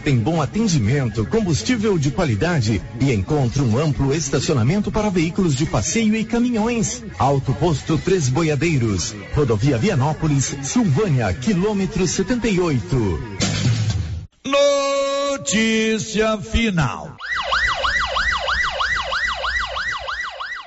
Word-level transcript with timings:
Tem 0.00 0.16
bom 0.18 0.40
atendimento, 0.40 1.26
combustível 1.26 1.98
de 1.98 2.10
qualidade 2.10 2.80
e 3.00 3.12
encontra 3.12 3.62
um 3.62 3.76
amplo 3.76 4.14
estacionamento 4.14 4.90
para 4.90 5.10
veículos 5.10 5.54
de 5.54 5.66
passeio 5.66 6.16
e 6.16 6.24
caminhões. 6.24 7.04
Alto 7.18 7.52
Posto 7.52 7.98
Três 7.98 8.28
Boiadeiros, 8.28 9.14
Rodovia 9.34 9.76
Vianópolis, 9.76 10.56
Silvânia, 10.62 11.32
quilômetro 11.34 12.06
78. 12.06 13.20
Notícia 14.46 16.38
final. 16.38 17.17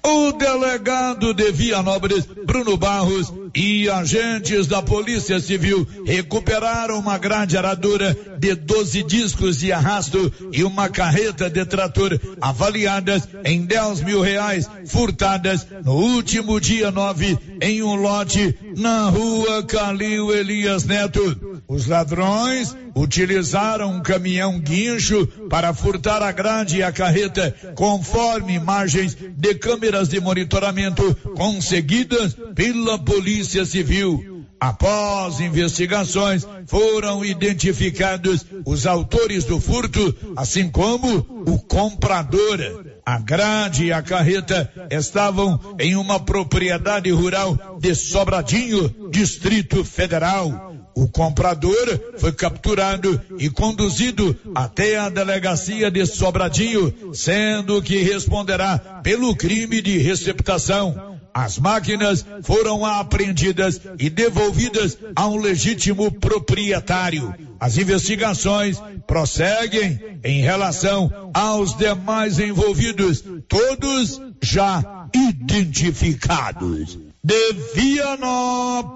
O 0.03 0.31
delegado 0.31 1.33
de 1.33 1.51
Vianópolis, 1.51 2.25
Bruno 2.45 2.75
Barros, 2.75 3.31
e 3.53 3.89
agentes 3.89 4.67
da 4.67 4.81
Polícia 4.81 5.39
Civil 5.39 5.85
recuperaram 6.05 6.97
uma 6.99 7.17
grande 7.17 7.57
aradura 7.57 8.15
de 8.37 8.55
12 8.55 9.03
discos 9.03 9.57
de 9.57 9.71
arrasto 9.71 10.31
e 10.51 10.63
uma 10.63 10.89
carreta 10.89 11.49
de 11.49 11.65
trator 11.65 12.19
avaliadas 12.39 13.27
em 13.43 13.65
10 13.65 14.01
mil 14.01 14.21
reais, 14.21 14.69
furtadas 14.85 15.67
no 15.83 15.93
último 15.93 16.59
dia 16.59 16.91
9 16.91 17.37
em 17.61 17.83
um 17.83 17.95
lote 17.95 18.57
na 18.75 19.07
rua 19.09 19.63
Calil 19.63 20.33
Elias 20.33 20.83
Neto. 20.83 21.61
Os 21.67 21.85
ladrões 21.85 22.75
utilizaram 22.95 23.91
um 23.91 24.01
caminhão 24.01 24.59
guincho 24.59 25.27
para 25.49 25.73
furtar 25.73 26.21
a 26.21 26.31
grade 26.31 26.77
e 26.77 26.83
a 26.83 26.91
carreta, 26.91 27.55
conforme 27.75 28.55
imagens 28.55 29.15
de 29.15 29.55
câmeras 29.55 30.09
de 30.09 30.19
monitoramento 30.19 31.15
conseguidas 31.35 32.35
pela 32.55 32.97
Polícia 32.97 33.63
Civil. 33.63 34.43
Após 34.59 35.39
investigações, 35.39 36.47
foram 36.67 37.25
identificados 37.25 38.45
os 38.63 38.85
autores 38.85 39.43
do 39.43 39.59
furto, 39.59 40.15
assim 40.35 40.69
como 40.69 41.45
o 41.47 41.57
comprador. 41.57 42.90
A 43.05 43.17
grade 43.17 43.85
e 43.85 43.93
a 43.93 44.01
carreta 44.01 44.71
estavam 44.89 45.75
em 45.79 45.95
uma 45.95 46.19
propriedade 46.19 47.09
rural 47.11 47.77
de 47.79 47.95
Sobradinho, 47.95 49.09
Distrito 49.09 49.83
Federal. 49.83 50.71
O 50.93 51.07
comprador 51.07 51.99
foi 52.17 52.31
capturado 52.33 53.19
e 53.39 53.49
conduzido 53.49 54.35
até 54.53 54.97
a 54.97 55.09
delegacia 55.09 55.89
de 55.89 56.05
Sobradinho, 56.05 57.13
sendo 57.13 57.81
que 57.81 58.03
responderá 58.03 58.77
pelo 59.01 59.35
crime 59.35 59.81
de 59.81 59.97
receptação. 59.97 61.19
As 61.33 61.57
máquinas 61.57 62.25
foram 62.43 62.85
apreendidas 62.85 63.79
e 63.97 64.09
devolvidas 64.09 64.97
a 65.15 65.27
um 65.27 65.37
legítimo 65.37 66.11
proprietário. 66.11 67.33
As 67.59 67.77
investigações 67.77 68.77
prosseguem 69.07 70.19
em 70.23 70.41
relação 70.41 71.31
aos 71.33 71.77
demais 71.77 72.37
envolvidos, 72.39 73.23
todos 73.47 74.21
já 74.41 75.07
identificados. 75.13 76.97
De 77.23 77.53
Vianópolis, 77.75 78.91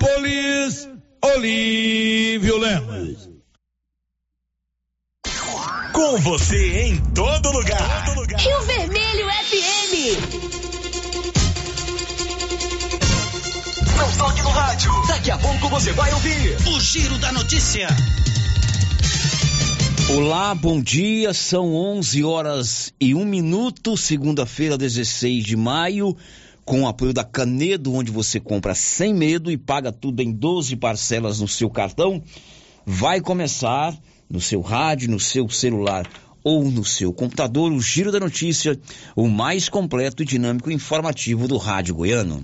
Olívio 1.24 2.58
Lemos. 2.58 3.30
Com 5.94 6.18
você 6.18 6.82
em 6.88 6.98
todo 7.14 7.52
lugar. 7.52 8.06
Rio 8.38 8.62
Vermelho 8.64 9.28
FM. 9.46 10.65
Não 13.98 14.12
toque 14.18 14.42
no 14.42 14.50
rádio. 14.50 14.92
Daqui 15.08 15.32
a 15.32 15.38
pouco 15.38 15.70
você 15.70 15.94
vai 15.94 16.14
ouvir 16.14 16.58
o 16.68 16.80
Giro 16.80 17.18
da 17.18 17.32
Notícia. 17.32 17.88
Olá, 20.16 20.54
bom 20.54 20.82
dia. 20.82 21.34
São 21.34 21.74
11 21.74 22.24
horas 22.24 22.94
e 23.00 23.16
um 23.16 23.24
minuto, 23.24 23.96
segunda-feira, 23.96 24.78
16 24.78 25.44
de 25.44 25.56
maio 25.56 26.16
com 26.66 26.82
o 26.82 26.88
apoio 26.88 27.14
da 27.14 27.24
Canedo, 27.24 27.94
onde 27.94 28.12
você 28.12 28.40
compra 28.40 28.76
sem 28.76 29.14
medo 29.14 29.52
e 29.52 29.58
paga 29.58 29.92
tudo 29.92 30.22
em 30.22 30.32
12 30.32 30.76
parcelas 30.76 31.40
no 31.40 31.48
seu 31.48 31.70
cartão, 31.70 32.22
vai 32.86 33.22
começar 33.22 33.96
no 34.30 34.42
seu 34.42 34.62
rádio, 34.62 35.10
no 35.10 35.20
seu 35.20 35.48
celular 35.48 36.06
ou 36.44 36.70
no 36.70 36.84
seu 36.84 37.14
computador 37.14 37.72
o 37.72 37.80
Giro 37.80 38.12
da 38.12 38.20
Notícia, 38.20 38.80
o 39.16 39.28
mais 39.28 39.70
completo 39.70 40.22
e 40.22 40.26
dinâmico 40.26 40.72
informativo 40.72 41.48
do 41.48 41.58
rádio 41.58 41.96
goiano. 41.96 42.44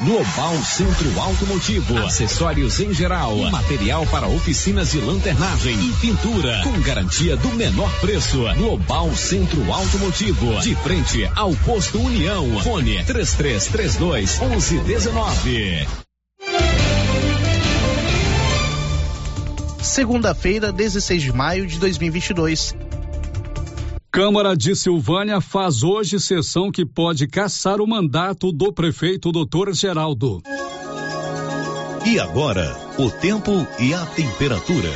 Global 0.00 0.54
Centro 0.62 1.20
Automotivo, 1.20 1.98
acessórios 1.98 2.78
em 2.78 2.94
geral, 2.94 3.36
material 3.50 4.06
para 4.06 4.28
oficinas 4.28 4.92
de 4.92 5.00
lanternagem 5.00 5.74
e 5.74 5.92
pintura, 5.94 6.60
com 6.62 6.80
garantia 6.80 7.36
do 7.36 7.48
menor 7.48 7.90
preço. 8.00 8.44
Global 8.56 9.12
Centro 9.16 9.72
Automotivo, 9.72 10.60
de 10.60 10.76
frente 10.76 11.28
ao 11.34 11.52
posto 11.56 12.00
União. 12.00 12.60
Fone 12.60 13.02
3332 13.04 14.38
1119. 14.38 15.88
Segunda-feira, 19.82 20.70
16 20.70 21.22
de 21.22 21.32
maio 21.32 21.66
de 21.66 21.76
2022. 21.80 22.76
Câmara 24.10 24.56
de 24.56 24.74
Silvânia 24.74 25.38
faz 25.38 25.82
hoje 25.82 26.18
sessão 26.18 26.72
que 26.72 26.84
pode 26.84 27.26
caçar 27.28 27.78
o 27.78 27.86
mandato 27.86 28.50
do 28.50 28.72
prefeito 28.72 29.30
Dr. 29.30 29.72
Geraldo. 29.74 30.42
E 32.06 32.18
agora, 32.18 32.74
o 32.98 33.10
tempo 33.10 33.66
e 33.78 33.92
a 33.92 34.06
temperatura. 34.06 34.90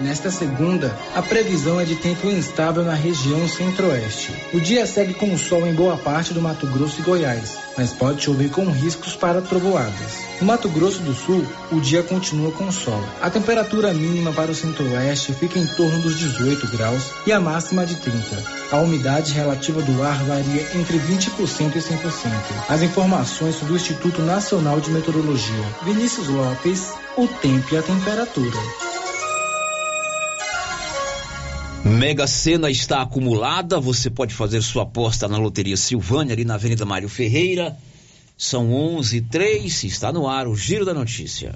Nesta 0.00 0.30
segunda, 0.30 0.96
a 1.16 1.22
previsão 1.22 1.80
é 1.80 1.84
de 1.84 1.96
tempo 1.96 2.28
instável 2.28 2.84
na 2.84 2.94
região 2.94 3.46
centro-oeste. 3.48 4.32
O 4.52 4.60
dia 4.60 4.86
segue 4.86 5.14
com 5.14 5.36
sol 5.36 5.66
em 5.66 5.74
boa 5.74 5.96
parte 5.96 6.32
do 6.32 6.40
Mato 6.40 6.66
Grosso 6.68 7.00
e 7.00 7.04
Goiás, 7.04 7.58
mas 7.76 7.92
pode 7.92 8.22
chover 8.22 8.50
com 8.50 8.70
riscos 8.70 9.16
para 9.16 9.42
trovoadas. 9.42 10.24
No 10.40 10.46
Mato 10.46 10.68
Grosso 10.68 11.00
do 11.00 11.14
Sul, 11.14 11.46
o 11.70 11.80
dia 11.80 12.02
continua 12.02 12.52
com 12.52 12.70
sol. 12.70 13.02
A 13.20 13.30
temperatura 13.30 13.92
mínima 13.92 14.32
para 14.32 14.50
o 14.50 14.54
centro-oeste 14.54 15.32
fica 15.32 15.58
em 15.58 15.66
torno 15.66 16.00
dos 16.00 16.18
18 16.18 16.68
graus 16.68 17.10
e 17.26 17.32
a 17.32 17.40
máxima 17.40 17.86
de 17.86 17.96
30. 17.96 18.42
A 18.72 18.78
umidade 18.78 19.32
relativa 19.32 19.82
do 19.82 20.02
ar 20.02 20.22
varia 20.24 20.62
entre 20.74 20.98
20% 20.98 21.76
e 21.76 21.78
100%. 21.78 21.94
As 22.68 22.82
informações 22.82 23.56
do 23.60 23.74
Instituto 23.74 24.22
Nacional 24.22 24.80
de 24.80 24.90
Meteorologia. 24.90 25.64
Vinícius 25.82 26.28
Lopes, 26.28 26.92
o 27.16 27.26
tempo 27.28 27.74
e 27.74 27.78
a 27.78 27.82
temperatura. 27.82 28.93
Mega 31.84 32.26
Sena 32.26 32.70
está 32.70 33.02
acumulada, 33.02 33.78
você 33.78 34.08
pode 34.08 34.34
fazer 34.34 34.62
sua 34.62 34.84
aposta 34.84 35.28
na 35.28 35.36
Loteria 35.36 35.76
Silvânia, 35.76 36.32
ali 36.32 36.44
na 36.44 36.54
Avenida 36.54 36.86
Mário 36.86 37.08
Ferreira. 37.08 37.76
São 38.36 38.72
11 38.72 39.18
h 39.18 39.26
03 39.30 39.84
está 39.84 40.12
no 40.12 40.26
ar 40.26 40.48
o 40.48 40.56
Giro 40.56 40.84
da 40.84 40.94
Notícia. 40.94 41.54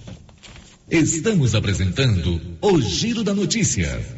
Estamos 0.91 1.55
apresentando 1.55 2.41
o 2.61 2.81
Giro 2.81 3.25
da 3.25 3.35
Notícia. 3.35 4.18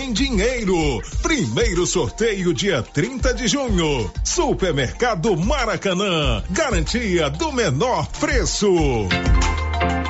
em 0.01 0.11
dinheiro. 0.11 0.99
Primeiro 1.21 1.85
sorteio 1.85 2.53
dia 2.53 2.81
30 2.81 3.33
de 3.35 3.47
junho. 3.47 4.11
Supermercado 4.23 5.37
Maracanã. 5.37 6.43
Garantia 6.49 7.29
do 7.29 7.51
menor 7.51 8.07
preço. 8.19 8.67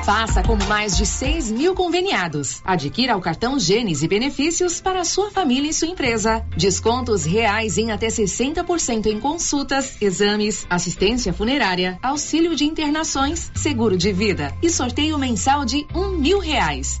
Faça 0.04 0.42
como 0.42 0.64
mais 0.64 0.96
de 0.96 1.06
6 1.06 1.50
mil 1.50 1.74
conveniados. 1.74 2.60
Adquira 2.64 3.16
o 3.16 3.20
cartão 3.20 3.58
Gênesis 3.58 4.02
e 4.02 4.08
benefícios 4.08 4.80
para 4.80 5.04
sua 5.04 5.30
família 5.30 5.70
e 5.70 5.74
sua 5.74 5.88
empresa. 5.88 6.44
Descontos 6.56 7.24
reais 7.24 7.78
em 7.78 7.92
até 7.92 8.08
60% 8.08 9.06
em 9.06 9.20
consultas, 9.20 10.00
exames, 10.00 10.66
assistência 10.68 11.32
funerária, 11.32 11.98
auxílio 12.02 12.56
de 12.56 12.64
internações, 12.64 13.52
seguro 13.54 13.96
de 13.96 14.12
vida 14.12 14.52
e 14.62 14.70
sorteio 14.70 15.18
mensal 15.18 15.64
de 15.64 15.86
um 15.94 16.08
mil 16.10 16.38
reais. 16.38 17.00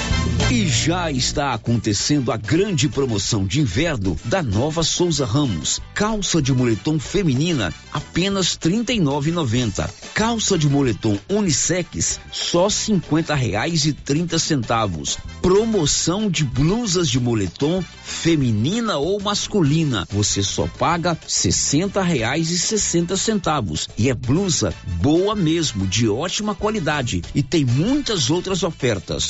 E 0.51 0.67
já 0.67 1.09
está 1.09 1.53
acontecendo 1.53 2.29
a 2.29 2.35
grande 2.35 2.89
promoção 2.89 3.45
de 3.45 3.61
inverno 3.61 4.17
da 4.25 4.43
Nova 4.43 4.83
Souza 4.83 5.25
Ramos. 5.25 5.79
Calça 5.95 6.41
de 6.41 6.53
moletom 6.53 6.99
feminina 6.99 7.73
apenas 7.93 8.59
R$ 8.61 8.69
39,90. 8.69 9.89
Calça 10.13 10.57
de 10.57 10.67
moletom 10.67 11.17
unissex 11.29 12.19
só 12.33 12.69
50 12.69 13.33
reais 13.33 13.85
e 13.85 13.93
30 13.93 14.37
centavos. 14.37 15.17
Promoção 15.41 16.29
de 16.29 16.43
blusas 16.43 17.09
de 17.09 17.17
moletom 17.17 17.81
feminina 18.03 18.97
ou 18.97 19.21
masculina. 19.21 20.05
Você 20.11 20.43
só 20.43 20.67
paga 20.67 21.17
60 21.25 22.01
reais 22.01 22.51
e 22.51 22.59
60 22.59 23.15
centavos. 23.15 23.87
E 23.97 24.09
é 24.09 24.13
blusa 24.13 24.73
boa 25.01 25.33
mesmo, 25.33 25.87
de 25.87 26.09
ótima 26.09 26.53
qualidade. 26.53 27.21
E 27.33 27.41
tem 27.41 27.63
muitas 27.63 28.29
outras 28.29 28.63
ofertas. 28.63 29.29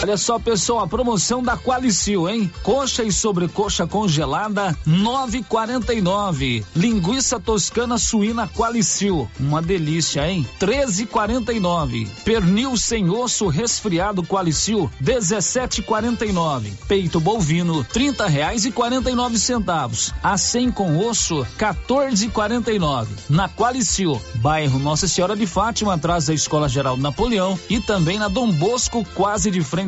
Olha 0.00 0.16
só, 0.16 0.38
pessoal, 0.38 0.78
a 0.78 0.86
promoção 0.86 1.42
da 1.42 1.56
Qualicil, 1.56 2.28
hein? 2.28 2.48
Coxa 2.62 3.02
e 3.02 3.10
sobrecoxa 3.10 3.84
congelada, 3.84 4.76
9,49. 4.86 6.64
Linguiça 6.74 7.40
toscana 7.40 7.98
suína 7.98 8.46
Qualicil, 8.46 9.28
uma 9.40 9.60
delícia, 9.60 10.30
hein? 10.30 10.46
13,49. 10.60 12.06
Pernil 12.24 12.76
sem 12.76 13.10
osso 13.10 13.48
resfriado 13.48 14.22
Qualicil, 14.22 14.88
17,49. 15.02 16.70
Peito 16.86 17.18
bovino, 17.18 17.82
30 17.82 18.28
reais 18.28 18.64
e 18.64 18.70
49 18.70 19.36
centavos. 19.36 20.14
A 20.22 20.38
100 20.38 20.70
com 20.70 20.96
osso, 21.08 21.44
14,49. 21.58 23.08
Na 23.28 23.48
Qualicil, 23.48 24.22
bairro 24.36 24.78
Nossa 24.78 25.08
Senhora 25.08 25.34
de 25.34 25.44
Fátima, 25.44 25.94
atrás 25.94 26.26
da 26.26 26.34
Escola 26.34 26.68
Geral 26.68 26.96
Napoleão 26.96 27.58
e 27.68 27.80
também 27.80 28.16
na 28.16 28.28
Dom 28.28 28.52
Bosco, 28.52 29.04
quase 29.12 29.50
de 29.50 29.60
frente 29.60 29.87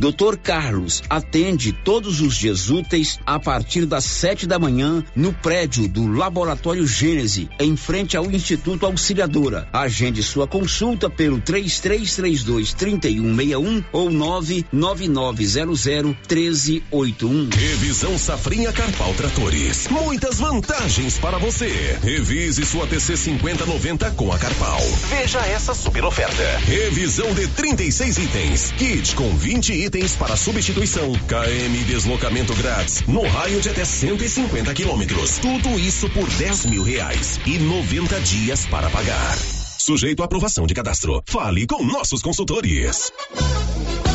Doutor 0.00 0.38
Carlos 0.38 1.02
atende 1.10 1.74
todos 1.74 2.22
os 2.22 2.34
dias 2.34 2.70
úteis 2.70 3.18
a 3.26 3.38
partir 3.38 3.84
das 3.84 4.06
sete 4.06 4.46
da 4.46 4.58
manhã 4.58 5.04
no 5.14 5.30
prédio 5.30 5.86
do 5.86 6.10
Laboratório 6.10 6.86
Gênese, 6.86 7.50
em 7.60 7.76
frente 7.76 8.16
ao 8.16 8.30
Instituto 8.30 8.86
Auxiliadora. 8.86 9.68
Agende 9.70 10.22
sua 10.22 10.46
consulta 10.46 11.10
pelo 11.10 11.38
3332 11.38 12.72
3161 12.72 13.84
ou 13.92 14.10
99900 14.10 15.84
1381. 16.26 17.50
Revisão 17.50 18.16
Safrinha 18.16 18.72
Carpal 18.72 19.12
Tratores. 19.12 19.86
Muitas 19.88 20.38
vantagens 20.38 21.18
para 21.18 21.36
você. 21.36 21.98
Revise 22.02 22.64
sua 22.64 22.86
TC 22.86 23.18
5090 23.18 24.12
com 24.12 24.32
a 24.32 24.38
Carpal. 24.38 24.80
Veja 25.10 25.40
essa 25.40 25.74
super 25.74 26.04
oferta. 26.04 26.42
Revisão 26.64 27.34
de 27.34 27.46
36 27.48 28.16
itens. 28.16 28.72
Kit 28.78 29.14
com 29.14 29.36
20 29.36 29.72
itens 29.74 29.89
itens 29.90 30.14
para 30.14 30.36
substituição. 30.36 31.10
KM 31.12 31.84
deslocamento 31.84 32.54
grátis 32.54 33.02
no 33.08 33.22
raio 33.26 33.60
de 33.60 33.68
até 33.68 33.84
150 33.84 34.72
quilômetros. 34.72 35.38
Tudo 35.38 35.78
isso 35.78 36.08
por 36.10 36.28
10 36.28 36.66
mil 36.66 36.82
reais 36.84 37.40
e 37.44 37.58
90 37.58 38.20
dias 38.20 38.66
para 38.66 38.88
pagar. 38.88 39.36
Sujeito 39.78 40.22
à 40.22 40.26
aprovação 40.26 40.66
de 40.66 40.74
cadastro. 40.74 41.22
Fale 41.26 41.66
com 41.66 41.82
nossos 41.84 42.22
consultores. 42.22 43.10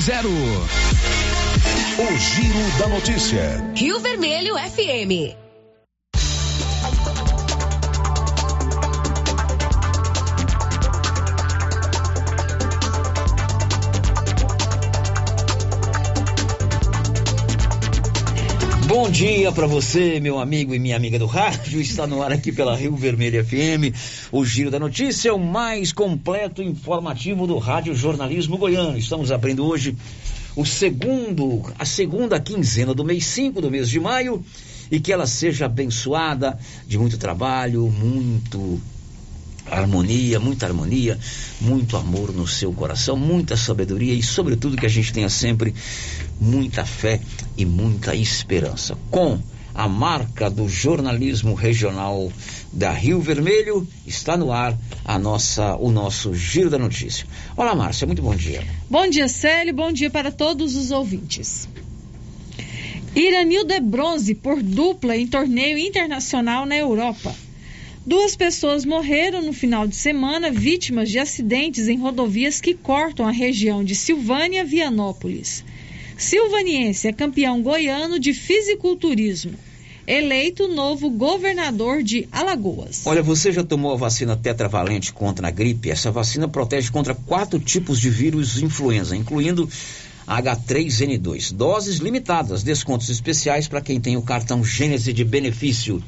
zero. 0.00 0.30
O 1.98 2.16
Giro 2.16 2.78
da 2.78 2.88
Notícia. 2.88 3.62
Rio 3.76 4.00
Vermelho 4.00 4.56
FM. 4.56 5.49
Bom 19.00 19.10
dia 19.10 19.50
para 19.50 19.66
você, 19.66 20.20
meu 20.20 20.38
amigo 20.38 20.74
e 20.74 20.78
minha 20.78 20.94
amiga 20.94 21.18
do 21.18 21.24
rádio. 21.24 21.80
Está 21.80 22.06
no 22.06 22.22
ar 22.22 22.30
aqui 22.32 22.52
pela 22.52 22.76
Rio 22.76 22.94
Vermelho 22.94 23.42
FM. 23.42 23.96
O 24.30 24.44
Giro 24.44 24.70
da 24.70 24.78
Notícia 24.78 25.30
é 25.30 25.32
o 25.32 25.38
mais 25.38 25.90
completo 25.90 26.62
informativo 26.62 27.46
do 27.46 27.56
Rádio 27.56 27.94
Jornalismo 27.94 28.58
Goiano. 28.58 28.98
Estamos 28.98 29.32
abrindo 29.32 29.64
hoje 29.64 29.96
o 30.54 30.66
segundo, 30.66 31.62
a 31.78 31.86
segunda 31.86 32.38
quinzena 32.38 32.92
do 32.92 33.02
mês 33.02 33.24
5 33.24 33.62
do 33.62 33.70
mês 33.70 33.88
de 33.88 33.98
maio 33.98 34.44
e 34.90 35.00
que 35.00 35.10
ela 35.10 35.26
seja 35.26 35.64
abençoada 35.64 36.58
de 36.86 36.98
muito 36.98 37.16
trabalho, 37.16 37.90
muito 37.90 38.78
harmonia, 39.70 40.38
muita 40.38 40.66
harmonia, 40.66 41.18
muito 41.60 41.96
amor 41.96 42.32
no 42.32 42.46
seu 42.46 42.72
coração, 42.72 43.16
muita 43.16 43.56
sabedoria 43.56 44.12
e, 44.12 44.22
sobretudo, 44.22 44.76
que 44.76 44.84
a 44.84 44.90
gente 44.90 45.12
tenha 45.12 45.28
sempre 45.28 45.74
muita 46.40 46.84
fé 46.86 47.20
e 47.56 47.66
muita 47.66 48.14
esperança. 48.14 48.96
Com 49.10 49.38
a 49.74 49.88
marca 49.88 50.50
do 50.50 50.68
jornalismo 50.68 51.54
regional 51.54 52.32
da 52.72 52.90
Rio 52.92 53.20
Vermelho, 53.20 53.86
está 54.06 54.36
no 54.36 54.52
ar 54.52 54.76
a 55.04 55.18
nossa, 55.18 55.76
o 55.76 55.90
nosso 55.90 56.34
Giro 56.34 56.70
da 56.70 56.78
Notícia. 56.78 57.26
Olá, 57.56 57.74
Márcia, 57.74 58.06
muito 58.06 58.22
bom 58.22 58.34
dia. 58.34 58.64
Bom 58.88 59.08
dia, 59.08 59.28
Célio, 59.28 59.74
bom 59.74 59.92
dia 59.92 60.10
para 60.10 60.32
todos 60.32 60.74
os 60.74 60.90
ouvintes. 60.90 61.68
Iranildo 63.14 63.72
é 63.72 63.80
bronze 63.80 64.34
por 64.34 64.62
dupla 64.62 65.16
em 65.16 65.26
torneio 65.26 65.76
internacional 65.78 66.64
na 66.64 66.76
Europa. 66.76 67.34
Duas 68.06 68.34
pessoas 68.34 68.84
morreram 68.84 69.42
no 69.42 69.52
final 69.52 69.86
de 69.86 69.94
semana 69.94 70.50
vítimas 70.50 71.10
de 71.10 71.18
acidentes 71.18 71.86
em 71.86 71.98
rodovias 71.98 72.60
que 72.60 72.74
cortam 72.74 73.26
a 73.26 73.30
região 73.30 73.84
de 73.84 73.94
Silvânia 73.94 74.64
Vianópolis. 74.64 75.64
Silvaniense 76.20 77.08
é 77.08 77.12
campeão 77.14 77.62
goiano 77.62 78.20
de 78.20 78.34
fisiculturismo. 78.34 79.54
Eleito 80.06 80.68
novo 80.68 81.08
governador 81.08 82.02
de 82.02 82.28
Alagoas. 82.30 83.06
Olha, 83.06 83.22
você 83.22 83.50
já 83.50 83.64
tomou 83.64 83.94
a 83.94 83.96
vacina 83.96 84.36
tetravalente 84.36 85.14
contra 85.14 85.48
a 85.48 85.50
gripe? 85.50 85.90
Essa 85.90 86.10
vacina 86.10 86.46
protege 86.46 86.90
contra 86.90 87.14
quatro 87.14 87.58
tipos 87.58 87.98
de 87.98 88.10
vírus 88.10 88.60
influenza, 88.60 89.16
incluindo 89.16 89.66
H3N2. 90.28 91.54
Doses 91.54 91.96
limitadas, 91.96 92.62
descontos 92.62 93.08
especiais 93.08 93.66
para 93.66 93.80
quem 93.80 93.98
tem 93.98 94.18
o 94.18 94.22
cartão 94.22 94.62
Gênese 94.62 95.14
de 95.14 95.24
benefício. 95.24 96.02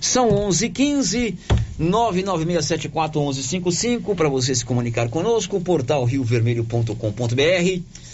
São 0.00 0.30
11:15 0.30 1.34
996741155 1.78 4.14
para 4.14 4.30
você 4.30 4.54
se 4.54 4.64
comunicar 4.64 5.10
conosco, 5.10 5.60
portal 5.60 6.06
riovermelho.com.br. 6.06 8.09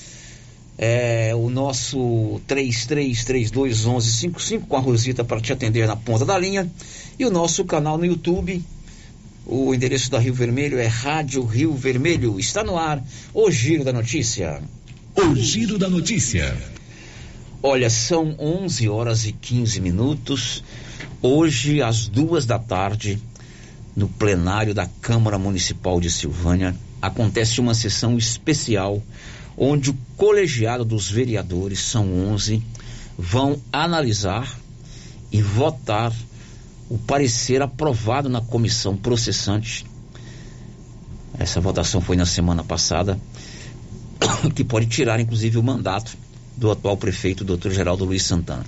É, 0.79 1.35
o 1.35 1.49
nosso 1.49 2.41
33321155 2.47 4.67
com 4.69 4.77
a 4.77 4.81
Rosita 4.81 5.25
para 5.25 5.41
te 5.41 5.51
atender 5.53 5.87
na 5.87 5.97
ponta 5.97 6.25
da 6.25 6.39
linha 6.39 6.71
e 7.19 7.25
o 7.25 7.31
nosso 7.31 7.65
canal 7.65 7.97
no 7.97 8.05
YouTube. 8.05 8.63
O 9.47 9.73
endereço 9.73 10.11
da 10.11 10.19
Rio 10.19 10.35
Vermelho 10.35 10.79
é 10.79 10.87
Rádio 10.87 11.45
Rio 11.45 11.73
Vermelho. 11.73 12.39
Está 12.39 12.65
no 12.65 12.77
ar 12.77 13.03
o 13.33 13.51
Giro 13.51 13.85
da 13.85 13.93
Notícia. 13.93 14.61
O 15.15 15.35
Giro 15.35 15.79
da 15.79 15.89
Notícia. 15.89 16.55
Olha, 17.63 17.89
são 17.89 18.35
11 18.39 18.89
horas 18.89 19.27
e 19.27 19.33
15 19.33 19.81
minutos. 19.81 20.63
Hoje, 21.23 21.81
às 21.81 22.07
duas 22.07 22.45
da 22.45 22.59
tarde, 22.59 23.19
no 23.97 24.09
plenário 24.09 24.75
da 24.75 24.87
Câmara 25.01 25.39
Municipal 25.39 26.01
de 26.01 26.11
Silvânia, 26.11 26.77
acontece 27.01 27.61
uma 27.61 27.73
sessão 27.73 28.19
especial 28.19 29.03
onde 29.57 29.91
o 29.91 29.99
colegiado 30.17 30.85
dos 30.85 31.11
vereadores, 31.11 31.81
são 31.81 32.29
11, 32.29 32.63
vão 33.19 33.61
analisar 33.73 34.59
e 35.33 35.41
votar 35.41 36.13
o 36.89 36.99
parecer 36.99 37.63
aprovado 37.63 38.29
na 38.29 38.41
comissão 38.41 38.97
processante. 38.97 39.85
Essa 41.39 41.61
votação 41.61 42.01
foi 42.01 42.17
na 42.17 42.27
semana 42.27 42.63
passada 42.63 43.19
que 44.55 44.63
pode 44.63 44.87
tirar, 44.87 45.19
inclusive, 45.21 45.59
o 45.59 45.63
mandato 45.63 46.17
do 46.57 46.71
atual 46.71 46.97
prefeito, 46.97 47.45
doutor 47.45 47.73
Geraldo 47.73 48.05
Luiz 48.05 48.23
Santana. 48.23 48.65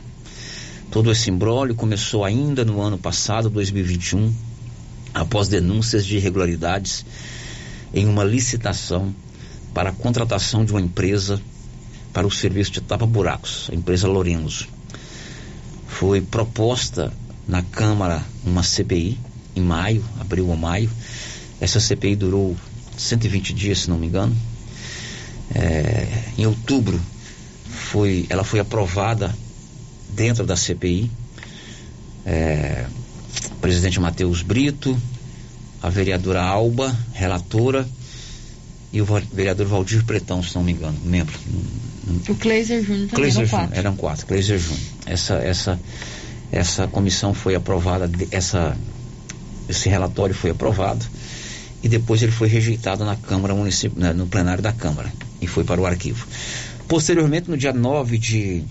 Todo 0.91 1.13
esse 1.13 1.31
imbróglio 1.31 1.75
começou 1.75 2.25
ainda 2.25 2.65
no 2.65 2.81
ano 2.81 2.99
passado, 2.99 3.51
2021, 3.51 4.35
após 5.15 5.49
denúncias 5.49 6.05
de 6.05 6.17
irregularidades 6.17 7.05
em 7.93 8.07
uma 8.07 8.25
licitação 8.25 9.15
para 9.79 9.91
a 9.91 9.93
contratação 9.93 10.65
de 10.65 10.73
uma 10.73 10.81
empresa 10.81 11.41
para 12.13 12.27
o 12.27 12.31
serviço 12.33 12.73
de 12.73 12.81
tapa-buracos, 12.81 13.69
a 13.71 13.77
empresa 13.77 14.09
Lorenzo. 14.09 14.67
Foi 15.87 16.21
proposta 16.21 17.13
na 17.47 17.63
Câmara 17.63 18.25
uma 18.45 18.65
CPI 18.65 19.17
em 19.55 19.61
maio, 19.61 20.05
abril 20.19 20.49
ou 20.49 20.57
maio. 20.57 20.91
Essa 21.61 21.79
CPI 21.79 22.17
durou 22.17 22.57
120 22.97 23.55
dias, 23.55 23.83
se 23.83 23.89
não 23.89 23.97
me 23.97 24.09
engano. 24.09 24.37
É, 25.55 26.25
em 26.37 26.45
outubro 26.45 27.01
foi, 27.71 28.27
ela 28.29 28.43
foi 28.43 28.59
aprovada 28.59 29.33
dentro 30.11 30.45
da 30.45 30.57
CPI. 30.57 31.09
É, 32.27 32.85
o 33.53 33.55
presidente 33.61 34.01
Matheus 34.01 34.43
Brito, 34.43 35.01
a 35.81 35.89
vereadora 35.89 36.43
Alba, 36.43 36.93
relatora, 37.13 37.89
e 38.93 39.03
o 39.03 39.05
vereador 39.05 39.67
Valdir 39.67 40.05
Pretão, 40.05 40.43
se 40.43 40.55
não 40.55 40.65
me 40.65 40.73
engano, 40.73 40.99
membro. 41.05 41.39
O 42.29 42.35
Kleiser 42.35 42.83
Júnior 42.83 43.09
também 43.09 43.31
Kleiser 43.31 43.43
eram 43.43 43.51
quatro. 43.51 43.79
eram 43.79 43.97
quatro, 43.97 44.27
Kleiser 44.27 44.59
Júnior. 44.59 44.83
Essa, 45.07 45.35
essa, 45.35 45.81
essa 46.51 46.89
comissão 46.89 47.35
foi 47.35 47.55
aprovada, 47.55 48.11
essa, 48.31 48.77
esse 49.69 49.89
relatório 49.89 50.35
foi 50.35 50.51
aprovado 50.51 51.05
e 51.83 51.89
depois 51.89 52.23
ele 52.23 52.33
foi 52.33 52.49
rejeitado 52.49 53.05
na 53.05 53.15
Câmara 53.15 53.55
Municipal, 53.55 54.15
no 54.15 54.27
plenário 54.27 54.63
da 54.63 54.73
Câmara 54.73 55.13
e 55.41 55.47
foi 55.47 55.65
para 55.65 55.81
o 55.81 55.87
arquivo. 55.87 56.27
Posteriormente, 56.89 57.51
no 57.51 57.57
dia 57.57 57.73
9 57.73 58.17
de 58.17 58.65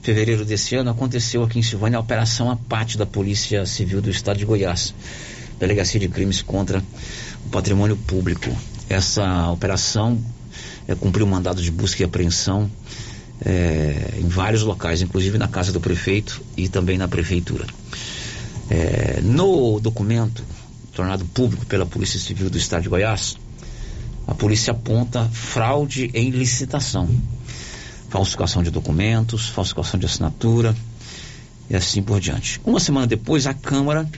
fevereiro 0.00 0.44
desse 0.44 0.76
ano, 0.76 0.90
aconteceu 0.90 1.42
aqui 1.42 1.58
em 1.58 1.62
Silvânia 1.62 1.98
a 1.98 2.00
Operação 2.00 2.50
Apate 2.50 2.96
da 2.96 3.04
Polícia 3.04 3.66
Civil 3.66 4.00
do 4.00 4.10
Estado 4.10 4.38
de 4.38 4.44
Goiás, 4.44 4.94
Delegacia 5.58 5.98
de 5.98 6.08
Crimes 6.08 6.42
contra 6.42 6.82
o 7.44 7.48
Patrimônio 7.48 7.96
Público. 7.96 8.50
Essa 8.88 9.50
operação 9.50 10.18
é, 10.86 10.94
cumpriu 10.94 11.26
mandado 11.26 11.62
de 11.62 11.70
busca 11.70 12.02
e 12.02 12.04
apreensão 12.04 12.70
é, 13.44 14.14
em 14.18 14.28
vários 14.28 14.62
locais, 14.62 15.02
inclusive 15.02 15.38
na 15.38 15.48
casa 15.48 15.72
do 15.72 15.80
prefeito 15.80 16.42
e 16.56 16.68
também 16.68 16.98
na 16.98 17.08
prefeitura. 17.08 17.66
É, 18.70 19.20
no 19.22 19.80
documento 19.80 20.42
tornado 20.92 21.24
público 21.26 21.66
pela 21.66 21.84
Polícia 21.84 22.18
Civil 22.18 22.48
do 22.48 22.56
Estado 22.56 22.82
de 22.82 22.88
Goiás, 22.88 23.36
a 24.26 24.34
polícia 24.34 24.70
aponta 24.70 25.28
fraude 25.28 26.10
em 26.14 26.30
licitação, 26.30 27.08
falsificação 28.08 28.62
de 28.62 28.70
documentos, 28.70 29.48
falsificação 29.48 29.98
de 30.00 30.06
assinatura 30.06 30.74
e 31.68 31.76
assim 31.76 32.02
por 32.02 32.20
diante. 32.20 32.60
Uma 32.64 32.80
semana 32.80 33.06
depois, 33.06 33.46
a 33.46 33.52
Câmara 33.52 34.08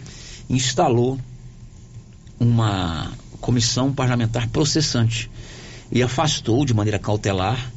instalou 0.49 1.19
uma 2.39 3.11
comissão 3.47 3.93
parlamentar 3.93 4.49
processante 4.49 5.31
e 5.93 6.03
afastou 6.03 6.65
de 6.65 6.75
maneira 6.75 6.99
cautelar, 6.99 7.71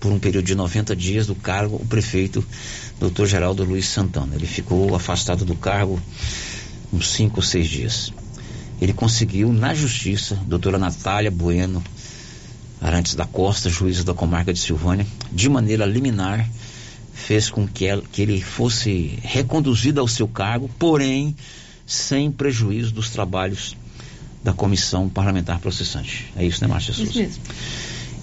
por 0.00 0.10
um 0.10 0.18
período 0.18 0.44
de 0.46 0.54
90 0.56 0.96
dias, 0.96 1.28
do 1.28 1.34
cargo 1.36 1.76
o 1.76 1.86
prefeito 1.86 2.44
Dr. 2.98 3.26
Geraldo 3.26 3.62
Luiz 3.62 3.86
Santana. 3.86 4.34
Ele 4.34 4.48
ficou 4.48 4.96
afastado 4.96 5.44
do 5.44 5.54
cargo 5.54 6.02
uns 6.92 7.12
cinco 7.12 7.36
ou 7.36 7.42
seis 7.42 7.68
dias. 7.68 8.12
Ele 8.80 8.92
conseguiu, 8.92 9.52
na 9.52 9.72
justiça, 9.74 10.34
doutora 10.44 10.76
Natália 10.76 11.30
Bueno 11.30 11.80
Arantes 12.80 13.14
da 13.14 13.24
Costa, 13.24 13.70
juíza 13.70 14.02
da 14.02 14.12
comarca 14.12 14.52
de 14.52 14.58
Silvânia, 14.58 15.06
de 15.30 15.48
maneira 15.48 15.86
liminar, 15.86 16.50
fez 17.14 17.48
com 17.48 17.64
que, 17.64 17.86
ela, 17.86 18.02
que 18.10 18.22
ele 18.22 18.42
fosse 18.42 19.20
reconduzido 19.22 20.00
ao 20.00 20.08
seu 20.08 20.26
cargo, 20.26 20.68
porém 20.80 21.36
sem 21.86 22.28
prejuízo 22.32 22.92
dos 22.92 23.10
trabalhos 23.10 23.76
da 24.42 24.52
comissão 24.52 25.08
parlamentar 25.08 25.60
processante. 25.60 26.32
É 26.36 26.44
isso, 26.44 26.60
né, 26.62 26.68
Márcia 26.68 26.92
Souza? 26.92 27.10
Isso 27.10 27.18
mesmo. 27.18 27.42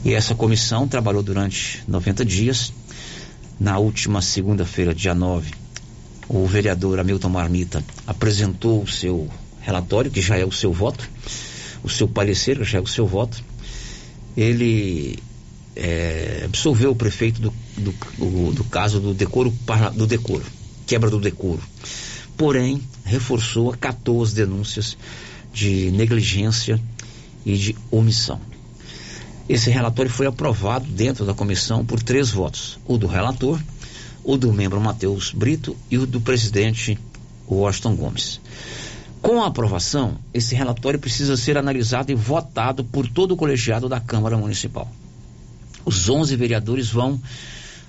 E 0.03 0.13
essa 0.13 0.35
comissão 0.35 0.87
trabalhou 0.87 1.23
durante 1.23 1.83
90 1.87 2.23
dias. 2.25 2.73
Na 3.59 3.77
última 3.77 4.21
segunda-feira, 4.21 4.93
dia 4.95 5.13
9, 5.13 5.51
o 6.29 6.45
vereador 6.45 6.99
Hamilton 6.99 7.29
Marmita 7.29 7.83
apresentou 8.07 8.81
o 8.81 8.87
seu 8.87 9.29
relatório, 9.59 10.09
que 10.09 10.21
já 10.21 10.37
é 10.37 10.45
o 10.45 10.51
seu 10.51 10.71
voto, 10.71 11.09
o 11.83 11.89
seu 11.89 12.07
parecer, 12.07 12.57
que 12.57 12.63
já 12.63 12.77
é 12.77 12.81
o 12.81 12.87
seu 12.87 13.05
voto. 13.05 13.43
Ele 14.37 15.19
é, 15.75 16.43
absolveu 16.45 16.91
o 16.91 16.95
prefeito 16.95 17.41
do, 17.41 17.53
do, 17.77 17.93
do, 18.17 18.53
do 18.53 18.63
caso 18.65 18.99
do 19.01 19.13
decoro, 19.13 19.53
do 19.93 20.07
decoro, 20.07 20.45
quebra 20.85 21.09
do 21.09 21.19
decoro. 21.19 21.61
Porém, 22.37 22.81
reforçou, 23.03 23.73
acatou 23.73 24.23
as 24.23 24.31
denúncias 24.31 24.97
de 25.59 25.91
negligência 25.91 26.79
e 27.45 27.57
de 27.57 27.75
omissão. 27.91 28.39
Esse 29.47 29.69
relatório 29.69 30.09
foi 30.09 30.25
aprovado 30.25 30.85
dentro 30.85 31.25
da 31.25 31.33
comissão 31.33 31.85
por 31.85 32.01
três 32.01 32.29
votos: 32.29 32.79
o 32.85 32.97
do 32.97 33.07
relator, 33.07 33.59
o 34.23 34.37
do 34.37 34.53
membro 34.53 34.79
Matheus 34.79 35.33
Brito 35.33 35.75
e 35.91 35.97
o 35.97 36.07
do 36.07 36.21
presidente 36.21 36.97
Washington 37.49 37.95
Gomes. 37.95 38.39
Com 39.21 39.43
a 39.43 39.47
aprovação, 39.47 40.17
esse 40.33 40.55
relatório 40.55 40.97
precisa 40.97 41.35
ser 41.35 41.57
analisado 41.57 42.09
e 42.09 42.15
votado 42.15 42.85
por 42.85 43.05
todo 43.05 43.33
o 43.33 43.37
colegiado 43.37 43.89
da 43.89 43.99
Câmara 43.99 44.37
Municipal. 44.37 44.89
Os 45.83 46.07
11 46.07 46.37
vereadores 46.37 46.89
vão 46.89 47.19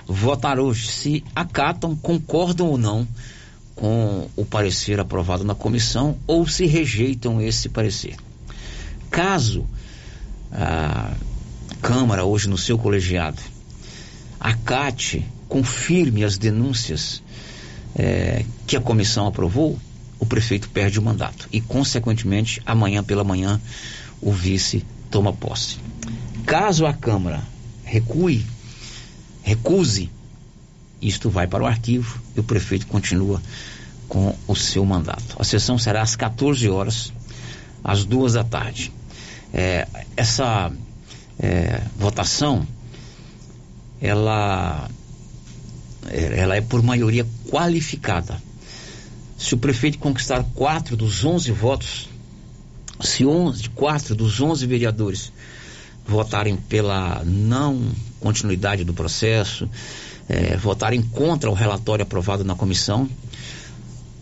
votar 0.08 0.58
hoje 0.58 0.88
se 0.88 1.24
acatam, 1.36 1.94
concordam 1.94 2.66
ou 2.66 2.76
não 2.76 3.06
com 3.80 4.28
o 4.36 4.44
parecer 4.44 5.00
aprovado 5.00 5.42
na 5.42 5.54
comissão 5.54 6.18
ou 6.26 6.46
se 6.46 6.66
rejeitam 6.66 7.40
esse 7.40 7.70
parecer. 7.70 8.14
Caso 9.10 9.66
a 10.52 11.14
Câmara, 11.80 12.26
hoje 12.26 12.46
no 12.46 12.58
seu 12.58 12.76
colegiado, 12.76 13.40
acate, 14.38 15.24
confirme 15.48 16.24
as 16.24 16.36
denúncias 16.36 17.22
é, 17.96 18.44
que 18.66 18.76
a 18.76 18.80
comissão 18.82 19.26
aprovou, 19.26 19.78
o 20.18 20.26
prefeito 20.26 20.68
perde 20.68 20.98
o 20.98 21.02
mandato 21.02 21.48
e, 21.50 21.58
consequentemente, 21.58 22.60
amanhã 22.66 23.02
pela 23.02 23.24
manhã, 23.24 23.58
o 24.20 24.30
vice 24.30 24.84
toma 25.10 25.32
posse. 25.32 25.78
Caso 26.44 26.84
a 26.84 26.92
Câmara 26.92 27.42
recue, 27.82 28.44
recuse, 29.42 30.10
isto 31.00 31.30
vai 31.30 31.46
para 31.46 31.62
o 31.62 31.66
arquivo 31.66 32.20
e 32.36 32.40
o 32.40 32.42
prefeito 32.42 32.86
continua 32.86 33.40
com 34.08 34.34
o 34.46 34.56
seu 34.56 34.84
mandato. 34.84 35.36
A 35.38 35.44
sessão 35.44 35.78
será 35.78 36.02
às 36.02 36.16
14 36.16 36.68
horas, 36.68 37.12
às 37.82 38.04
duas 38.04 38.32
da 38.34 38.44
tarde. 38.44 38.92
É, 39.52 39.86
essa 40.16 40.70
é, 41.38 41.80
votação, 41.96 42.66
ela, 44.00 44.88
ela 46.08 46.56
é 46.56 46.60
por 46.60 46.82
maioria 46.82 47.26
qualificada. 47.48 48.40
Se 49.38 49.54
o 49.54 49.58
prefeito 49.58 49.98
conquistar 49.98 50.44
quatro 50.54 50.96
dos 50.96 51.24
11 51.24 51.50
votos, 51.52 52.08
se 53.00 53.24
11, 53.24 53.70
quatro 53.70 54.14
dos 54.14 54.40
11 54.40 54.66
vereadores 54.66 55.32
votarem 56.06 56.56
pela 56.56 57.22
não 57.24 57.90
continuidade 58.20 58.84
do 58.84 58.92
processo, 58.92 59.68
é, 60.30 60.56
votarem 60.56 61.02
contra 61.02 61.50
o 61.50 61.54
relatório 61.54 62.04
aprovado 62.04 62.44
na 62.44 62.54
comissão, 62.54 63.08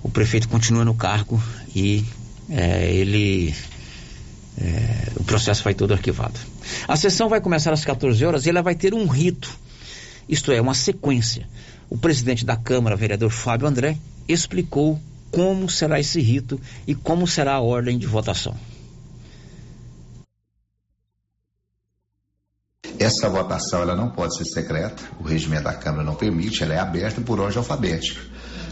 o 0.02 0.08
prefeito 0.08 0.48
continua 0.48 0.82
no 0.82 0.94
cargo 0.94 1.40
e 1.76 2.02
é, 2.48 2.90
ele 2.90 3.54
é, 4.56 5.12
o 5.16 5.24
processo 5.24 5.62
vai 5.62 5.74
todo 5.74 5.92
arquivado. 5.92 6.40
A 6.88 6.96
sessão 6.96 7.28
vai 7.28 7.42
começar 7.42 7.74
às 7.74 7.84
14 7.84 8.24
horas 8.24 8.46
e 8.46 8.48
ela 8.48 8.62
vai 8.62 8.74
ter 8.74 8.94
um 8.94 9.06
rito, 9.06 9.50
isto 10.26 10.50
é, 10.50 10.58
uma 10.58 10.74
sequência. 10.74 11.46
O 11.90 11.98
presidente 11.98 12.44
da 12.44 12.56
Câmara, 12.56 12.96
vereador 12.96 13.30
Fábio 13.30 13.68
André, 13.68 13.98
explicou 14.26 14.98
como 15.30 15.68
será 15.68 16.00
esse 16.00 16.22
rito 16.22 16.58
e 16.86 16.94
como 16.94 17.26
será 17.26 17.54
a 17.54 17.60
ordem 17.60 17.98
de 17.98 18.06
votação. 18.06 18.56
Essa 22.98 23.28
votação 23.28 23.82
ela 23.82 23.94
não 23.94 24.10
pode 24.10 24.36
ser 24.36 24.44
secreta, 24.44 25.02
o 25.20 25.22
regimento 25.22 25.64
da 25.64 25.74
Câmara 25.74 26.02
não 26.02 26.14
permite, 26.14 26.62
ela 26.62 26.74
é 26.74 26.78
aberta 26.78 27.20
por 27.20 27.38
ordem 27.38 27.58
alfabética. 27.58 28.20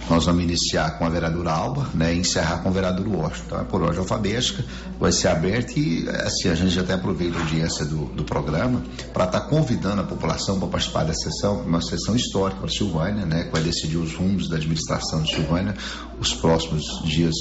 Nós 0.09 0.25
vamos 0.25 0.45
iniciar 0.45 0.99
com 0.99 1.05
a 1.05 1.09
vereadora 1.09 1.51
Alba 1.51 1.91
né, 1.93 2.15
e 2.15 2.19
encerrar 2.19 2.59
com 2.59 2.69
o 2.69 2.73
vereador 2.73 3.09
Washington. 3.09 3.43
Então 3.47 3.61
é 3.61 3.65
por 3.65 3.83
ordem 3.83 3.99
alfabética, 3.99 4.65
vai 5.01 5.11
ser 5.11 5.29
aberto 5.29 5.77
e 5.77 6.09
assim, 6.09 6.49
a 6.49 6.55
gente 6.55 6.79
até 6.79 6.93
aproveita 6.93 7.37
a 7.37 7.41
audiência 7.41 7.85
do, 7.85 8.05
do 8.07 8.23
programa 8.23 8.85
para 9.12 9.25
estar 9.25 9.41
tá 9.41 9.47
convidando 9.49 10.03
a 10.03 10.05
população 10.05 10.61
para 10.61 10.69
participar 10.69 11.05
da 11.05 11.12
sessão, 11.12 11.61
uma 11.62 11.81
sessão 11.81 12.15
histórica 12.15 12.61
para 12.61 12.71
Silvânia, 12.71 13.27
né, 13.27 13.45
que 13.45 13.51
vai 13.51 13.62
decidir 13.62 13.97
os 13.97 14.15
rumos 14.15 14.49
da 14.49 14.57
administração 14.57 15.23
de 15.23 15.35
Silvânia, 15.35 15.75
os 16.21 16.33
próximos 16.35 16.85
dias 17.05 17.35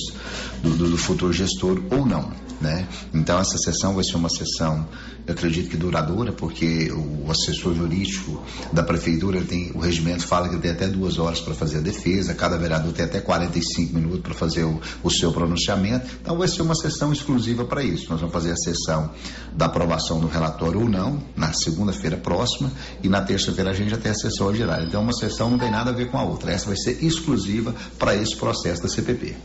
do, 0.65 0.75
do, 0.75 0.89
do 0.89 0.97
futuro 0.97 1.32
gestor 1.32 1.82
ou 1.91 2.06
não. 2.06 2.32
Né? 2.60 2.88
Então 3.13 3.39
essa 3.39 3.58
sessão 3.58 3.93
vai 3.93 4.04
ser 4.04 4.15
uma 4.15 4.30
sessão, 4.30 4.88
eu 5.28 5.34
acredito 5.34 5.69
que 5.69 5.75
duradoura, 5.78 6.32
porque 6.32 6.89
o 6.91 7.30
assessor 7.30 7.75
jurídico 7.75 8.41
da 8.71 8.82
prefeitura 8.82 9.41
tem, 9.41 9.71
o 9.73 9.80
regimento 9.80 10.25
fala 10.25 10.47
que 10.47 10.58
tem 10.58 10.71
até 10.71 10.88
duas 10.88 11.19
horas 11.19 11.41
para 11.41 11.54
fazer 11.54 11.80
a 11.80 11.82
defesa, 11.82 12.34
cada 12.34 12.58
vereador 12.58 12.93
tem 12.93 13.06
até 13.06 13.19
45 13.19 13.93
minutos 13.93 14.21
para 14.21 14.34
fazer 14.34 14.63
o, 14.63 14.80
o, 15.04 15.12
seu 15.12 15.34
pronunciamento. 15.34 16.08
Então 16.21 16.38
vai 16.38 16.47
ser 16.47 16.62
uma 16.62 16.75
sessão 16.75 17.12
exclusiva 17.12 17.65
para 17.65 17.84
isso. 17.84 18.10
Nós 18.10 18.21
vamos 18.21 18.34
fazer 18.34 18.51
a 18.51 18.58
sessão 18.58 19.12
da 19.54 19.65
aprovação 19.65 20.19
do 20.19 20.28
relatório 20.28 20.80
ou 20.80 20.89
não, 20.89 21.21
na 21.36 21.51
segunda-feira 21.51 22.15
próxima, 22.15 22.71
e 23.04 23.10
na 23.10 23.21
terça-feira 23.21 23.71
a 23.71 23.73
gente 23.73 23.89
já 23.89 23.97
tem 23.97 24.12
a 24.12 24.15
sessão 24.15 24.47
ordinária. 24.47 24.86
Então 24.86 25.01
uma 25.01 25.13
sessão 25.13 25.49
não 25.49 25.58
tem 25.58 25.69
nada 25.69 25.91
a 25.91 25.93
ver 25.93 26.10
com 26.10 26.17
a 26.17 26.23
outra. 26.23 26.51
Essa 26.51 26.67
vai 26.67 26.78
ser 26.78 27.04
exclusiva 27.04 27.75
para 27.99 28.15
esse 28.15 28.36
processo 28.36 28.82
da 28.82 28.88
CPP. 28.88 29.36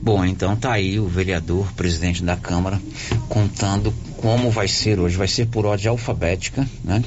Bom, 0.00 0.24
então 0.24 0.56
tá 0.56 0.72
aí 0.72 0.98
o 0.98 1.06
vereador, 1.06 1.72
presidente 1.74 2.22
da 2.22 2.36
Câmara, 2.36 2.80
contando 3.28 3.92
como 4.16 4.50
vai 4.50 4.68
ser 4.68 4.98
hoje. 4.98 5.16
Vai 5.16 5.28
ser 5.28 5.46
por 5.46 5.66
ordem 5.66 5.88
alfabética, 5.88 6.68
né? 6.82 7.02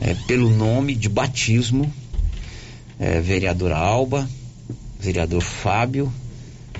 É, 0.00 0.14
pelo 0.26 0.50
nome 0.50 0.94
de 0.94 1.08
batismo, 1.08 1.92
é, 2.98 3.20
vereadora 3.20 3.76
Alba, 3.76 4.28
vereador 4.98 5.40
Fábio, 5.40 6.12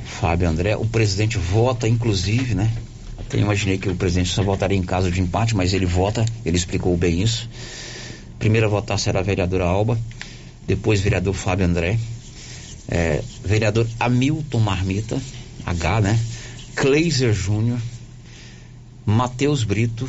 Fábio 0.04 0.48
André. 0.48 0.76
O 0.76 0.86
presidente 0.86 1.38
vota, 1.38 1.88
inclusive, 1.88 2.54
né? 2.54 2.70
Até 3.18 3.38
imaginei 3.38 3.78
que 3.78 3.88
o 3.88 3.96
presidente 3.96 4.30
só 4.30 4.42
votaria 4.42 4.76
em 4.76 4.82
caso 4.82 5.10
de 5.10 5.20
empate, 5.20 5.56
mas 5.56 5.72
ele 5.72 5.86
vota, 5.86 6.24
ele 6.44 6.56
explicou 6.56 6.96
bem 6.96 7.22
isso. 7.22 7.48
Primeira 8.38 8.66
a 8.66 8.70
votar 8.70 8.98
será 8.98 9.20
a 9.20 9.22
vereadora 9.22 9.64
Alba, 9.64 9.98
depois 10.66 11.00
vereador 11.00 11.34
Fábio 11.34 11.66
André, 11.66 11.98
é, 12.88 13.22
vereador 13.44 13.86
Hamilton 13.98 14.60
Marmita, 14.60 15.20
H, 15.64 16.00
né? 16.00 16.20
Kleiser 16.74 17.32
Júnior, 17.32 17.78
Matheus 19.06 19.64
Brito, 19.64 20.08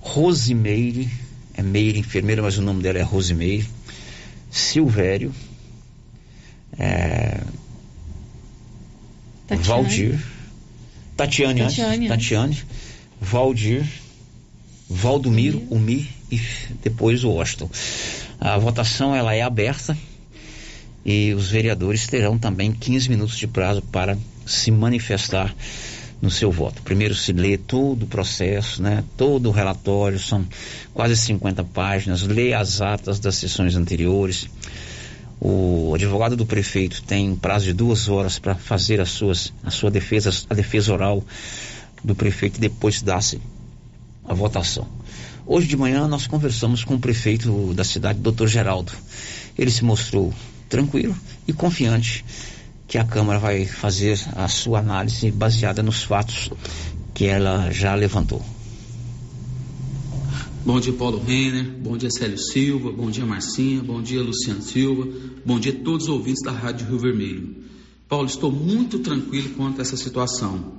Rosimeire, 0.00 1.08
é 1.54 1.62
Meire 1.62 1.98
enfermeira, 1.98 2.42
mas 2.42 2.58
o 2.58 2.62
nome 2.62 2.82
dela 2.82 2.98
é 2.98 3.02
Rosimeire, 3.02 3.68
Silvério, 4.50 5.34
é, 6.78 7.40
Tatiane. 9.46 9.64
Valdir, 9.64 10.20
Tatiane, 11.16 11.60
Tatiane 11.60 12.08
Tatiane, 12.08 12.62
Valdir, 13.20 13.86
Valdomiro, 14.88 15.62
o 15.70 15.78
Mi 15.78 16.08
e 16.30 16.40
depois 16.82 17.24
o 17.24 17.30
Washington. 17.30 17.70
A 18.40 18.58
votação 18.58 19.14
ela 19.14 19.34
é 19.34 19.42
aberta 19.42 19.96
e 21.06 21.32
os 21.34 21.48
vereadores 21.48 22.08
terão 22.08 22.36
também 22.36 22.72
15 22.72 23.08
minutos 23.08 23.38
de 23.38 23.46
prazo 23.46 23.80
para 23.80 24.18
se 24.44 24.72
manifestar 24.72 25.54
no 26.20 26.28
seu 26.28 26.50
voto. 26.50 26.82
Primeiro 26.82 27.14
se 27.14 27.32
lê 27.32 27.56
todo 27.56 28.02
o 28.02 28.06
processo, 28.08 28.82
né? 28.82 29.04
Todo 29.16 29.48
o 29.48 29.52
relatório, 29.52 30.18
são 30.18 30.44
quase 30.92 31.16
50 31.16 31.62
páginas, 31.62 32.22
lê 32.22 32.52
as 32.52 32.80
atas 32.80 33.20
das 33.20 33.36
sessões 33.36 33.76
anteriores. 33.76 34.48
O 35.40 35.92
advogado 35.94 36.34
do 36.34 36.44
prefeito 36.44 37.00
tem 37.04 37.36
prazo 37.36 37.66
de 37.66 37.72
duas 37.72 38.08
horas 38.08 38.40
para 38.40 38.56
fazer 38.56 39.00
as 39.00 39.10
suas, 39.10 39.52
a 39.62 39.70
sua 39.70 39.92
defesa, 39.92 40.30
a 40.50 40.54
defesa 40.54 40.92
oral 40.92 41.22
do 42.02 42.16
prefeito 42.16 42.56
e 42.56 42.60
depois 42.60 43.00
dá-se 43.00 43.40
a 44.24 44.34
votação. 44.34 44.88
Hoje 45.46 45.68
de 45.68 45.76
manhã 45.76 46.08
nós 46.08 46.26
conversamos 46.26 46.82
com 46.82 46.94
o 46.94 46.98
prefeito 46.98 47.72
da 47.74 47.84
cidade, 47.84 48.18
doutor 48.18 48.48
Geraldo. 48.48 48.90
Ele 49.56 49.70
se 49.70 49.84
mostrou 49.84 50.34
tranquilo 50.68 51.16
e 51.46 51.52
confiante 51.52 52.24
que 52.86 52.98
a 52.98 53.04
Câmara 53.04 53.38
vai 53.38 53.66
fazer 53.66 54.18
a 54.36 54.48
sua 54.48 54.78
análise 54.78 55.30
baseada 55.30 55.82
nos 55.82 56.02
fatos 56.02 56.50
que 57.12 57.24
ela 57.24 57.70
já 57.70 57.94
levantou. 57.94 58.44
Bom 60.64 60.80
dia, 60.80 60.92
Paulo 60.92 61.22
Renner. 61.22 61.64
Bom 61.78 61.96
dia, 61.96 62.10
Célio 62.10 62.38
Silva. 62.38 62.90
Bom 62.90 63.10
dia, 63.10 63.24
Marcinha. 63.24 63.82
Bom 63.82 64.02
dia, 64.02 64.20
Luciano 64.20 64.62
Silva. 64.62 65.06
Bom 65.44 65.60
dia 65.60 65.72
a 65.72 65.84
todos 65.84 66.04
os 66.04 66.08
ouvintes 66.08 66.42
da 66.42 66.50
Rádio 66.50 66.88
Rio 66.88 66.98
Vermelho. 66.98 67.56
Paulo, 68.08 68.26
estou 68.26 68.50
muito 68.50 68.98
tranquilo 68.98 69.50
quanto 69.50 69.78
a 69.78 69.82
essa 69.82 69.96
situação. 69.96 70.72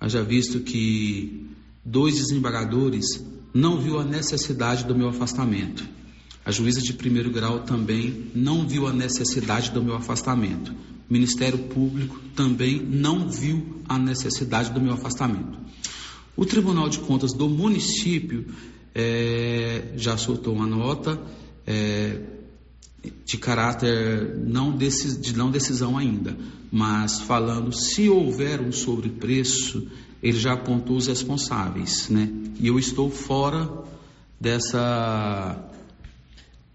Haja 0.00 0.22
visto 0.22 0.60
que 0.60 1.46
dois 1.84 2.16
desembargadores 2.16 3.22
não 3.54 3.80
viu 3.80 3.98
a 3.98 4.04
necessidade 4.04 4.84
do 4.84 4.94
meu 4.94 5.08
afastamento. 5.08 5.86
A 6.44 6.50
juíza 6.50 6.80
de 6.80 6.92
primeiro 6.92 7.30
grau 7.30 7.60
também 7.60 8.30
não 8.34 8.66
viu 8.66 8.86
a 8.86 8.92
necessidade 8.92 9.70
do 9.70 9.82
meu 9.82 9.94
afastamento. 9.94 10.72
O 10.72 11.12
Ministério 11.12 11.58
Público 11.58 12.18
também 12.34 12.80
não 12.82 13.28
viu 13.28 13.80
a 13.88 13.96
necessidade 13.98 14.70
do 14.72 14.80
meu 14.80 14.94
afastamento. 14.94 15.58
O 16.36 16.44
Tribunal 16.44 16.88
de 16.88 16.98
Contas 16.98 17.32
do 17.32 17.48
município 17.48 18.46
é, 18.94 19.92
já 19.96 20.16
soltou 20.16 20.54
uma 20.54 20.66
nota 20.66 21.20
é, 21.66 22.20
de 23.24 23.36
caráter 23.36 24.38
não 24.38 24.76
decis, 24.76 25.20
de 25.20 25.36
não 25.36 25.50
decisão 25.50 25.96
ainda, 25.96 26.36
mas 26.70 27.20
falando 27.20 27.72
se 27.72 28.08
houver 28.08 28.60
um 28.60 28.72
sobrepreço, 28.72 29.86
ele 30.22 30.38
já 30.38 30.54
apontou 30.54 30.96
os 30.96 31.06
responsáveis, 31.06 32.08
né? 32.08 32.28
E 32.58 32.66
eu 32.66 32.78
estou 32.78 33.10
fora 33.10 33.68
dessa 34.40 35.71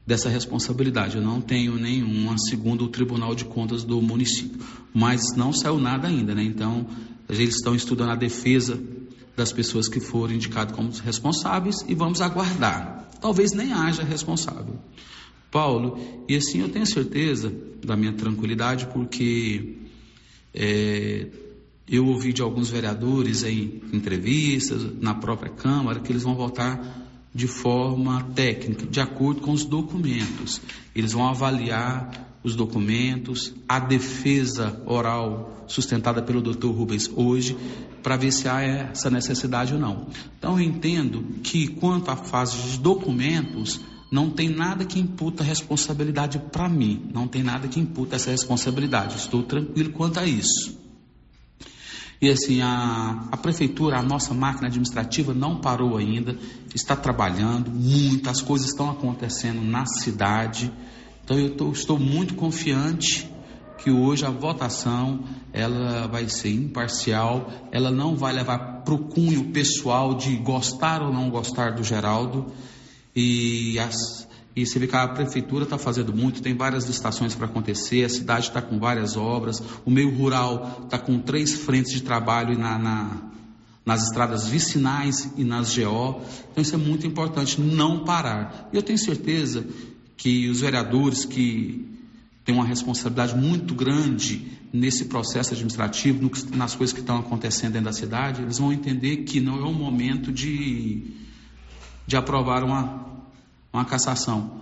dessa 0.07 0.29
responsabilidade. 0.29 1.17
Eu 1.17 1.21
não 1.21 1.41
tenho 1.41 1.75
nenhuma, 1.75 2.37
segundo 2.37 2.85
o 2.85 2.87
Tribunal 2.87 3.35
de 3.35 3.43
Contas 3.43 3.83
do 3.83 4.01
município. 4.01 4.57
Mas 4.93 5.35
não 5.35 5.51
saiu 5.51 5.77
nada 5.77 6.07
ainda, 6.07 6.33
né? 6.33 6.41
Então, 6.41 6.87
eles 7.27 7.55
estão 7.55 7.75
estudando 7.75 8.11
a 8.11 8.15
defesa 8.15 8.81
das 9.35 9.51
pessoas 9.51 9.89
que 9.89 9.99
foram 9.99 10.33
indicadas 10.33 10.73
como 10.73 10.89
responsáveis 11.03 11.75
e 11.87 11.93
vamos 11.93 12.21
aguardar. 12.21 13.09
Talvez 13.19 13.51
nem 13.51 13.73
haja 13.73 14.01
responsável. 14.01 14.79
Paulo, 15.51 15.99
e 16.27 16.35
assim 16.35 16.61
eu 16.61 16.69
tenho 16.69 16.85
certeza 16.85 17.53
da 17.85 17.95
minha 17.95 18.13
tranquilidade, 18.13 18.87
porque 18.87 19.77
é, 20.53 21.27
eu 21.87 22.05
ouvi 22.07 22.31
de 22.31 22.41
alguns 22.41 22.69
vereadores 22.69 23.43
em 23.43 23.81
entrevistas, 23.91 24.81
na 25.01 25.13
própria 25.13 25.51
Câmara, 25.51 25.99
que 25.99 26.11
eles 26.11 26.23
vão 26.23 26.35
votar 26.35 27.06
de 27.37 27.45
forma 27.45 28.23
técnica, 28.33 28.87
de 28.87 28.99
acordo 28.99 29.41
com 29.41 29.51
os 29.51 29.63
documentos. 29.63 30.59
Eles 30.95 31.11
vão 31.13 31.29
avaliar 31.29 32.39
os 32.43 32.55
documentos, 32.55 33.53
a 33.69 33.79
defesa 33.79 34.81
oral 34.87 35.65
sustentada 35.67 36.23
pelo 36.23 36.41
Dr. 36.41 36.69
Rubens 36.69 37.07
hoje, 37.15 37.55
para 38.01 38.17
ver 38.17 38.31
se 38.31 38.49
há 38.49 38.63
essa 38.63 39.11
necessidade 39.11 39.75
ou 39.75 39.79
não. 39.79 40.07
Então 40.39 40.59
eu 40.59 40.65
entendo 40.65 41.23
que 41.43 41.67
quanto 41.67 42.09
à 42.09 42.15
fase 42.15 42.57
de 42.71 42.79
documentos, 42.79 43.81
não 44.11 44.31
tem 44.31 44.49
nada 44.49 44.83
que 44.83 44.99
imputa 44.99 45.43
responsabilidade 45.43 46.39
para 46.51 46.67
mim, 46.67 47.07
não 47.13 47.27
tem 47.27 47.43
nada 47.43 47.67
que 47.67 47.79
imputa 47.79 48.15
essa 48.15 48.31
responsabilidade. 48.31 49.15
Estou 49.15 49.43
tranquilo 49.43 49.91
quanto 49.91 50.19
a 50.19 50.25
isso. 50.25 50.86
E 52.19 52.29
assim, 52.29 52.61
a, 52.61 53.27
a 53.31 53.37
prefeitura, 53.37 53.99
a 53.99 54.03
nossa 54.03 54.33
máquina 54.33 54.67
administrativa 54.67 55.33
não 55.33 55.61
parou 55.61 55.97
ainda, 55.97 56.35
está 56.73 56.95
trabalhando, 56.95 57.69
muitas 57.69 58.41
coisas 58.41 58.69
estão 58.69 58.89
acontecendo 58.89 59.61
na 59.61 59.85
cidade. 59.85 60.71
Então 61.23 61.37
eu 61.37 61.55
tô, 61.55 61.71
estou 61.71 61.99
muito 61.99 62.33
confiante 62.33 63.29
que 63.77 63.91
hoje 63.91 64.25
a 64.25 64.31
votação 64.31 65.23
ela 65.53 66.07
vai 66.07 66.27
ser 66.27 66.49
imparcial, 66.49 67.51
ela 67.71 67.91
não 67.91 68.15
vai 68.15 68.33
levar 68.33 68.81
para 68.83 68.93
o 68.93 69.07
cunho 69.09 69.51
pessoal 69.51 70.15
de 70.15 70.35
gostar 70.37 71.03
ou 71.03 71.13
não 71.13 71.29
gostar 71.29 71.75
do 71.75 71.83
Geraldo. 71.83 72.47
E 73.15 73.77
as, 73.79 74.26
e 74.57 74.65
você 74.65 74.79
vê 74.79 74.87
que 74.87 74.95
a 74.95 75.07
prefeitura 75.07 75.65
está 75.65 75.77
fazendo 75.77 76.11
muito, 76.11 76.41
tem 76.41 76.55
várias 76.55 76.87
licitações 76.87 77.35
para 77.35 77.45
acontecer, 77.45 78.03
a 78.03 78.09
cidade 78.09 78.47
está 78.47 78.59
com 78.59 78.79
várias 78.79 79.15
obras, 79.15 79.61
o 79.85 79.91
meio 79.91 80.09
rural 80.09 80.81
está 80.83 80.97
com 80.97 81.19
três 81.19 81.53
frentes 81.53 81.91
de 81.91 82.01
trabalho 82.01 82.57
na, 82.57 82.79
na, 82.79 83.21
nas 83.85 84.05
estradas 84.05 84.47
vicinais 84.47 85.31
e 85.37 85.43
nas 85.43 85.77
GO. 85.77 86.21
Então 86.51 86.63
isso 86.63 86.73
é 86.73 86.77
muito 86.77 87.05
importante, 87.05 87.61
não 87.61 88.03
parar. 88.03 88.67
E 88.73 88.75
eu 88.75 88.81
tenho 88.81 88.97
certeza 88.97 89.63
que 90.17 90.49
os 90.49 90.61
vereadores 90.61 91.23
que 91.23 91.87
têm 92.43 92.55
uma 92.55 92.65
responsabilidade 92.65 93.35
muito 93.35 93.75
grande 93.75 94.53
nesse 94.73 95.05
processo 95.05 95.53
administrativo, 95.53 96.19
no, 96.19 96.57
nas 96.57 96.73
coisas 96.73 96.95
que 96.95 97.01
estão 97.01 97.19
acontecendo 97.19 97.73
dentro 97.73 97.85
da 97.85 97.93
cidade, 97.93 98.41
eles 98.41 98.57
vão 98.57 98.73
entender 98.73 99.17
que 99.17 99.39
não 99.39 99.59
é 99.59 99.65
o 99.65 99.73
momento 99.73 100.31
de, 100.31 101.11
de 102.07 102.17
aprovar 102.17 102.63
uma 102.63 103.06
uma 103.71 103.85
cassação. 103.85 104.61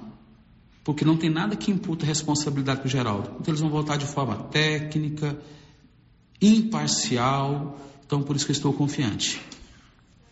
Porque 0.83 1.03
não 1.03 1.17
tem 1.17 1.29
nada 1.29 1.55
que 1.55 1.71
imputa 1.71 2.05
responsabilidade 2.05 2.79
para 2.79 2.87
o 2.87 2.89
Geraldo. 2.89 3.29
Então 3.39 3.51
eles 3.51 3.61
vão 3.61 3.69
votar 3.69 3.97
de 3.97 4.05
forma 4.05 4.35
técnica, 4.35 5.37
imparcial. 6.41 7.79
Então 8.05 8.21
por 8.21 8.35
isso 8.35 8.45
que 8.45 8.51
eu 8.51 8.55
estou 8.55 8.73
confiante. 8.73 9.41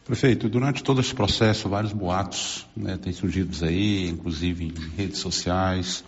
Prefeito, 0.06 0.50
durante 0.50 0.84
todo 0.84 1.00
esse 1.00 1.16
processo, 1.16 1.70
vários 1.70 1.94
boatos 1.94 2.68
né, 2.76 2.98
têm 2.98 3.14
surgido 3.14 3.66
aí, 3.66 4.10
inclusive 4.10 4.66
em 4.66 4.96
redes 4.98 5.20
sociais. 5.20 6.04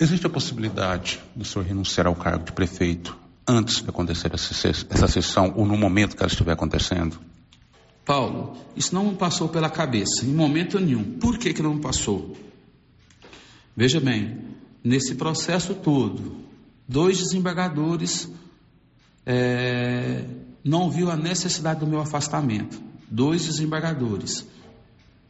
Existe 0.00 0.26
a 0.26 0.30
possibilidade 0.30 1.20
do 1.36 1.44
senhor 1.44 1.66
renunciar 1.66 2.06
ao 2.06 2.16
cargo 2.16 2.44
de 2.44 2.52
prefeito 2.52 3.16
antes 3.46 3.82
de 3.82 3.88
acontecer 3.88 4.32
essa 4.32 5.08
sessão 5.08 5.52
ou 5.56 5.66
no 5.66 5.76
momento 5.76 6.16
que 6.16 6.22
ela 6.22 6.30
estiver 6.30 6.52
acontecendo? 6.52 7.20
Paulo, 8.04 8.56
isso 8.76 8.94
não 8.94 9.14
passou 9.14 9.48
pela 9.48 9.70
cabeça, 9.70 10.24
em 10.24 10.34
momento 10.34 10.78
nenhum. 10.78 11.18
Por 11.18 11.38
que, 11.38 11.54
que 11.54 11.62
não 11.62 11.78
passou? 11.78 12.36
Veja 13.76 13.98
bem, 13.98 14.38
nesse 14.82 15.14
processo 15.14 15.74
todo, 15.74 16.36
dois 16.86 17.18
desembargadores 17.18 18.30
é, 19.24 20.24
não 20.62 20.90
viu 20.90 21.10
a 21.10 21.16
necessidade 21.16 21.80
do 21.80 21.86
meu 21.86 22.00
afastamento. 22.00 22.80
Dois 23.10 23.44
desembargadores, 23.46 24.46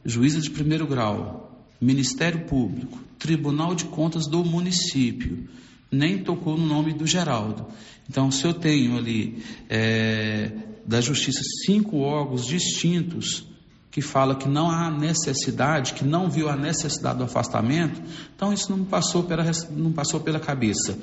juíza 0.05 0.41
de 0.41 0.51
primeiro 0.51 0.87
grau, 0.87 1.67
Ministério 1.81 2.45
Público, 2.47 2.99
Tribunal 3.19 3.75
de 3.75 3.85
Contas 3.85 4.27
do 4.27 4.45
município, 4.45 5.49
nem 5.91 6.19
tocou 6.19 6.57
no 6.57 6.67
nome 6.67 6.93
do 6.93 7.07
Geraldo. 7.07 7.67
Então, 8.09 8.31
se 8.31 8.45
eu 8.45 8.53
tenho 8.53 8.97
ali 8.97 9.43
é, 9.69 10.51
da 10.87 11.01
Justiça 11.01 11.41
cinco 11.65 11.99
órgãos 11.99 12.47
distintos 12.47 13.47
que 13.91 14.03
fala 14.03 14.35
que 14.35 14.49
não 14.49 14.69
há 14.69 14.91
necessidade, 14.91 15.95
que 15.95 16.05
não 16.05 16.29
viu 16.29 16.49
a 16.49 16.57
necessidade 16.57 17.19
do 17.19 17.25
afastamento, 17.25 18.03
então 18.35 18.53
isso 18.53 18.69
não 18.77 18.85
passou 18.85 19.23
pela, 19.23 19.45
não 19.71 19.93
passou 19.93 20.19
pela 20.19 20.41
cabeça. 20.41 20.99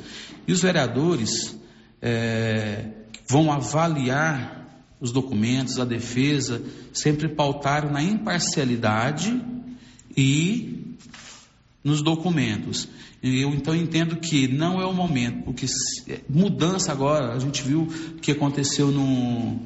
E 0.45 0.51
os 0.51 0.61
vereadores 0.61 1.57
é, 2.01 2.87
vão 3.29 3.49
avaliar 3.49 4.67
os 4.99 5.11
documentos, 5.11 5.79
a 5.79 5.85
defesa, 5.85 6.61
sempre 6.91 7.29
pautaram 7.29 7.89
na 7.89 8.03
imparcialidade 8.03 9.41
e 10.15 10.97
nos 11.81 12.01
documentos. 12.01 12.89
Eu 13.23 13.53
então 13.53 13.75
entendo 13.75 14.15
que 14.15 14.47
não 14.47 14.81
é 14.81 14.85
o 14.85 14.93
momento, 14.93 15.43
porque 15.43 15.67
é, 16.07 16.21
mudança 16.27 16.91
agora, 16.91 17.33
a 17.33 17.39
gente 17.39 17.61
viu 17.61 17.83
o 17.83 18.15
que 18.15 18.31
aconteceu 18.31 18.87
no, 18.87 19.59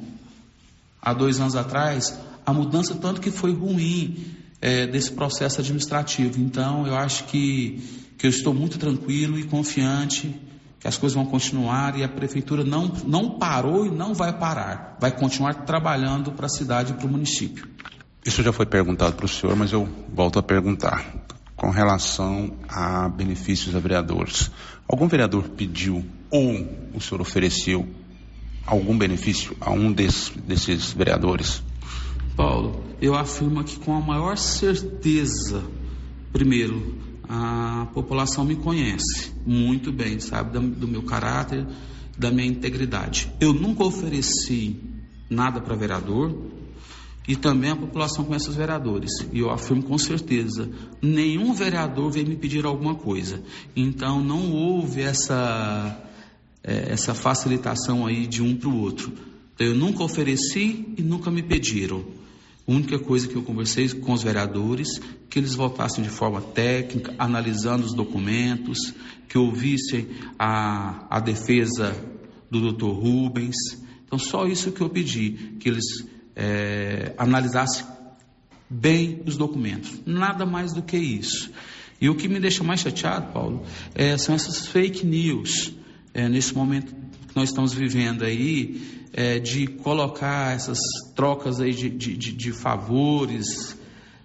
há 1.00 1.14
dois 1.14 1.40
anos 1.40 1.56
atrás, 1.56 2.18
a 2.44 2.52
mudança 2.52 2.94
tanto 2.94 3.20
que 3.20 3.30
foi 3.30 3.54
ruim 3.54 4.26
é, 4.60 4.86
desse 4.86 5.12
processo 5.12 5.60
administrativo. 5.60 6.38
Então 6.38 6.86
eu 6.86 6.94
acho 6.94 7.24
que, 7.24 7.82
que 8.18 8.26
eu 8.26 8.30
estou 8.30 8.52
muito 8.52 8.78
tranquilo 8.78 9.38
e 9.38 9.44
confiante 9.44 10.34
que 10.78 10.86
as 10.86 10.98
coisas 10.98 11.14
vão 11.16 11.24
continuar 11.24 11.98
e 11.98 12.04
a 12.04 12.08
prefeitura 12.08 12.62
não, 12.62 12.92
não 13.06 13.38
parou 13.38 13.86
e 13.86 13.90
não 13.90 14.12
vai 14.12 14.38
parar. 14.38 14.98
Vai 15.00 15.12
continuar 15.12 15.54
trabalhando 15.64 16.32
para 16.32 16.44
a 16.46 16.50
cidade 16.50 16.92
e 16.92 16.94
para 16.96 17.06
o 17.06 17.10
município. 17.10 17.66
Isso 18.24 18.42
já 18.42 18.52
foi 18.52 18.66
perguntado 18.66 19.14
para 19.14 19.24
o 19.24 19.28
senhor, 19.28 19.56
mas 19.56 19.72
eu 19.72 19.88
volto 20.12 20.38
a 20.38 20.42
perguntar 20.42 21.25
com 21.56 21.70
relação 21.70 22.52
a 22.68 23.08
benefícios 23.08 23.74
a 23.74 23.80
vereadores. 23.80 24.50
Algum 24.86 25.08
vereador 25.08 25.48
pediu 25.48 26.04
ou 26.30 26.68
o 26.94 27.00
senhor 27.00 27.20
ofereceu 27.20 27.88
algum 28.66 28.96
benefício 28.96 29.56
a 29.60 29.70
um 29.70 29.92
desses, 29.92 30.30
desses 30.30 30.92
vereadores? 30.92 31.62
Paulo, 32.36 32.84
eu 33.00 33.14
afirmo 33.14 33.60
aqui 33.60 33.78
com 33.78 33.96
a 33.96 34.00
maior 34.00 34.36
certeza. 34.36 35.64
Primeiro, 36.32 36.98
a 37.28 37.88
população 37.94 38.44
me 38.44 38.56
conhece 38.56 39.32
muito 39.46 39.90
bem, 39.90 40.20
sabe 40.20 40.58
do 40.58 40.86
meu 40.86 41.02
caráter, 41.02 41.66
da 42.18 42.30
minha 42.30 42.46
integridade. 42.46 43.32
Eu 43.40 43.52
nunca 43.52 43.84
ofereci 43.84 44.80
nada 45.30 45.60
para 45.60 45.74
vereador, 45.74 46.36
e 47.28 47.34
também 47.34 47.70
a 47.70 47.76
população 47.76 48.24
conhece 48.24 48.48
os 48.48 48.54
vereadores. 48.54 49.10
E 49.32 49.40
eu 49.40 49.50
afirmo 49.50 49.82
com 49.82 49.98
certeza: 49.98 50.70
nenhum 51.02 51.52
vereador 51.52 52.10
veio 52.10 52.28
me 52.28 52.36
pedir 52.36 52.64
alguma 52.64 52.94
coisa. 52.94 53.42
Então 53.74 54.22
não 54.22 54.52
houve 54.52 55.02
essa, 55.02 56.00
é, 56.62 56.92
essa 56.92 57.14
facilitação 57.14 58.06
aí 58.06 58.26
de 58.26 58.42
um 58.42 58.56
para 58.56 58.68
o 58.68 58.78
outro. 58.78 59.12
Eu 59.58 59.74
nunca 59.74 60.04
ofereci 60.04 60.94
e 60.96 61.02
nunca 61.02 61.30
me 61.30 61.42
pediram. 61.42 62.04
A 62.68 62.72
única 62.72 62.98
coisa 62.98 63.28
que 63.28 63.36
eu 63.36 63.42
conversei 63.42 63.88
com 63.88 64.12
os 64.12 64.22
vereadores, 64.22 65.00
que 65.30 65.38
eles 65.38 65.54
votassem 65.54 66.02
de 66.02 66.10
forma 66.10 66.40
técnica, 66.40 67.14
analisando 67.16 67.86
os 67.86 67.94
documentos, 67.94 68.92
que 69.28 69.38
ouvissem 69.38 70.08
a, 70.38 71.06
a 71.08 71.20
defesa 71.20 71.96
do 72.50 72.72
Dr. 72.72 72.86
Rubens. 72.86 73.56
Então, 74.04 74.18
só 74.18 74.46
isso 74.46 74.72
que 74.72 74.80
eu 74.80 74.90
pedi, 74.90 75.56
que 75.60 75.68
eles 75.68 75.84
é, 76.36 77.14
analisasse 77.16 77.84
bem 78.68 79.22
os 79.26 79.36
documentos. 79.36 80.00
Nada 80.04 80.44
mais 80.44 80.74
do 80.74 80.82
que 80.82 80.98
isso. 80.98 81.50
E 81.98 82.10
o 82.10 82.14
que 82.14 82.28
me 82.28 82.38
deixa 82.38 82.62
mais 82.62 82.80
chateado, 82.80 83.32
Paulo, 83.32 83.64
é, 83.94 84.18
são 84.18 84.34
essas 84.34 84.66
fake 84.66 85.06
news, 85.06 85.72
é, 86.12 86.28
nesse 86.28 86.54
momento 86.54 86.94
que 86.94 87.34
nós 87.34 87.48
estamos 87.48 87.72
vivendo 87.72 88.22
aí, 88.22 89.06
é, 89.14 89.38
de 89.38 89.66
colocar 89.66 90.54
essas 90.54 90.78
trocas 91.14 91.58
aí 91.58 91.72
de, 91.72 91.88
de, 91.88 92.16
de, 92.16 92.32
de 92.32 92.52
favores 92.52 93.78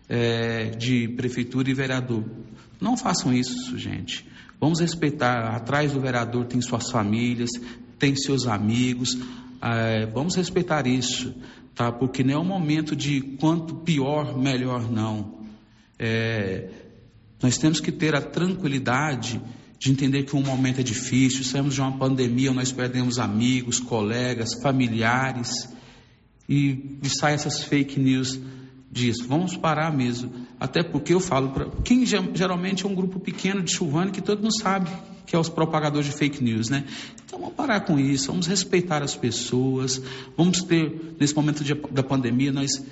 é, 0.10 0.72
de 0.72 1.08
prefeitura 1.08 1.70
e 1.70 1.74
vereador. 1.74 2.26
Não 2.80 2.98
façam 2.98 3.34
isso, 3.34 3.78
gente. 3.78 4.28
Vamos 4.60 4.82
respeitar. 4.82 5.56
Atrás 5.56 5.94
do 5.94 6.02
vereador 6.02 6.46
tem 6.46 6.60
suas 6.62 6.92
famílias, 6.92 7.50
tem 7.98 8.16
seus 8.18 8.48
amigos. 8.48 9.18
É, 9.62 10.06
vamos 10.08 10.36
respeitar 10.36 10.86
isso 10.86 11.34
tá? 11.76 11.92
Porque 11.92 12.24
não 12.24 12.34
é 12.34 12.38
o 12.38 12.44
momento 12.44 12.96
de 12.96 13.22
quanto 13.40 13.76
pior, 13.76 14.38
melhor 14.38 14.90
não. 14.90 15.40
É, 15.98 16.70
nós 17.42 17.58
temos 17.58 17.80
que 17.80 17.92
ter 17.92 18.16
a 18.16 18.22
tranquilidade 18.22 19.42
de 19.80 19.92
entender 19.92 20.24
que 20.24 20.36
um 20.36 20.44
momento 20.44 20.80
é 20.80 20.84
difícil, 20.84 21.44
saímos 21.44 21.74
de 21.74 21.82
uma 21.82 21.98
pandemia, 21.98 22.52
nós 22.52 22.72
perdemos 22.72 23.18
amigos, 23.18 23.80
colegas, 23.80 24.54
familiares, 24.62 25.68
e, 26.48 27.00
e 27.02 27.10
sai 27.10 27.34
essas 27.34 27.64
fake 27.64 28.00
news 28.00 28.40
disso. 28.92 29.26
Vamos 29.28 29.58
parar 29.58 29.92
mesmo. 29.92 30.32
Até 30.60 30.84
porque 30.84 31.14
eu 31.14 31.20
falo 31.20 31.50
para 31.50 31.66
quem 31.84 32.06
geralmente 32.06 32.86
é 32.86 32.88
um 32.88 32.94
grupo 32.94 33.20
pequeno 33.20 33.64
de 33.64 33.76
Silvânia 33.76 34.12
que 34.12 34.22
todo 34.22 34.42
mundo 34.42 34.56
sabe 34.62 34.90
que 35.32 35.36
é 35.38 35.40
os 35.40 35.48
propagadores 35.48 36.08
de 36.08 36.12
fake 36.12 36.44
news, 36.44 36.70
né? 36.70 36.84
Então 37.24 37.40
vamos 37.40 37.56
parar 37.56 37.80
com 37.86 37.98
isso, 37.98 38.28
vamos 38.28 38.48
respeitar 38.48 39.02
as 39.02 39.16
pessoas, 39.16 40.02
vamos 40.36 40.62
ter, 40.62 41.16
nesse 41.18 41.34
momento 41.34 41.64
de, 41.64 41.74
da 41.74 42.04
pandemia, 42.04 42.52
nós 42.52 42.86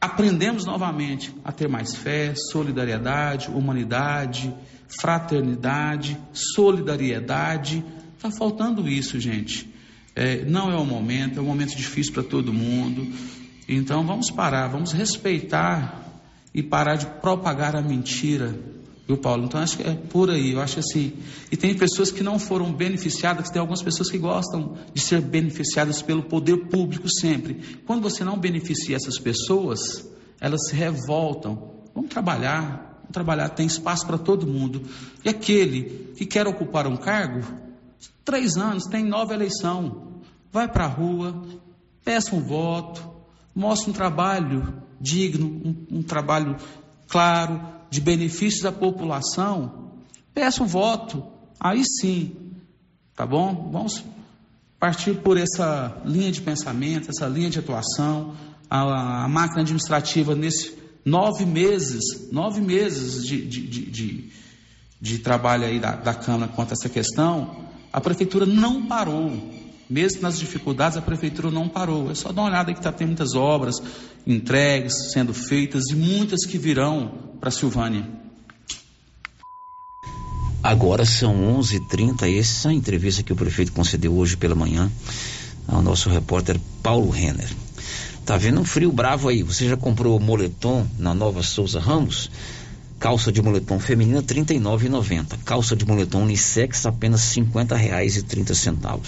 aprendemos 0.00 0.64
novamente 0.64 1.34
a 1.44 1.50
ter 1.50 1.68
mais 1.68 1.96
fé, 1.96 2.32
solidariedade, 2.36 3.50
humanidade, 3.50 4.54
fraternidade, 5.00 6.16
solidariedade. 6.32 7.84
Está 8.16 8.30
faltando 8.30 8.88
isso, 8.88 9.18
gente. 9.18 9.68
É, 10.14 10.44
não 10.44 10.70
é 10.70 10.76
o 10.76 10.86
momento, 10.86 11.40
é 11.40 11.42
um 11.42 11.46
momento 11.46 11.76
difícil 11.76 12.12
para 12.12 12.22
todo 12.22 12.52
mundo. 12.52 13.04
Então 13.68 14.06
vamos 14.06 14.30
parar, 14.30 14.68
vamos 14.68 14.92
respeitar 14.92 16.04
e 16.54 16.62
parar 16.62 16.94
de 16.94 17.06
propagar 17.20 17.74
a 17.74 17.82
mentira, 17.82 18.54
viu, 19.10 19.18
Paulo? 19.18 19.44
Então 19.44 19.60
acho 19.60 19.76
que 19.76 19.82
é 19.82 19.94
por 19.94 20.30
aí, 20.30 20.52
eu 20.52 20.60
acho 20.60 20.78
assim. 20.78 21.12
E 21.50 21.56
tem 21.56 21.74
pessoas 21.74 22.12
que 22.12 22.22
não 22.22 22.38
foram 22.38 22.72
beneficiadas, 22.72 23.50
tem 23.50 23.60
algumas 23.60 23.82
pessoas 23.82 24.08
que 24.08 24.18
gostam 24.18 24.76
de 24.94 25.00
ser 25.00 25.20
beneficiadas 25.20 26.00
pelo 26.00 26.22
poder 26.22 26.68
público 26.68 27.08
sempre. 27.10 27.80
Quando 27.86 28.02
você 28.02 28.22
não 28.22 28.38
beneficia 28.38 28.96
essas 28.96 29.18
pessoas, 29.18 30.08
elas 30.40 30.68
se 30.68 30.74
revoltam. 30.74 31.72
Vamos 31.94 32.10
trabalhar, 32.10 32.98
vamos 33.00 33.12
trabalhar, 33.12 33.48
tem 33.50 33.66
espaço 33.66 34.06
para 34.06 34.16
todo 34.16 34.46
mundo. 34.46 34.82
E 35.24 35.28
aquele 35.28 36.12
que 36.16 36.24
quer 36.24 36.46
ocupar 36.46 36.86
um 36.86 36.96
cargo, 36.96 37.44
três 38.24 38.56
anos, 38.56 38.84
tem 38.84 39.04
nova 39.04 39.34
eleição. 39.34 40.20
Vai 40.52 40.68
para 40.68 40.84
a 40.84 40.88
rua, 40.88 41.42
peça 42.04 42.34
um 42.34 42.40
voto, 42.40 43.08
mostra 43.54 43.90
um 43.90 43.92
trabalho 43.92 44.82
digno, 45.00 45.46
um, 45.46 45.98
um 45.98 46.02
trabalho 46.02 46.56
claro, 47.08 47.79
de 47.90 48.00
benefícios 48.00 48.64
à 48.64 48.72
população, 48.72 49.90
peça 50.32 50.62
um 50.62 50.66
voto. 50.66 51.24
Aí 51.58 51.82
sim, 51.84 52.36
tá 53.14 53.26
bom? 53.26 53.68
Vamos 53.72 54.04
partir 54.78 55.14
por 55.16 55.36
essa 55.36 56.00
linha 56.06 56.32
de 56.32 56.40
pensamento, 56.40 57.10
essa 57.10 57.26
linha 57.26 57.50
de 57.50 57.58
atuação. 57.58 58.34
A, 58.70 59.24
a 59.24 59.28
máquina 59.28 59.62
administrativa, 59.62 60.34
nesses 60.34 60.72
nove 61.04 61.44
meses, 61.44 62.30
nove 62.30 62.60
meses 62.60 63.26
de, 63.26 63.44
de, 63.44 63.66
de, 63.66 63.90
de, 63.90 64.32
de 65.00 65.18
trabalho 65.18 65.64
aí 65.64 65.80
da, 65.80 65.96
da 65.96 66.14
Câmara 66.14 66.52
quanto 66.54 66.70
a 66.70 66.74
essa 66.74 66.88
questão, 66.88 67.64
a 67.92 68.00
Prefeitura 68.00 68.46
não 68.46 68.86
parou. 68.86 69.32
Mesmo 69.90 70.22
nas 70.22 70.38
dificuldades, 70.38 70.96
a 70.96 71.02
prefeitura 71.02 71.50
não 71.50 71.68
parou. 71.68 72.12
É 72.12 72.14
só 72.14 72.30
dar 72.30 72.42
uma 72.42 72.48
olhada 72.48 72.72
que 72.72 72.80
tá, 72.80 72.92
tem 72.92 73.08
muitas 73.08 73.34
obras 73.34 73.82
entregues, 74.24 75.10
sendo 75.12 75.34
feitas 75.34 75.90
e 75.90 75.96
muitas 75.96 76.46
que 76.46 76.56
virão 76.56 77.34
para 77.40 77.50
Silvânia. 77.50 78.06
Agora 80.62 81.04
são 81.04 81.34
11:30 81.58 81.74
h 81.74 81.88
30 81.88 82.30
essa 82.30 82.68
é 82.68 82.70
a 82.70 82.74
entrevista 82.74 83.24
que 83.24 83.32
o 83.32 83.36
prefeito 83.36 83.72
concedeu 83.72 84.14
hoje 84.14 84.36
pela 84.36 84.54
manhã 84.54 84.88
ao 85.66 85.82
nosso 85.82 86.08
repórter 86.08 86.60
Paulo 86.82 87.10
Renner. 87.10 87.48
Tá 88.24 88.36
vendo 88.36 88.60
um 88.60 88.64
frio 88.64 88.92
bravo 88.92 89.28
aí? 89.28 89.42
Você 89.42 89.68
já 89.68 89.76
comprou 89.76 90.20
moletom 90.20 90.86
na 90.98 91.12
Nova 91.12 91.42
Souza 91.42 91.80
Ramos? 91.80 92.30
Calça 93.00 93.32
de 93.32 93.40
moletom 93.40 93.80
feminina 93.80 94.20
R$ 94.20 94.26
39,90. 94.26 95.38
Calça 95.46 95.74
de 95.74 95.86
moletom 95.86 96.24
unissex 96.24 96.84
apenas 96.84 97.34
R$ 97.34 97.44
50,30. 97.44 99.00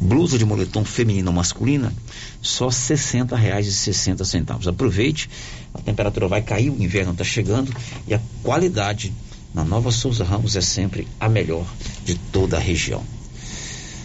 Blusa 0.00 0.38
de 0.38 0.44
moletom 0.44 0.84
feminina 0.84 1.28
ou 1.28 1.34
masculina 1.34 1.92
só 2.40 2.66
R$ 2.66 2.70
60,60. 2.70 4.68
Aproveite, 4.68 5.28
a 5.74 5.80
temperatura 5.80 6.28
vai 6.28 6.40
cair, 6.40 6.70
o 6.70 6.80
inverno 6.80 7.10
está 7.10 7.24
chegando 7.24 7.74
e 8.06 8.14
a 8.14 8.20
qualidade 8.44 9.12
na 9.52 9.64
Nova 9.64 9.90
Souza 9.90 10.22
Ramos 10.22 10.54
é 10.54 10.60
sempre 10.60 11.08
a 11.18 11.28
melhor 11.28 11.66
de 12.04 12.14
toda 12.14 12.56
a 12.56 12.60
região. 12.60 13.02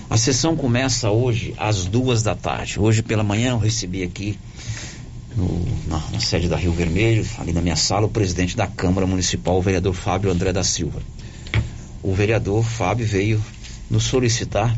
A 0.10 0.18
sessão 0.18 0.58
começa 0.58 1.12
hoje 1.12 1.54
às 1.60 1.86
duas 1.86 2.24
da 2.24 2.36
tarde. 2.36 2.80
Hoje 2.80 3.04
pela 3.04 3.24
manhã 3.24 3.52
eu 3.52 3.60
recebi 3.60 4.02
aqui 4.02 4.40
no, 5.36 5.66
na, 5.88 5.98
na, 6.12 6.20
sede 6.20 6.48
da 6.48 6.56
Rio 6.56 6.72
Vermelho, 6.74 7.26
ali 7.38 7.54
na 7.54 7.62
minha 7.62 7.76
sala, 7.76 8.06
o 8.06 8.10
presidente 8.10 8.56
da 8.56 8.68
Câmara 8.68 9.08
Municipal, 9.08 9.58
o 9.58 9.62
vereador 9.62 9.94
Fábio 9.94 10.32
André 10.32 10.52
da 10.52 10.64
Silva. 10.64 11.02
O 12.04 12.14
vereador 12.14 12.64
Fábio 12.64 13.06
veio 13.06 13.44
nos 13.90 14.04
solicitar 14.04 14.78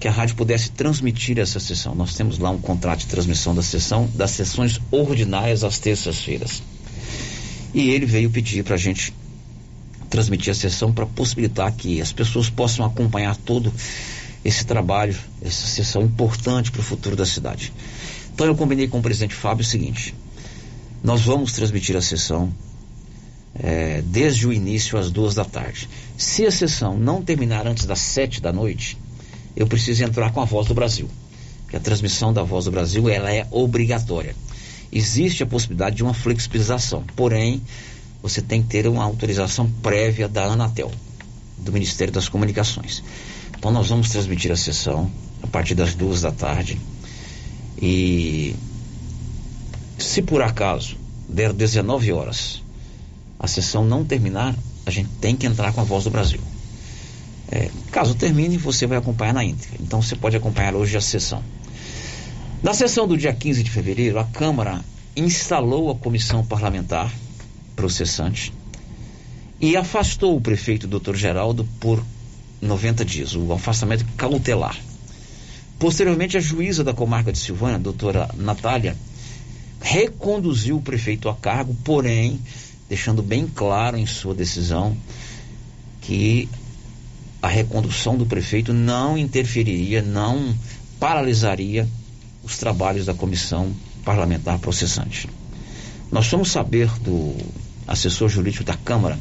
que 0.00 0.08
a 0.08 0.10
rádio 0.10 0.36
pudesse 0.36 0.70
transmitir 0.70 1.38
essa 1.38 1.60
sessão. 1.60 1.94
Nós 1.94 2.14
temos 2.14 2.38
lá 2.38 2.50
um 2.50 2.58
contrato 2.58 3.00
de 3.00 3.06
transmissão 3.06 3.54
da 3.54 3.62
sessão, 3.62 4.08
das 4.14 4.32
sessões 4.32 4.80
ordinárias 4.90 5.64
às 5.64 5.78
terças-feiras. 5.78 6.62
E 7.72 7.90
ele 7.90 8.06
veio 8.06 8.30
pedir 8.30 8.62
para 8.64 8.74
a 8.74 8.78
gente 8.78 9.14
transmitir 10.10 10.50
a 10.50 10.54
sessão 10.54 10.92
para 10.92 11.06
possibilitar 11.06 11.72
que 11.72 12.00
as 12.00 12.12
pessoas 12.12 12.48
possam 12.48 12.84
acompanhar 12.84 13.36
todo 13.36 13.72
esse 14.44 14.64
trabalho, 14.64 15.16
essa 15.42 15.66
sessão 15.66 16.02
importante 16.02 16.70
para 16.70 16.80
o 16.80 16.84
futuro 16.84 17.16
da 17.16 17.24
cidade. 17.24 17.72
Então 18.34 18.48
eu 18.48 18.56
combinei 18.56 18.88
com 18.88 18.98
o 18.98 19.02
presidente 19.02 19.34
Fábio 19.34 19.62
o 19.62 19.66
seguinte: 19.66 20.12
nós 21.02 21.22
vamos 21.22 21.52
transmitir 21.52 21.96
a 21.96 22.02
sessão 22.02 22.52
é, 23.54 24.02
desde 24.02 24.46
o 24.46 24.52
início 24.52 24.98
às 24.98 25.08
duas 25.08 25.36
da 25.36 25.44
tarde. 25.44 25.88
Se 26.18 26.44
a 26.44 26.50
sessão 26.50 26.98
não 26.98 27.22
terminar 27.22 27.64
antes 27.64 27.86
das 27.86 28.00
sete 28.00 28.40
da 28.40 28.52
noite, 28.52 28.98
eu 29.56 29.68
preciso 29.68 30.02
entrar 30.02 30.32
com 30.32 30.40
a 30.40 30.44
Voz 30.44 30.66
do 30.66 30.74
Brasil. 30.74 31.08
Que 31.68 31.76
a 31.76 31.80
transmissão 31.80 32.32
da 32.32 32.42
Voz 32.42 32.64
do 32.64 32.72
Brasil 32.72 33.08
ela 33.08 33.32
é 33.32 33.46
obrigatória. 33.52 34.34
Existe 34.90 35.44
a 35.44 35.46
possibilidade 35.46 35.96
de 35.96 36.02
uma 36.02 36.14
flexibilização, 36.14 37.04
porém 37.14 37.62
você 38.20 38.42
tem 38.42 38.62
que 38.62 38.68
ter 38.68 38.88
uma 38.88 39.04
autorização 39.04 39.70
prévia 39.80 40.28
da 40.28 40.44
Anatel, 40.46 40.90
do 41.58 41.72
Ministério 41.72 42.12
das 42.12 42.28
Comunicações. 42.28 43.02
Então 43.56 43.70
nós 43.70 43.90
vamos 43.90 44.08
transmitir 44.08 44.50
a 44.50 44.56
sessão 44.56 45.08
a 45.40 45.46
partir 45.46 45.76
das 45.76 45.94
duas 45.94 46.22
da 46.22 46.32
tarde 46.32 46.80
e 47.80 48.54
se 49.98 50.22
por 50.22 50.42
acaso 50.42 50.96
der 51.28 51.52
19 51.52 52.12
horas, 52.12 52.62
a 53.38 53.46
sessão 53.46 53.84
não 53.84 54.04
terminar, 54.04 54.54
a 54.86 54.90
gente 54.90 55.08
tem 55.20 55.36
que 55.36 55.46
entrar 55.46 55.72
com 55.72 55.80
a 55.80 55.84
voz 55.84 56.04
do 56.04 56.10
Brasil. 56.10 56.40
É, 57.50 57.70
caso 57.90 58.14
termine, 58.14 58.56
você 58.56 58.86
vai 58.86 58.98
acompanhar 58.98 59.34
na 59.34 59.44
íntegra. 59.44 59.78
Então 59.80 60.00
você 60.00 60.16
pode 60.16 60.36
acompanhar 60.36 60.74
hoje 60.74 60.96
a 60.96 61.00
sessão. 61.00 61.42
Na 62.62 62.72
sessão 62.72 63.06
do 63.06 63.16
dia 63.16 63.32
15 63.32 63.62
de 63.62 63.70
fevereiro, 63.70 64.18
a 64.18 64.24
Câmara 64.24 64.80
instalou 65.16 65.90
a 65.90 65.94
comissão 65.94 66.44
parlamentar 66.44 67.12
processante 67.76 68.52
e 69.60 69.76
afastou 69.76 70.36
o 70.36 70.40
prefeito 70.40 70.86
Dr. 70.86 71.14
Geraldo 71.14 71.68
por 71.78 72.02
90 72.60 73.04
dias, 73.04 73.34
o 73.34 73.52
afastamento 73.52 74.04
cautelar. 74.16 74.76
Posteriormente, 75.78 76.36
a 76.36 76.40
juíza 76.40 76.84
da 76.84 76.94
comarca 76.94 77.32
de 77.32 77.38
Silvânia, 77.38 77.78
doutora 77.78 78.28
Natália, 78.36 78.96
reconduziu 79.80 80.76
o 80.76 80.82
prefeito 80.82 81.28
a 81.28 81.34
cargo, 81.34 81.76
porém, 81.84 82.40
deixando 82.88 83.22
bem 83.22 83.46
claro 83.46 83.96
em 83.96 84.06
sua 84.06 84.34
decisão 84.34 84.96
que 86.00 86.48
a 87.42 87.48
recondução 87.48 88.16
do 88.16 88.24
prefeito 88.24 88.72
não 88.72 89.18
interferiria, 89.18 90.00
não 90.00 90.56
paralisaria 90.98 91.86
os 92.42 92.56
trabalhos 92.56 93.06
da 93.06 93.14
comissão 93.14 93.74
parlamentar 94.04 94.58
processante. 94.58 95.28
Nós 96.10 96.26
vamos 96.28 96.50
saber 96.50 96.88
do 97.00 97.36
assessor 97.86 98.28
jurídico 98.28 98.64
da 98.64 98.76
Câmara 98.76 99.18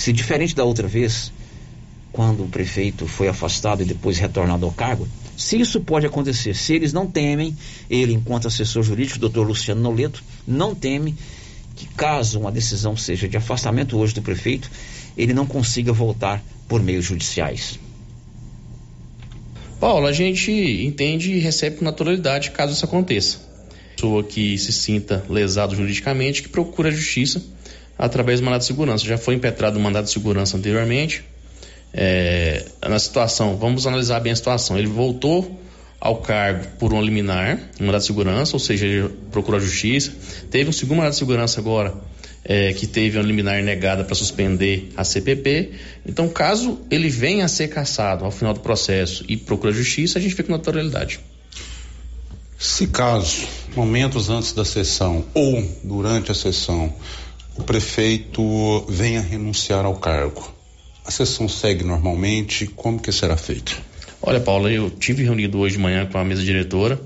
se, 0.00 0.12
diferente 0.12 0.54
da 0.54 0.64
outra 0.64 0.88
vez, 0.88 1.30
quando 2.12 2.44
o 2.44 2.48
prefeito 2.48 3.06
foi 3.06 3.28
afastado 3.28 3.82
e 3.82 3.84
depois 3.84 4.18
retornado 4.18 4.64
ao 4.64 4.72
cargo, 4.72 5.06
se 5.40 5.58
isso 5.58 5.80
pode 5.80 6.04
acontecer, 6.04 6.54
se 6.54 6.74
eles 6.74 6.92
não 6.92 7.06
temem, 7.06 7.56
ele, 7.88 8.12
enquanto 8.12 8.46
assessor 8.46 8.82
jurídico, 8.82 9.16
o 9.16 9.20
doutor 9.20 9.46
Luciano 9.46 9.80
Noleto, 9.80 10.22
não 10.46 10.74
teme 10.74 11.16
que 11.74 11.86
caso 11.96 12.38
uma 12.38 12.52
decisão 12.52 12.94
seja 12.94 13.26
de 13.26 13.38
afastamento 13.38 13.96
hoje 13.96 14.12
do 14.12 14.20
prefeito, 14.20 14.70
ele 15.16 15.32
não 15.32 15.46
consiga 15.46 15.94
voltar 15.94 16.44
por 16.68 16.82
meios 16.82 17.06
judiciais. 17.06 17.78
Paulo, 19.80 20.06
a 20.06 20.12
gente 20.12 20.52
entende 20.52 21.32
e 21.32 21.38
recebe 21.38 21.76
com 21.76 21.86
naturalidade 21.86 22.50
caso 22.50 22.74
isso 22.74 22.84
aconteça. 22.84 23.38
Pessoa 23.96 24.22
que 24.22 24.58
se 24.58 24.74
sinta 24.74 25.24
lesado 25.26 25.74
juridicamente, 25.74 26.42
que 26.42 26.50
procura 26.50 26.90
a 26.90 26.92
justiça 26.92 27.42
através 27.96 28.40
do 28.40 28.44
mandado 28.44 28.60
de 28.60 28.66
segurança. 28.66 29.06
Já 29.06 29.16
foi 29.16 29.36
impetrado 29.36 29.78
o 29.78 29.82
mandado 29.82 30.04
de 30.04 30.10
segurança 30.10 30.54
anteriormente, 30.58 31.24
é, 31.92 32.64
na 32.88 32.98
situação, 32.98 33.56
vamos 33.56 33.86
analisar 33.86 34.20
bem 34.20 34.32
a 34.32 34.36
situação. 34.36 34.78
Ele 34.78 34.86
voltou 34.86 35.60
ao 36.00 36.16
cargo 36.16 36.66
por 36.78 36.94
um 36.94 37.02
liminar, 37.02 37.58
um 37.78 37.86
mandado 37.86 38.00
de 38.00 38.06
segurança, 38.06 38.56
ou 38.56 38.60
seja, 38.60 38.86
ele 38.86 39.08
procurou 39.30 39.60
a 39.60 39.62
justiça. 39.62 40.12
Teve 40.50 40.70
um 40.70 40.72
segundo 40.72 40.98
mandado 40.98 41.12
de 41.12 41.18
segurança 41.18 41.60
agora, 41.60 41.94
é, 42.44 42.72
que 42.72 42.86
teve 42.86 43.18
uma 43.18 43.24
liminar 43.24 43.62
negada 43.62 44.02
para 44.02 44.14
suspender 44.14 44.90
a 44.96 45.04
CPP. 45.04 45.72
Então, 46.06 46.28
caso 46.28 46.80
ele 46.90 47.08
venha 47.08 47.44
a 47.44 47.48
ser 47.48 47.68
cassado 47.68 48.24
ao 48.24 48.30
final 48.30 48.54
do 48.54 48.60
processo 48.60 49.24
e 49.28 49.36
procura 49.36 49.72
a 49.72 49.74
justiça, 49.74 50.18
a 50.18 50.22
gente 50.22 50.34
fica 50.34 50.50
na 50.50 50.56
naturalidade. 50.56 51.20
Se 52.58 52.86
caso 52.86 53.46
momentos 53.74 54.28
antes 54.28 54.52
da 54.52 54.64
sessão 54.64 55.24
ou 55.34 55.66
durante 55.82 56.30
a 56.30 56.34
sessão, 56.34 56.92
o 57.56 57.62
prefeito 57.62 58.84
venha 58.88 59.20
renunciar 59.20 59.84
ao 59.84 59.96
cargo, 59.96 60.52
a 61.10 61.12
sessão 61.12 61.48
segue 61.48 61.82
normalmente? 61.82 62.66
Como 62.68 63.00
que 63.00 63.10
será 63.10 63.36
feito? 63.36 63.82
Olha, 64.22 64.38
Paula, 64.38 64.70
eu 64.70 64.88
tive 64.88 65.24
reunido 65.24 65.58
hoje 65.58 65.76
de 65.76 65.82
manhã 65.82 66.06
com 66.06 66.16
a 66.16 66.24
mesa 66.24 66.40
diretora 66.40 67.00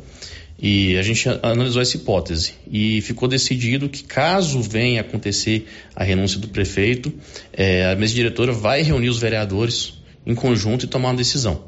e 0.59 0.95
a 0.99 1.03
gente 1.03 1.27
analisou 1.43 1.81
essa 1.81 1.97
hipótese 1.97 2.53
e 2.71 3.01
ficou 3.01 3.27
decidido 3.27 3.89
que 3.89 4.05
caso 4.05 4.61
venha 4.61 5.01
acontecer 5.01 5.67
a 5.97 6.05
renúncia 6.05 6.39
do 6.39 6.49
prefeito, 6.49 7.11
é, 7.51 7.93
a 7.93 7.97
mesa 7.97 8.13
diretora 8.13 8.53
vai 8.53 8.83
reunir 8.83 9.09
os 9.09 9.19
vereadores 9.19 9.95
em 10.27 10.35
conjunto 10.35 10.85
e 10.85 10.89
tomar 10.89 11.09
uma 11.09 11.17
decisão. 11.17 11.65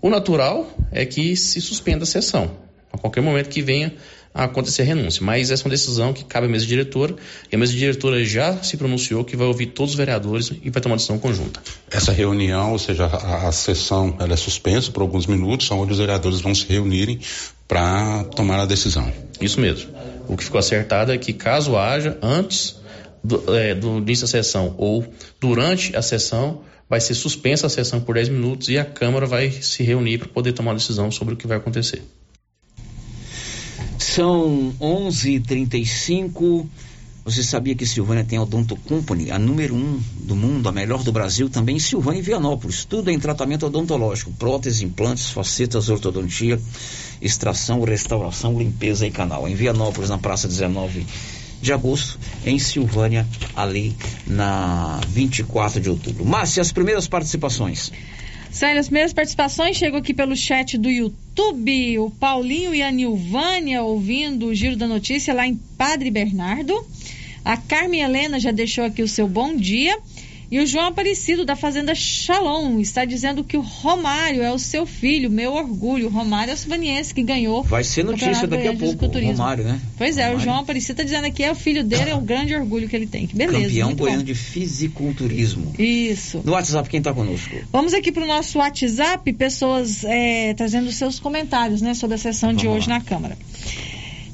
O 0.00 0.08
natural 0.08 0.72
é 0.92 1.04
que 1.04 1.34
se 1.34 1.60
suspenda 1.60 2.04
a 2.04 2.06
sessão. 2.06 2.56
A 2.92 2.98
qualquer 2.98 3.20
momento 3.20 3.48
que 3.48 3.62
venha 3.62 3.92
a 4.32 4.44
acontecer 4.44 4.82
a 4.82 4.84
renúncia. 4.84 5.24
Mas 5.24 5.50
essa 5.50 5.62
é 5.62 5.64
uma 5.64 5.70
decisão 5.70 6.12
que 6.12 6.24
cabe 6.24 6.46
à 6.46 6.48
mesa 6.48 6.64
diretora 6.66 7.14
e 7.50 7.54
a 7.54 7.58
mesa 7.58 7.72
diretora 7.72 8.24
já 8.24 8.62
se 8.62 8.76
pronunciou 8.76 9.24
que 9.24 9.36
vai 9.36 9.46
ouvir 9.46 9.66
todos 9.66 9.92
os 9.92 9.96
vereadores 9.96 10.52
e 10.62 10.70
vai 10.70 10.80
tomar 10.80 10.92
uma 10.92 10.96
decisão 10.96 11.18
conjunta. 11.18 11.60
Essa 11.90 12.12
reunião, 12.12 12.72
ou 12.72 12.78
seja, 12.78 13.06
a, 13.06 13.48
a 13.48 13.52
sessão 13.52 14.16
ela 14.18 14.32
é 14.32 14.36
suspensa 14.36 14.90
por 14.90 15.02
alguns 15.02 15.26
minutos, 15.26 15.70
onde 15.70 15.92
os 15.92 15.98
vereadores 15.98 16.40
vão 16.40 16.54
se 16.54 16.66
reunirem 16.66 17.20
para 17.66 18.24
tomar 18.24 18.60
a 18.60 18.66
decisão. 18.66 19.12
Isso 19.40 19.60
mesmo. 19.60 19.90
O 20.28 20.36
que 20.36 20.44
ficou 20.44 20.58
acertado 20.58 21.12
é 21.12 21.18
que 21.18 21.32
caso 21.32 21.76
haja 21.76 22.16
antes 22.22 22.76
do, 23.22 23.54
é, 23.54 23.74
do 23.74 23.98
início 23.98 24.26
da 24.26 24.30
sessão 24.30 24.74
ou 24.78 25.04
durante 25.40 25.94
a 25.96 26.02
sessão, 26.02 26.62
vai 26.88 27.00
ser 27.00 27.14
suspensa 27.14 27.66
a 27.66 27.70
sessão 27.70 28.00
por 28.00 28.14
10 28.14 28.30
minutos 28.30 28.68
e 28.68 28.78
a 28.78 28.84
Câmara 28.84 29.26
vai 29.26 29.50
se 29.50 29.82
reunir 29.82 30.18
para 30.18 30.28
poder 30.28 30.52
tomar 30.52 30.72
uma 30.72 30.78
decisão 30.78 31.10
sobre 31.10 31.34
o 31.34 31.36
que 31.36 31.46
vai 31.46 31.56
acontecer. 31.56 32.02
São 34.14 34.74
11:35. 34.80 36.66
Você 37.24 37.44
sabia 37.44 37.76
que 37.76 37.86
Silvânia 37.86 38.24
tem 38.24 38.40
a 38.40 38.42
Odonto 38.42 38.74
Company, 38.74 39.30
a 39.30 39.38
número 39.38 39.72
um 39.72 40.00
do 40.22 40.34
mundo, 40.34 40.68
a 40.68 40.72
melhor 40.72 41.04
do 41.04 41.12
Brasil, 41.12 41.48
também 41.48 41.76
em 41.76 41.78
Silvânia 41.78 42.18
e 42.18 42.22
Vianópolis. 42.22 42.84
Tudo 42.84 43.08
em 43.08 43.20
tratamento 43.20 43.66
odontológico: 43.66 44.32
próteses, 44.32 44.82
implantes, 44.82 45.30
facetas, 45.30 45.88
ortodontia, 45.88 46.60
extração, 47.22 47.84
restauração, 47.84 48.58
limpeza 48.58 49.06
e 49.06 49.12
canal. 49.12 49.46
Em 49.46 49.54
Vianópolis, 49.54 50.10
na 50.10 50.18
Praça 50.18 50.48
19 50.48 51.06
de 51.62 51.72
agosto, 51.72 52.18
em 52.44 52.58
Silvânia, 52.58 53.24
ali 53.54 53.94
na 54.26 54.98
24 55.08 55.80
de 55.80 55.88
outubro. 55.88 56.24
Márcia, 56.24 56.60
as 56.60 56.72
primeiras 56.72 57.06
participações. 57.06 57.92
Célia, 58.50 58.80
as 58.80 58.86
primeiras 58.86 59.12
participações 59.12 59.76
chegam 59.76 60.00
aqui 60.00 60.12
pelo 60.12 60.34
chat 60.36 60.76
do 60.76 60.90
YouTube. 60.90 61.98
O 62.00 62.10
Paulinho 62.10 62.74
e 62.74 62.82
a 62.82 62.90
Nilvânia 62.90 63.82
ouvindo 63.82 64.46
o 64.46 64.54
Giro 64.54 64.76
da 64.76 64.88
Notícia 64.88 65.32
lá 65.32 65.46
em 65.46 65.54
Padre 65.78 66.10
Bernardo. 66.10 66.74
A 67.44 67.56
Carmen 67.56 68.02
Helena 68.02 68.40
já 68.40 68.50
deixou 68.50 68.84
aqui 68.84 69.02
o 69.02 69.08
seu 69.08 69.28
bom 69.28 69.54
dia. 69.56 69.96
E 70.50 70.58
o 70.58 70.66
João 70.66 70.86
Aparecido, 70.86 71.44
da 71.44 71.54
Fazenda 71.54 71.94
Shalom, 71.94 72.80
está 72.80 73.04
dizendo 73.04 73.44
que 73.44 73.56
o 73.56 73.60
Romário 73.60 74.42
é 74.42 74.52
o 74.52 74.58
seu 74.58 74.84
filho, 74.84 75.30
meu 75.30 75.52
orgulho. 75.52 76.08
O 76.08 76.10
Romário 76.10 76.50
é 76.50 76.54
o 76.54 76.56
silvaniense 76.56 77.14
que 77.14 77.22
ganhou. 77.22 77.62
Vai 77.62 77.84
ser 77.84 78.04
notícia 78.04 78.48
daqui 78.48 78.66
a 78.66 78.74
pouco, 78.74 79.06
o 79.06 79.26
Romário, 79.26 79.62
né? 79.62 79.80
Pois 79.96 80.18
é, 80.18 80.22
Romário. 80.22 80.38
o 80.38 80.42
João 80.42 80.58
Aparecido 80.58 80.92
está 80.92 81.04
dizendo 81.04 81.26
aqui 81.26 81.44
é 81.44 81.52
o 81.52 81.54
filho 81.54 81.84
dele, 81.84 82.10
é 82.10 82.16
o 82.16 82.20
grande 82.20 82.52
orgulho 82.52 82.88
que 82.88 82.96
ele 82.96 83.06
tem. 83.06 83.28
Que 83.28 83.36
beleza. 83.36 83.68
Campeão 83.68 83.94
goiano 83.94 84.24
de 84.24 84.34
fisiculturismo. 84.34 85.72
Isso. 85.78 86.42
No 86.44 86.52
WhatsApp, 86.52 86.88
quem 86.88 86.98
está 86.98 87.14
conosco? 87.14 87.54
Vamos 87.70 87.94
aqui 87.94 88.10
para 88.10 88.24
o 88.24 88.26
nosso 88.26 88.58
WhatsApp, 88.58 89.32
pessoas 89.34 90.02
é, 90.02 90.52
trazendo 90.54 90.90
seus 90.90 91.20
comentários 91.20 91.80
né, 91.80 91.94
sobre 91.94 92.16
a 92.16 92.18
sessão 92.18 92.48
Vamos 92.48 92.62
de 92.62 92.66
hoje 92.66 92.88
lá. 92.88 92.98
na 92.98 93.00
Câmara. 93.04 93.38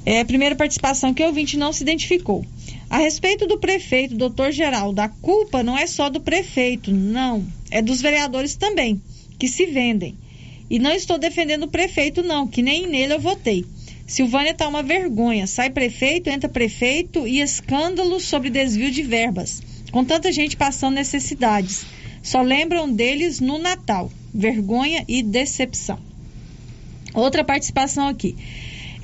É, 0.06 0.24
primeira 0.24 0.54
participação 0.54 1.12
que 1.12 1.22
o 1.22 1.26
ouvinte 1.26 1.58
não 1.58 1.74
se 1.74 1.82
identificou. 1.82 2.42
A 2.89 2.99
respeito 2.99 3.47
do 3.47 3.59
prefeito, 3.59 4.14
doutor 4.14 4.53
Geraldo, 4.53 5.01
a 5.01 5.09
culpa 5.09 5.62
não 5.62 5.76
é 5.76 5.87
só 5.87 6.09
do 6.09 6.20
prefeito, 6.20 6.93
não. 6.93 7.47
É 7.70 7.82
dos 7.82 8.01
vereadores 8.01 8.55
também, 8.55 9.01
que 9.39 9.49
se 9.49 9.66
vendem. 9.66 10.16
E 10.70 10.78
não 10.78 10.93
estou 10.93 11.18
defendendo 11.18 11.64
o 11.64 11.68
prefeito, 11.68 12.22
não, 12.22 12.47
que 12.47 12.62
nem 12.62 12.87
nele 12.87 13.14
eu 13.14 13.20
votei. 13.20 13.64
Silvânia 14.07 14.53
está 14.53 14.68
uma 14.68 14.84
vergonha. 14.84 15.47
Sai 15.47 15.70
prefeito, 15.70 16.30
entra 16.30 16.49
prefeito 16.49 17.26
e 17.26 17.41
escândalos 17.41 18.24
sobre 18.24 18.51
desvio 18.51 18.91
de 18.91 19.03
verbas. 19.03 19.61
Com 19.91 20.05
tanta 20.05 20.30
gente 20.30 20.57
passando 20.57 20.95
necessidades. 20.95 21.84
Só 22.22 22.41
lembram 22.41 22.93
deles 22.93 23.41
no 23.41 23.59
Natal. 23.59 24.11
Vergonha 24.32 25.05
e 25.09 25.22
decepção. 25.22 25.99
Outra 27.14 27.43
participação 27.43 28.07
aqui. 28.07 28.37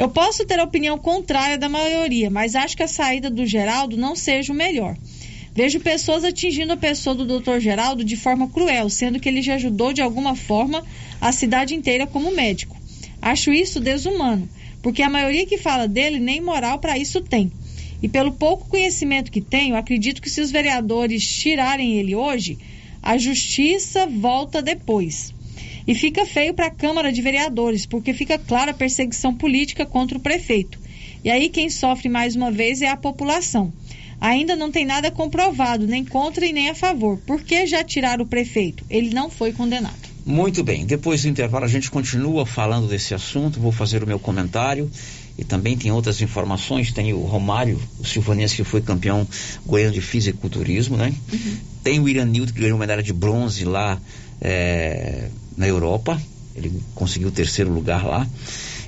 Eu 0.03 0.09
posso 0.09 0.45
ter 0.45 0.59
a 0.59 0.65
opinião 0.65 0.99
contrária 0.99 1.57
da 1.57 1.69
maioria, 1.69 2.29
mas 2.29 2.57
acho 2.57 2.77
que 2.77 2.83
a 2.83 2.89
saída 2.89 3.31
do 3.31 3.47
Geraldo 3.47 3.97
não 3.97 4.17
seja 4.17 4.53
o 4.53 4.57
melhor. 4.57 4.97
Vejo 5.55 5.79
pessoas 5.79 6.25
atingindo 6.25 6.73
a 6.73 6.77
pessoa 6.77 7.15
do 7.15 7.25
Dr. 7.25 7.61
Geraldo 7.61 8.03
de 8.03 8.17
forma 8.17 8.49
cruel, 8.49 8.91
sendo 8.91 9.21
que 9.21 9.29
ele 9.29 9.41
já 9.41 9.55
ajudou 9.55 9.93
de 9.93 10.03
alguma 10.03 10.35
forma 10.35 10.85
a 11.21 11.31
cidade 11.31 11.77
inteira 11.77 12.05
como 12.05 12.35
médico. 12.35 12.77
Acho 13.23 13.53
isso 13.53 13.79
desumano, 13.79 14.49
porque 14.83 15.03
a 15.03 15.09
maioria 15.09 15.47
que 15.47 15.57
fala 15.57 15.87
dele 15.87 16.19
nem 16.19 16.41
moral 16.41 16.81
para 16.81 16.99
isso 16.99 17.21
tem. 17.21 17.53
E 18.03 18.09
pelo 18.09 18.33
pouco 18.33 18.69
conhecimento 18.69 19.31
que 19.31 19.41
tenho, 19.41 19.77
acredito 19.77 20.21
que 20.21 20.31
se 20.31 20.41
os 20.41 20.51
vereadores 20.51 21.25
tirarem 21.25 22.01
ele 22.01 22.17
hoje, 22.17 22.59
a 23.01 23.17
justiça 23.17 24.05
volta 24.05 24.61
depois. 24.61 25.33
E 25.87 25.95
fica 25.95 26.25
feio 26.25 26.55
para 26.55 26.67
a 26.67 26.71
Câmara 26.71 27.13
de 27.13 27.21
Vereadores, 27.23 27.87
porque 27.87 28.13
fica 28.13 28.39
clara 28.39 28.71
a 28.71 28.75
perseguição 28.75 29.35
política 29.35 29.85
contra 29.85 30.17
o 30.17 30.21
prefeito. 30.21 30.79
E 31.25 31.31
aí 31.31 31.49
quem 31.49 31.71
sofre 31.71 32.09
mais 32.09 32.35
uma 32.37 32.51
vez 32.51 32.83
é 32.83 32.89
a 32.89 32.97
população. 32.97 33.73
Ainda 34.21 34.55
não 34.55 34.71
tem 34.71 34.87
nada 34.87 35.11
comprovado, 35.11 35.87
nem 35.87 36.05
contra 36.05 36.47
e 36.47 36.53
nem 36.53 36.71
a 36.71 36.75
favor. 36.75 37.19
Por 37.27 37.43
que 37.43 37.67
já 37.67 37.83
tiraram 37.83 38.25
o 38.25 38.29
prefeito? 38.29 38.85
Ele 38.89 39.13
não 39.13 39.29
foi 39.29 39.53
condenado. 39.53 40.13
Muito 40.25 40.63
bem, 40.63 40.87
depois 40.87 41.23
do 41.23 41.29
intervalo 41.29 41.65
a 41.65 41.69
gente 41.69 41.91
continua 41.91 42.47
falando 42.47 42.87
desse 42.87 43.13
assunto, 43.13 43.59
vou 43.59 43.73
fazer 43.73 44.05
o 44.05 44.07
meu 44.07 44.21
comentário 44.21 44.89
e 45.37 45.43
também 45.43 45.77
tem 45.77 45.91
outras 45.91 46.21
informações, 46.23 46.93
tem 46.93 47.13
o 47.13 47.23
Romário, 47.23 47.81
o 47.99 48.05
silvanense 48.05 48.55
que 48.55 48.63
foi 48.63 48.81
campeão 48.81 49.27
goiano 49.67 49.93
de 49.93 50.01
fisiculturismo, 50.01 50.97
né? 50.97 51.13
Uhum. 51.33 51.57
Tem 51.83 51.99
o 51.99 52.09
Irã 52.09 52.25
Nilton 52.25 52.53
que 52.53 52.61
ganhou 52.61 52.79
medalha 52.79 53.03
de 53.03 53.13
bronze 53.13 53.65
lá 53.65 54.01
é, 54.41 55.29
na 55.57 55.67
Europa, 55.67 56.21
ele 56.55 56.73
conseguiu 56.95 57.29
o 57.29 57.33
terceiro 57.33 57.73
lugar 57.73 58.05
lá. 58.05 58.27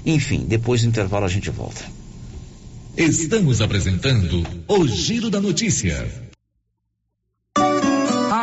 Enfim, 0.04 0.44
depois 0.46 0.82
do 0.82 0.88
intervalo 0.88 1.24
a 1.24 1.28
gente 1.28 1.50
volta. 1.50 1.82
Estamos 2.96 3.60
apresentando 3.60 4.46
o 4.68 4.86
Giro 4.86 5.28
da 5.28 5.40
Notícia. 5.40 6.23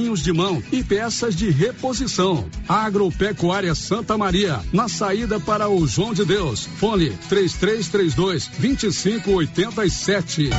de 0.00 0.32
mão 0.32 0.62
e 0.72 0.82
peças 0.82 1.36
de 1.36 1.50
reposição. 1.50 2.48
Agropecuária 2.66 3.74
Santa 3.74 4.16
Maria, 4.16 4.60
na 4.72 4.88
saída 4.88 5.38
para 5.38 5.68
o 5.68 5.86
João 5.86 6.14
de 6.14 6.24
Deus. 6.24 6.66
Fone 6.78 7.10
3332 7.28 8.50
2587. 8.58 10.50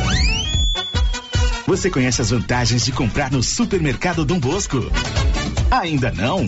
Você 1.66 1.90
conhece 1.90 2.22
as 2.22 2.30
vantagens 2.30 2.86
de 2.86 2.92
comprar 2.92 3.32
no 3.32 3.42
supermercado 3.42 4.24
Dom 4.24 4.40
Bosco? 4.40 4.78
Ainda 5.72 6.12
não? 6.12 6.48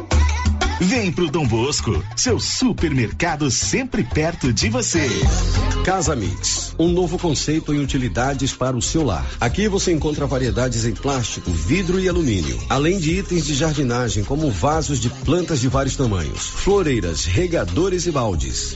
Vem 0.83 1.11
pro 1.11 1.29
Dom 1.29 1.45
Bosco, 1.45 2.03
seu 2.15 2.39
supermercado 2.39 3.51
sempre 3.51 4.03
perto 4.03 4.51
de 4.51 4.67
você. 4.67 5.07
Casa 5.85 6.15
Mix, 6.15 6.73
um 6.79 6.87
novo 6.87 7.19
conceito 7.19 7.71
em 7.71 7.79
utilidades 7.79 8.51
para 8.51 8.75
o 8.75 8.81
seu 8.81 9.03
lar. 9.03 9.23
Aqui 9.39 9.67
você 9.67 9.91
encontra 9.91 10.25
variedades 10.25 10.83
em 10.83 10.93
plástico, 10.93 11.51
vidro 11.51 11.99
e 11.99 12.09
alumínio, 12.09 12.57
além 12.67 12.97
de 12.97 13.11
itens 13.19 13.45
de 13.45 13.53
jardinagem 13.53 14.23
como 14.23 14.49
vasos 14.49 14.99
de 14.99 15.11
plantas 15.11 15.61
de 15.61 15.67
vários 15.67 15.95
tamanhos, 15.95 16.47
floreiras, 16.47 17.25
regadores 17.25 18.07
e 18.07 18.11
baldes. 18.11 18.75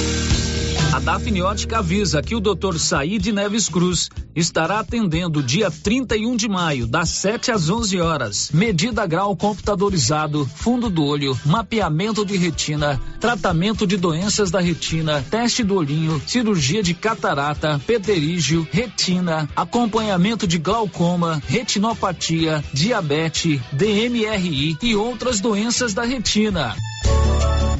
A 0.93 0.99
Dafniótica 0.99 1.77
avisa 1.77 2.21
que 2.21 2.35
o 2.35 2.41
Dr. 2.41 2.77
Said 2.77 3.25
Neves 3.31 3.69
Cruz 3.69 4.09
estará 4.35 4.81
atendendo 4.81 5.41
dia 5.41 5.71
31 5.71 6.35
de 6.35 6.49
maio, 6.49 6.85
das 6.85 7.07
7 7.09 7.49
às 7.49 7.69
11 7.69 8.01
horas. 8.01 8.51
Medida 8.53 9.07
grau 9.07 9.33
computadorizado, 9.33 10.45
fundo 10.53 10.89
do 10.89 11.05
olho, 11.05 11.39
mapeamento 11.45 12.25
de 12.25 12.35
retina, 12.35 12.99
tratamento 13.21 13.87
de 13.87 13.95
doenças 13.95 14.51
da 14.51 14.59
retina, 14.59 15.23
teste 15.31 15.63
do 15.63 15.75
olhinho, 15.75 16.21
cirurgia 16.27 16.83
de 16.83 16.93
catarata, 16.93 17.79
pterígio, 17.87 18.67
retina, 18.69 19.47
acompanhamento 19.55 20.45
de 20.45 20.57
glaucoma, 20.57 21.41
retinopatia, 21.47 22.61
diabetes, 22.73 23.61
DMRI 23.71 24.77
e 24.81 24.93
outras 24.93 25.39
doenças 25.39 25.93
da 25.93 26.03
retina. 26.03 26.75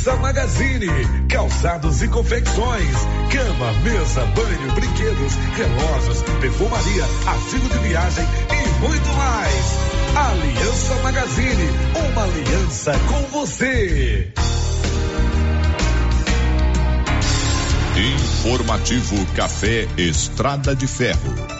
Aliança 0.00 0.16
Magazine, 0.16 0.86
calçados 1.28 2.00
e 2.00 2.08
confecções, 2.08 2.96
cama, 3.30 3.70
mesa, 3.82 4.24
banho, 4.34 4.72
brinquedos, 4.72 5.34
relógios, 5.54 6.22
perfumaria, 6.40 7.04
artigo 7.26 7.68
de 7.68 7.78
viagem 7.86 8.24
e 8.24 8.80
muito 8.80 9.08
mais. 9.12 9.64
Aliança 10.16 10.94
Magazine, 11.02 11.68
uma 12.12 12.24
aliança 12.24 12.92
com 13.08 13.40
você. 13.40 14.32
Informativo 18.38 19.26
Café 19.36 19.86
Estrada 19.98 20.74
de 20.74 20.86
Ferro. 20.86 21.59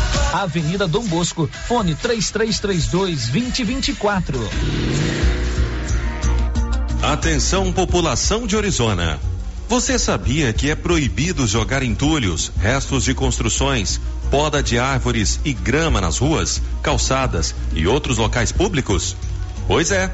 Avenida 0.33 0.87
Dom 0.87 1.05
Bosco, 1.05 1.49
fone 1.67 1.95
3332 1.95 3.27
2024. 3.27 4.49
Atenção, 7.01 7.73
população 7.73 8.45
de 8.45 8.55
Orizona. 8.55 9.19
Você 9.67 9.97
sabia 9.97 10.51
que 10.51 10.69
é 10.69 10.75
proibido 10.75 11.47
jogar 11.47 11.81
entulhos, 11.81 12.51
restos 12.57 13.05
de 13.05 13.13
construções, 13.13 13.99
poda 14.29 14.61
de 14.61 14.77
árvores 14.77 15.39
e 15.45 15.53
grama 15.53 16.01
nas 16.01 16.17
ruas, 16.17 16.61
calçadas 16.83 17.55
e 17.73 17.87
outros 17.87 18.17
locais 18.17 18.51
públicos? 18.51 19.15
Pois 19.67 19.91
é. 19.91 20.13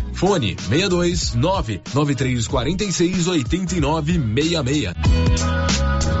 Fone 0.13 0.55
62 0.69 1.35
99346 1.35 3.27
8966. 3.27 6.20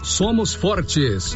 somos 0.03 0.53
fortes. 0.53 1.35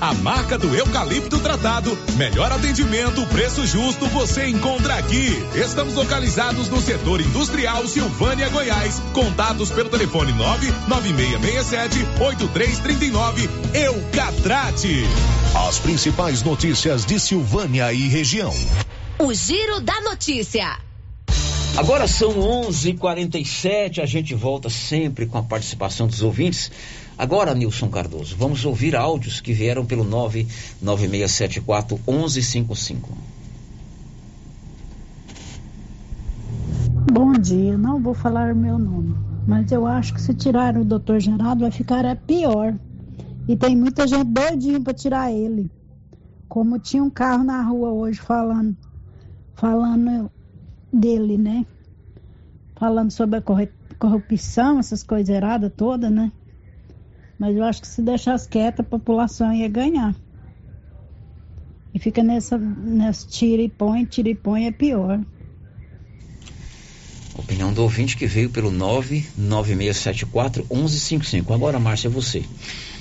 A 0.00 0.14
marca 0.14 0.56
do 0.56 0.74
eucalipto 0.74 1.38
tratado. 1.38 1.96
Melhor 2.16 2.50
atendimento, 2.50 3.26
preço 3.26 3.66
justo, 3.66 4.06
você 4.06 4.46
encontra 4.46 4.94
aqui. 4.94 5.36
Estamos 5.54 5.92
localizados 5.92 6.70
no 6.70 6.80
setor 6.80 7.20
industrial 7.20 7.86
Silvânia, 7.86 8.48
Goiás. 8.48 9.02
Contatos 9.12 9.70
pelo 9.70 9.90
telefone 9.90 10.32
99667 10.32 11.98
8339. 12.18 13.50
Eucatrate. 13.74 15.04
As 15.68 15.78
principais 15.78 16.42
notícias 16.42 17.04
de 17.04 17.20
Silvânia 17.20 17.92
e 17.92 18.08
região. 18.08 18.54
O 19.18 19.34
Giro 19.34 19.78
da 19.82 20.00
Notícia. 20.00 20.78
Agora 21.76 22.08
são 22.08 22.30
11:47. 22.30 24.00
A 24.00 24.06
gente 24.06 24.34
volta 24.34 24.70
sempre 24.70 25.26
com 25.26 25.36
a 25.36 25.42
participação 25.42 26.06
dos 26.06 26.22
ouvintes. 26.22 26.70
Agora, 27.20 27.54
Nilson 27.54 27.90
Cardoso, 27.90 28.34
vamos 28.34 28.64
ouvir 28.64 28.96
áudios 28.96 29.42
que 29.42 29.52
vieram 29.52 29.84
pelo 29.84 30.04
99674 30.04 32.00
1155. 32.08 33.10
Bom 37.12 37.32
dia, 37.34 37.76
não 37.76 38.00
vou 38.00 38.14
falar 38.14 38.54
meu 38.54 38.78
nome, 38.78 39.14
mas 39.46 39.70
eu 39.70 39.86
acho 39.86 40.14
que 40.14 40.20
se 40.22 40.32
tirar 40.32 40.78
o 40.78 40.84
doutor 40.84 41.20
Geraldo 41.20 41.60
vai 41.60 41.70
ficar 41.70 42.06
é 42.06 42.14
pior. 42.14 42.74
E 43.46 43.54
tem 43.54 43.76
muita 43.76 44.06
gente 44.06 44.24
doidinha 44.24 44.80
para 44.80 44.94
tirar 44.94 45.30
ele. 45.30 45.70
Como 46.48 46.78
tinha 46.78 47.02
um 47.02 47.10
carro 47.10 47.44
na 47.44 47.60
rua 47.62 47.90
hoje 47.90 48.18
falando, 48.18 48.74
falando 49.56 50.30
dele, 50.90 51.36
né? 51.36 51.66
Falando 52.76 53.10
sobre 53.10 53.40
a 53.40 53.42
corrupção, 53.98 54.78
essas 54.78 55.02
coisas 55.02 55.28
erradas 55.28 55.70
todas, 55.76 56.10
né? 56.10 56.32
Mas 57.40 57.56
eu 57.56 57.64
acho 57.64 57.80
que 57.80 57.88
se 57.88 58.02
deixasse 58.02 58.46
quieta, 58.46 58.82
a 58.82 58.84
população 58.84 59.50
ia 59.50 59.66
ganhar. 59.66 60.14
E 61.94 61.98
fica 61.98 62.22
nessa, 62.22 62.58
nessa 62.58 63.26
tira 63.26 63.62
e 63.62 63.68
põe, 63.68 64.04
tira 64.04 64.28
e 64.28 64.34
põe 64.34 64.66
é 64.66 64.70
pior. 64.70 65.18
Opinião 67.34 67.72
do 67.72 67.80
ouvinte 67.82 68.14
que 68.18 68.26
veio 68.26 68.50
pelo 68.50 68.70
99674 68.70 70.66
1155. 70.70 71.54
Agora, 71.54 71.80
Márcia, 71.80 72.08
é 72.08 72.10
você. 72.10 72.44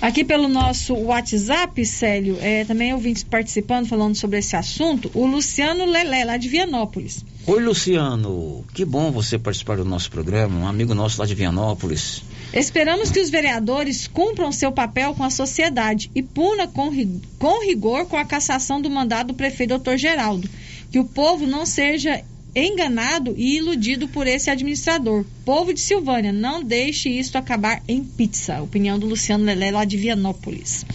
Aqui 0.02 0.24
pelo 0.24 0.48
nosso 0.48 0.94
WhatsApp, 0.94 1.86
Célio, 1.86 2.38
é, 2.40 2.64
também 2.64 2.94
ouvintes 2.94 3.24
participando, 3.24 3.88
falando 3.88 4.16
sobre 4.16 4.40
esse 4.40 4.56
assunto, 4.56 5.12
o 5.14 5.26
Luciano 5.26 5.84
Lelé, 5.84 6.24
lá 6.24 6.38
de 6.38 6.48
Vianópolis. 6.48 7.26
Oi, 7.46 7.62
Luciano. 7.62 8.64
Que 8.74 8.86
bom 8.86 9.12
você 9.12 9.38
participar 9.38 9.76
do 9.76 9.84
nosso 9.84 10.10
programa. 10.10 10.58
Um 10.58 10.68
amigo 10.68 10.96
nosso 10.96 11.20
lá 11.20 11.28
de 11.28 11.36
Vianópolis. 11.36 12.24
Esperamos 12.54 13.12
que 13.12 13.20
os 13.20 13.30
vereadores 13.30 14.08
cumpram 14.08 14.52
seu 14.52 14.72
papel 14.72 15.14
com 15.14 15.24
a 15.24 15.30
sociedade 15.30 16.10
e 16.16 16.24
puna 16.24 16.68
com, 16.68 16.90
com 17.38 17.64
rigor 17.64 18.06
com 18.08 18.18
a 18.18 18.26
cassação 18.26 18.82
do 18.82 18.90
mandato 18.90 19.28
do 19.28 19.34
prefeito 19.34 19.78
Dr. 19.78 19.98
Geraldo. 19.98 20.50
Que 20.92 21.00
o 21.00 21.06
povo 21.06 21.46
não 21.46 21.66
seja 21.66 22.24
enganado 22.56 23.36
e 23.38 23.58
iludido 23.58 24.08
por 24.08 24.26
esse 24.26 24.50
administrador. 24.50 25.24
Povo 25.46 25.74
de 25.74 25.80
Silvânia, 25.80 26.32
não 26.32 26.64
deixe 26.64 27.10
isto 27.10 27.38
acabar 27.38 27.82
em 27.88 28.04
pizza. 28.04 28.62
Opinião 28.62 28.98
do 28.98 29.06
Luciano 29.06 29.46
Lelé 29.46 29.72
lá 29.72 29.86
de 29.86 29.98
Vianópolis. 29.98 30.86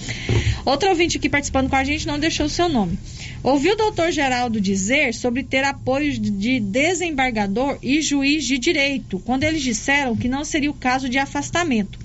Outro 0.65 0.89
ouvinte 0.89 1.19
aqui 1.19 1.29
participando 1.29 1.69
com 1.69 1.77
a 1.77 1.85
gente 1.85 2.07
não 2.07 2.19
deixou 2.19 2.47
o 2.47 2.51
seu 2.51 2.69
nome. 2.69 2.99
Ouviu 3.45 3.75
o 3.75 3.77
doutor 3.77 4.11
Geraldo 4.11 4.59
dizer 4.59 5.13
sobre 5.13 5.43
ter 5.43 5.63
apoio 5.65 6.19
de 6.19 6.59
desembargador 6.59 7.77
e 7.83 8.01
juiz 8.01 8.47
de 8.47 8.57
direito, 8.57 9.19
quando 9.19 9.45
eles 9.45 9.61
disseram 9.61 10.17
que 10.17 10.29
não 10.29 10.47
seria 10.47 10.71
o 10.71 10.75
caso 10.75 11.11
de 11.11 11.19
afastamento. 11.19 11.99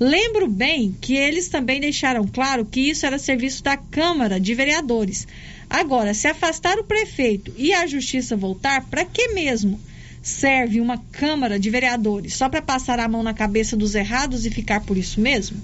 Lembro 0.00 0.48
bem 0.48 0.92
que 1.00 1.14
eles 1.14 1.46
também 1.46 1.80
deixaram 1.80 2.26
claro 2.26 2.64
que 2.64 2.80
isso 2.80 3.06
era 3.06 3.20
serviço 3.20 3.62
da 3.62 3.76
Câmara 3.76 4.40
de 4.40 4.52
Vereadores. 4.52 5.28
Agora, 5.70 6.12
se 6.12 6.26
afastar 6.26 6.76
o 6.76 6.84
prefeito 6.84 7.54
e 7.56 7.72
a 7.72 7.86
justiça 7.86 8.36
voltar, 8.36 8.84
para 8.86 9.04
que 9.04 9.28
mesmo? 9.28 9.78
Serve 10.20 10.80
uma 10.80 10.98
Câmara 11.12 11.56
de 11.56 11.70
Vereadores 11.70 12.34
só 12.34 12.48
para 12.48 12.60
passar 12.60 12.98
a 12.98 13.06
mão 13.06 13.22
na 13.22 13.32
cabeça 13.32 13.76
dos 13.76 13.94
errados 13.94 14.44
e 14.44 14.50
ficar 14.50 14.80
por 14.80 14.98
isso 14.98 15.20
mesmo? 15.20 15.56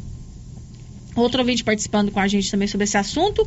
Outro 1.16 1.40
ouvinte 1.40 1.64
participando 1.64 2.12
com 2.12 2.20
a 2.20 2.28
gente 2.28 2.48
também 2.48 2.68
sobre 2.68 2.84
esse 2.84 2.96
assunto. 2.96 3.44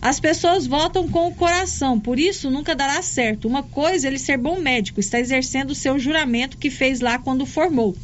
As 0.00 0.18
pessoas 0.20 0.66
votam 0.66 1.08
com 1.08 1.28
o 1.28 1.34
coração, 1.34 1.98
por 1.98 2.18
isso 2.18 2.50
nunca 2.50 2.74
dará 2.74 3.00
certo. 3.02 3.48
Uma 3.48 3.62
coisa 3.62 4.06
é 4.06 4.10
ele 4.10 4.18
ser 4.18 4.36
bom 4.36 4.60
médico, 4.60 5.00
está 5.00 5.18
exercendo 5.18 5.70
o 5.70 5.74
seu 5.74 5.98
juramento 5.98 6.58
que 6.58 6.68
fez 6.70 7.00
lá 7.00 7.18
quando 7.18 7.46
formou. 7.46 7.96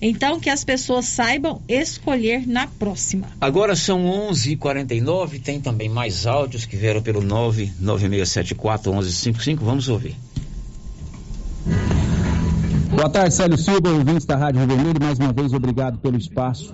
Então, 0.00 0.38
que 0.38 0.48
as 0.48 0.62
pessoas 0.62 1.06
saibam 1.06 1.60
escolher 1.68 2.46
na 2.46 2.68
próxima. 2.68 3.26
Agora 3.40 3.74
são 3.74 4.04
11:49 4.04 4.52
h 4.52 4.58
49 4.58 5.40
tem 5.40 5.60
também 5.60 5.88
mais 5.88 6.24
áudios 6.24 6.64
que 6.64 6.76
vieram 6.76 7.02
pelo 7.02 7.20
99674-1155. 7.22 9.58
Vamos 9.60 9.88
ouvir. 9.88 10.14
Boa 12.90 13.10
tarde, 13.10 13.34
Célio 13.34 13.58
Silva, 13.58 13.90
ouvintes 13.90 14.24
da 14.24 14.36
Rádio 14.36 14.60
Rio 14.60 14.68
Vermelho. 14.68 15.00
Mais 15.00 15.18
uma 15.18 15.32
vez, 15.32 15.52
obrigado 15.52 15.98
pelo 15.98 16.16
espaço 16.16 16.72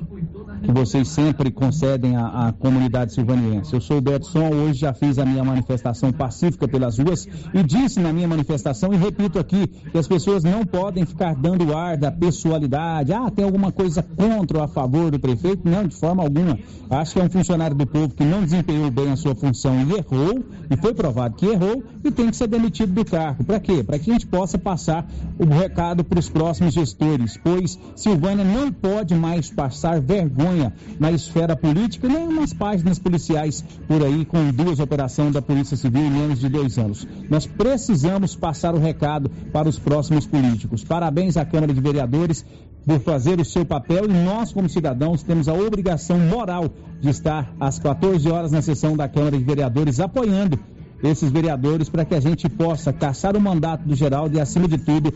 que 0.64 0.72
vocês 0.72 1.08
sempre 1.08 1.50
concedem 1.50 2.16
à, 2.16 2.48
à, 2.48 2.52
comunidade 2.52 3.12
silvaniense. 3.12 3.74
Eu 3.74 3.82
sou 3.82 3.98
o 3.98 4.00
Betson, 4.00 4.48
hoje 4.48 4.80
já 4.80 4.94
fiz 4.94 5.18
a 5.18 5.24
minha 5.24 5.44
manifestação 5.44 6.10
pacífica 6.10 6.66
pelas 6.66 6.98
ruas 6.98 7.28
e 7.52 7.62
disse 7.62 8.00
na 8.00 8.12
minha 8.12 8.26
manifestação, 8.26 8.92
e 8.92 8.96
repito 8.96 9.38
aqui, 9.38 9.66
que 9.66 9.98
as 9.98 10.08
pessoas 10.08 10.42
não 10.42 10.64
podem 10.64 11.04
ficar 11.04 11.34
dando 11.34 11.76
ar 11.76 11.98
da 11.98 12.10
pessoalidade, 12.10 13.12
ah, 13.12 13.30
tem 13.30 13.44
alguma 13.44 13.70
coisa 13.70 14.02
contra 14.02 14.58
ou 14.58 14.64
a 14.64 14.68
favor 14.68 15.10
do 15.10 15.18
prefeito. 15.18 15.68
Não, 15.68 15.86
de 15.86 15.94
forma 15.94 16.22
alguma. 16.22 16.58
Acho 16.88 17.14
que 17.14 17.20
é 17.20 17.24
um 17.24 17.30
funcionário 17.30 17.76
do 17.76 17.86
povo 17.86 18.08
que 18.08 18.24
não 18.24 18.42
desempenhou 18.42 18.90
bem 18.90 19.10
a 19.10 19.16
sua 19.16 19.34
função 19.34 19.74
e 19.80 19.92
errou, 19.92 20.44
e 20.70 20.76
foi 20.76 20.94
provado 20.94 21.36
que 21.36 21.46
errou, 21.46 21.82
e 22.02 22.10
tem 22.10 22.30
que 22.30 22.36
ser 22.36 22.46
demitido 22.46 22.92
do 22.92 23.04
cargo. 23.04 23.44
Para 23.44 23.60
quê? 23.60 23.82
Para 23.82 23.98
que 23.98 24.10
a 24.10 24.14
gente 24.14 24.26
possa 24.26 24.56
passar 24.56 25.06
o 25.38 25.44
recado 25.44 26.04
para 26.04 26.18
os 26.18 26.28
próximos 26.28 26.72
gestores, 26.72 27.38
pois 27.42 27.78
Silvânia 27.94 28.44
não 28.44 28.72
pode 28.72 29.14
mais 29.14 29.50
passar 29.50 30.00
vergonha 30.00 30.53
na 30.98 31.12
esfera 31.12 31.56
política, 31.56 32.08
nem 32.08 32.28
nas 32.28 32.52
páginas 32.52 32.98
policiais 32.98 33.64
por 33.86 34.02
aí, 34.02 34.24
com 34.24 34.50
duas 34.50 34.80
operações 34.80 35.32
da 35.32 35.42
Polícia 35.42 35.76
Civil 35.76 36.02
em 36.02 36.10
menos 36.10 36.40
de 36.40 36.48
dois 36.48 36.78
anos. 36.78 37.06
Nós 37.28 37.46
precisamos 37.46 38.34
passar 38.34 38.74
o 38.74 38.78
recado 38.78 39.30
para 39.52 39.68
os 39.68 39.78
próximos 39.78 40.26
políticos. 40.26 40.84
Parabéns 40.84 41.36
à 41.36 41.44
Câmara 41.44 41.72
de 41.72 41.80
Vereadores 41.80 42.44
por 42.86 43.00
fazer 43.00 43.40
o 43.40 43.44
seu 43.44 43.64
papel 43.64 44.04
e 44.04 44.12
nós, 44.12 44.52
como 44.52 44.68
cidadãos, 44.68 45.22
temos 45.22 45.48
a 45.48 45.54
obrigação 45.54 46.18
moral 46.18 46.70
de 47.00 47.08
estar 47.08 47.52
às 47.58 47.78
14 47.78 48.30
horas 48.30 48.52
na 48.52 48.60
sessão 48.62 48.96
da 48.96 49.08
Câmara 49.08 49.38
de 49.38 49.44
Vereadores 49.44 50.00
apoiando 50.00 50.58
esses 51.04 51.30
vereadores 51.30 51.88
para 51.88 52.04
que 52.04 52.14
a 52.14 52.20
gente 52.20 52.48
possa 52.48 52.92
caçar 52.92 53.36
o 53.36 53.40
mandato 53.40 53.86
do 53.86 53.94
Geraldo 53.94 54.36
e, 54.36 54.40
acima 54.40 54.66
de 54.66 54.78
tudo, 54.78 55.12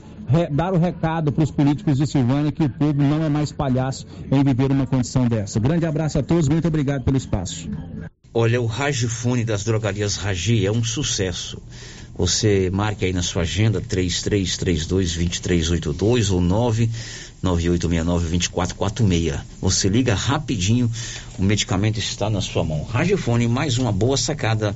dar 0.50 0.74
o 0.74 0.78
recado 0.78 1.32
para 1.32 1.44
os 1.44 1.50
políticos 1.50 1.96
de 1.96 2.06
Silvânia 2.06 2.52
que 2.52 2.62
o 2.62 2.70
povo 2.70 3.02
não 3.02 3.24
é 3.24 3.28
mais 3.28 3.50
palhaço 3.50 4.06
em 4.30 4.44
viver 4.44 4.70
uma 4.70 4.86
condição 4.86 5.26
dessa. 5.26 5.58
Grande 5.58 5.86
abraço 5.86 6.18
a 6.18 6.22
todos, 6.22 6.48
muito 6.48 6.68
obrigado 6.68 7.04
pelo 7.04 7.16
espaço. 7.16 7.68
Olha, 8.34 8.60
o 8.60 8.66
Ragifone 8.66 9.44
das 9.44 9.64
drogarias 9.64 10.16
Ragi 10.16 10.66
é 10.66 10.70
um 10.70 10.84
sucesso. 10.84 11.60
Você 12.18 12.68
marque 12.70 13.04
aí 13.04 13.12
na 13.12 13.22
sua 13.22 13.42
agenda 13.42 13.80
3332-2382 13.80 16.32
ou 16.32 16.42
99869-2446. 17.42 19.40
Você 19.60 19.88
liga 19.88 20.16
rapidinho, 20.16 20.90
o 21.38 21.42
medicamento 21.42 21.98
está 21.98 22.28
na 22.28 22.40
sua 22.40 22.64
mão. 22.64 22.82
Ragifone, 22.82 23.46
mais 23.46 23.78
uma 23.78 23.92
boa 23.92 24.16
sacada 24.16 24.74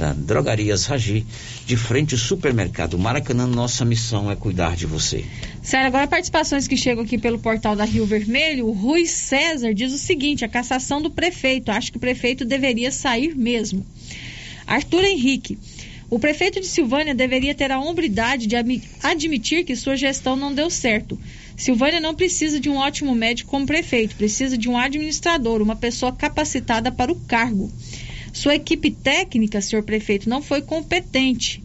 da 0.00 0.14
Drogarias 0.14 0.86
Ragi, 0.86 1.26
de 1.66 1.76
frente 1.76 2.14
ao 2.14 2.18
supermercado 2.18 2.98
Maracanã. 2.98 3.46
Nossa 3.46 3.84
missão 3.84 4.30
é 4.30 4.34
cuidar 4.34 4.74
de 4.74 4.86
você. 4.86 5.26
Sério, 5.62 5.88
agora 5.88 6.08
participações 6.08 6.66
que 6.66 6.74
chegam 6.74 7.04
aqui 7.04 7.18
pelo 7.18 7.38
portal 7.38 7.76
da 7.76 7.84
Rio 7.84 8.06
Vermelho. 8.06 8.66
O 8.66 8.72
Rui 8.72 9.04
César 9.04 9.74
diz 9.74 9.92
o 9.92 9.98
seguinte: 9.98 10.42
a 10.42 10.48
cassação 10.48 11.02
do 11.02 11.10
prefeito. 11.10 11.70
Acho 11.70 11.92
que 11.92 11.98
o 11.98 12.00
prefeito 12.00 12.46
deveria 12.46 12.90
sair 12.90 13.36
mesmo. 13.36 13.84
Arthur 14.66 15.04
Henrique. 15.04 15.58
O 16.08 16.18
prefeito 16.18 16.58
de 16.60 16.66
Silvânia 16.66 17.14
deveria 17.14 17.54
ter 17.54 17.70
a 17.70 17.78
hombridade 17.78 18.48
de 18.48 18.56
admitir 19.02 19.64
que 19.64 19.76
sua 19.76 19.96
gestão 19.96 20.34
não 20.34 20.52
deu 20.52 20.68
certo. 20.68 21.16
Silvânia 21.56 22.00
não 22.00 22.14
precisa 22.14 22.58
de 22.58 22.70
um 22.70 22.76
ótimo 22.76 23.14
médico 23.14 23.50
como 23.50 23.66
prefeito, 23.66 24.16
precisa 24.16 24.56
de 24.56 24.68
um 24.68 24.78
administrador, 24.78 25.60
uma 25.60 25.76
pessoa 25.76 26.10
capacitada 26.10 26.90
para 26.90 27.12
o 27.12 27.16
cargo. 27.16 27.70
Sua 28.32 28.54
equipe 28.54 28.90
técnica, 28.90 29.60
senhor 29.60 29.82
prefeito, 29.82 30.28
não 30.28 30.42
foi 30.42 30.62
competente. 30.62 31.62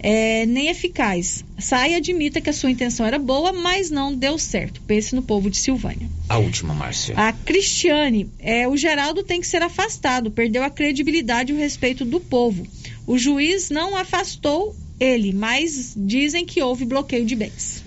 É, 0.00 0.46
nem 0.46 0.68
eficaz. 0.68 1.44
Sai 1.58 1.92
e 1.92 1.94
admita 1.96 2.40
que 2.40 2.48
a 2.48 2.52
sua 2.52 2.70
intenção 2.70 3.04
era 3.04 3.18
boa, 3.18 3.52
mas 3.52 3.90
não 3.90 4.14
deu 4.14 4.38
certo. 4.38 4.80
Pense 4.86 5.14
no 5.14 5.22
povo 5.22 5.50
de 5.50 5.56
Silvânia. 5.56 6.08
A 6.28 6.38
última, 6.38 6.72
Márcia. 6.72 7.16
A 7.16 7.32
Cristiane, 7.32 8.30
é, 8.38 8.68
o 8.68 8.76
Geraldo 8.76 9.24
tem 9.24 9.40
que 9.40 9.46
ser 9.46 9.60
afastado, 9.62 10.30
perdeu 10.30 10.62
a 10.62 10.70
credibilidade 10.70 11.52
e 11.52 11.56
o 11.56 11.58
respeito 11.58 12.04
do 12.04 12.20
povo. 12.20 12.64
O 13.06 13.18
juiz 13.18 13.70
não 13.70 13.96
afastou 13.96 14.76
ele, 15.00 15.32
mas 15.32 15.94
dizem 15.96 16.44
que 16.44 16.62
houve 16.62 16.84
bloqueio 16.84 17.24
de 17.24 17.34
bens. 17.34 17.82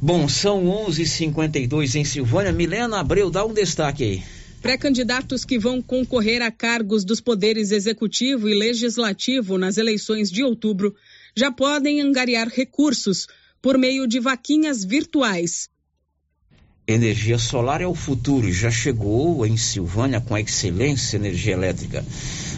Bom, 0.00 0.28
são 0.28 0.64
11:52 0.64 1.00
h 1.00 1.06
52 1.06 1.94
em 1.94 2.04
Silvânia. 2.04 2.52
Milena 2.52 3.00
Abreu, 3.00 3.30
dá 3.30 3.44
um 3.44 3.52
destaque 3.52 4.04
aí. 4.04 4.22
Pré-candidatos 4.60 5.44
que 5.44 5.58
vão 5.58 5.80
concorrer 5.80 6.42
a 6.42 6.50
cargos 6.50 7.02
dos 7.02 7.20
poderes 7.20 7.70
executivo 7.70 8.48
e 8.48 8.54
legislativo 8.54 9.56
nas 9.56 9.78
eleições 9.78 10.30
de 10.30 10.44
outubro 10.44 10.94
já 11.34 11.50
podem 11.50 12.02
angariar 12.02 12.48
recursos 12.48 13.26
por 13.62 13.78
meio 13.78 14.06
de 14.06 14.20
vaquinhas 14.20 14.84
virtuais. 14.84 15.68
Energia 16.86 17.38
solar 17.38 17.80
é 17.80 17.86
o 17.86 17.94
futuro. 17.94 18.52
Já 18.52 18.70
chegou 18.70 19.46
em 19.46 19.56
Silvânia 19.56 20.20
com 20.20 20.36
excelência 20.36 21.16
energia 21.16 21.52
elétrica. 21.52 22.04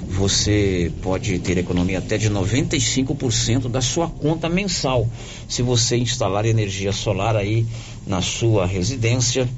Você 0.08 0.90
pode 1.02 1.38
ter 1.38 1.58
economia 1.58 1.98
até 1.98 2.16
de 2.16 2.30
95% 2.30 3.68
da 3.68 3.80
sua 3.80 4.08
conta 4.08 4.48
mensal 4.48 5.08
se 5.48 5.62
você 5.62 5.96
instalar 5.96 6.46
energia 6.46 6.92
solar 6.92 7.36
aí 7.36 7.66
na 8.06 8.22
sua 8.22 8.66
residência 8.66 9.48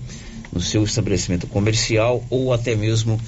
no 0.54 0.60
seu 0.60 0.84
estabelecimento 0.84 1.48
comercial 1.48 2.24
ou 2.30 2.52
até 2.52 2.76
mesmo 2.76 3.20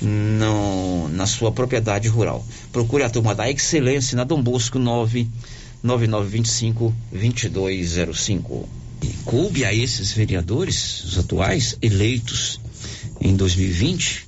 no, 0.00 1.08
na 1.08 1.26
sua 1.26 1.50
propriedade 1.50 2.06
rural. 2.08 2.46
Procure 2.70 3.02
a 3.02 3.10
turma 3.10 3.34
da 3.34 3.50
Excelência 3.50 4.14
na 4.16 4.22
Dom 4.24 4.42
Bosco 4.42 4.78
99925 4.78 6.94
2205. 7.10 8.68
E 9.02 9.06
coube 9.24 9.64
a 9.64 9.72
esses 9.72 10.12
vereadores, 10.12 11.02
os 11.04 11.18
atuais, 11.18 11.76
eleitos 11.82 12.60
em 13.20 13.34
2020, 13.34 14.26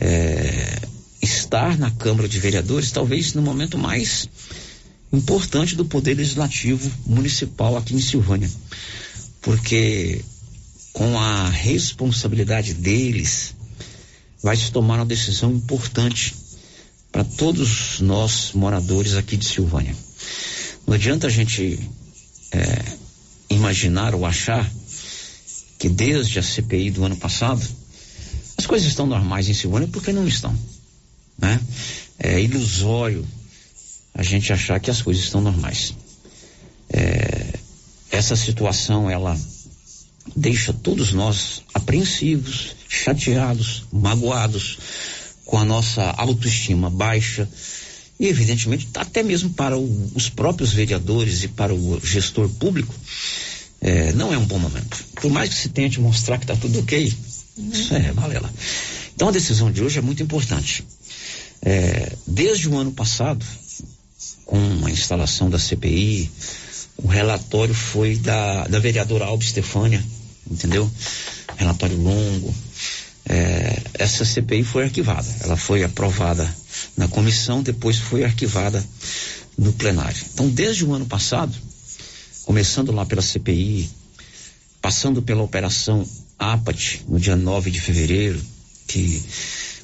é, 0.00 0.80
estar 1.22 1.78
na 1.78 1.90
Câmara 1.90 2.28
de 2.28 2.38
Vereadores, 2.38 2.90
talvez 2.90 3.34
no 3.34 3.42
momento 3.42 3.78
mais 3.78 4.28
importante 5.12 5.74
do 5.74 5.84
Poder 5.84 6.14
Legislativo 6.14 6.90
Municipal 7.06 7.76
aqui 7.76 7.94
em 7.94 8.00
Silvânia. 8.00 8.50
Porque 9.40 10.22
com 10.96 11.18
a 11.18 11.50
responsabilidade 11.50 12.72
deles, 12.72 13.54
vai 14.42 14.56
se 14.56 14.72
tomar 14.72 14.94
uma 14.94 15.04
decisão 15.04 15.52
importante 15.52 16.34
para 17.12 17.22
todos 17.22 18.00
nós 18.00 18.52
moradores 18.54 19.12
aqui 19.12 19.36
de 19.36 19.44
Silvânia. 19.44 19.94
Não 20.86 20.94
adianta 20.94 21.26
a 21.26 21.30
gente 21.30 21.78
é, 22.50 22.82
imaginar 23.50 24.14
ou 24.14 24.24
achar 24.24 24.66
que 25.78 25.90
desde 25.90 26.38
a 26.38 26.42
CPI 26.42 26.92
do 26.92 27.04
ano 27.04 27.16
passado 27.18 27.62
as 28.56 28.64
coisas 28.64 28.88
estão 28.88 29.06
normais 29.06 29.50
em 29.50 29.54
Silvânia 29.54 29.88
porque 29.92 30.14
não 30.14 30.26
estão. 30.26 30.58
Né? 31.36 31.60
É 32.18 32.40
ilusório 32.40 33.22
a 34.14 34.22
gente 34.22 34.50
achar 34.50 34.80
que 34.80 34.90
as 34.90 35.02
coisas 35.02 35.24
estão 35.24 35.42
normais. 35.42 35.92
É, 36.88 37.58
essa 38.10 38.34
situação 38.34 39.10
ela 39.10 39.38
deixa 40.34 40.72
todos 40.72 41.12
nós 41.12 41.62
apreensivos, 41.74 42.76
chateados, 42.88 43.84
magoados, 43.92 44.78
com 45.44 45.58
a 45.58 45.64
nossa 45.64 46.02
autoestima 46.12 46.90
baixa. 46.90 47.48
E, 48.18 48.26
evidentemente, 48.26 48.88
até 48.94 49.22
mesmo 49.22 49.50
para 49.50 49.76
o, 49.76 50.10
os 50.14 50.28
próprios 50.28 50.72
vereadores 50.72 51.44
e 51.44 51.48
para 51.48 51.74
o 51.74 52.00
gestor 52.02 52.48
público, 52.48 52.94
é, 53.80 54.12
não 54.12 54.32
é 54.32 54.38
um 54.38 54.44
bom 54.44 54.58
momento. 54.58 55.04
Por 55.20 55.30
mais 55.30 55.50
que 55.50 55.60
se 55.60 55.68
tente 55.68 56.00
mostrar 56.00 56.38
que 56.38 56.44
está 56.44 56.56
tudo 56.56 56.80
ok, 56.80 57.12
uhum. 57.58 57.70
isso 57.72 57.94
é 57.94 58.12
balela. 58.12 58.52
Então 59.14 59.28
a 59.28 59.32
decisão 59.32 59.70
de 59.70 59.82
hoje 59.82 59.98
é 59.98 60.02
muito 60.02 60.22
importante. 60.22 60.84
É, 61.62 62.12
desde 62.26 62.68
o 62.68 62.76
ano 62.76 62.92
passado, 62.92 63.44
com 64.44 64.86
a 64.86 64.90
instalação 64.90 65.50
da 65.50 65.58
CPI, 65.58 66.30
o 66.96 67.08
relatório 67.08 67.74
foi 67.74 68.16
da, 68.16 68.66
da 68.66 68.78
vereadora 68.78 69.26
Alba 69.26 69.44
Stefânia, 69.44 70.02
entendeu? 70.50 70.90
Relatório 71.56 71.96
longo. 71.96 72.54
É, 73.28 73.82
essa 73.94 74.24
CPI 74.24 74.62
foi 74.62 74.84
arquivada. 74.84 75.26
Ela 75.40 75.56
foi 75.56 75.82
aprovada 75.82 76.48
na 76.96 77.08
comissão, 77.08 77.62
depois 77.62 77.98
foi 77.98 78.24
arquivada 78.24 78.84
no 79.58 79.72
plenário. 79.72 80.22
Então, 80.32 80.48
desde 80.48 80.84
o 80.84 80.92
ano 80.92 81.06
passado, 81.06 81.54
começando 82.44 82.92
lá 82.92 83.04
pela 83.04 83.22
CPI, 83.22 83.90
passando 84.80 85.22
pela 85.22 85.42
operação 85.42 86.06
APAT, 86.38 87.02
no 87.08 87.18
dia 87.18 87.34
9 87.34 87.70
de 87.70 87.80
fevereiro, 87.80 88.40
que 88.86 89.22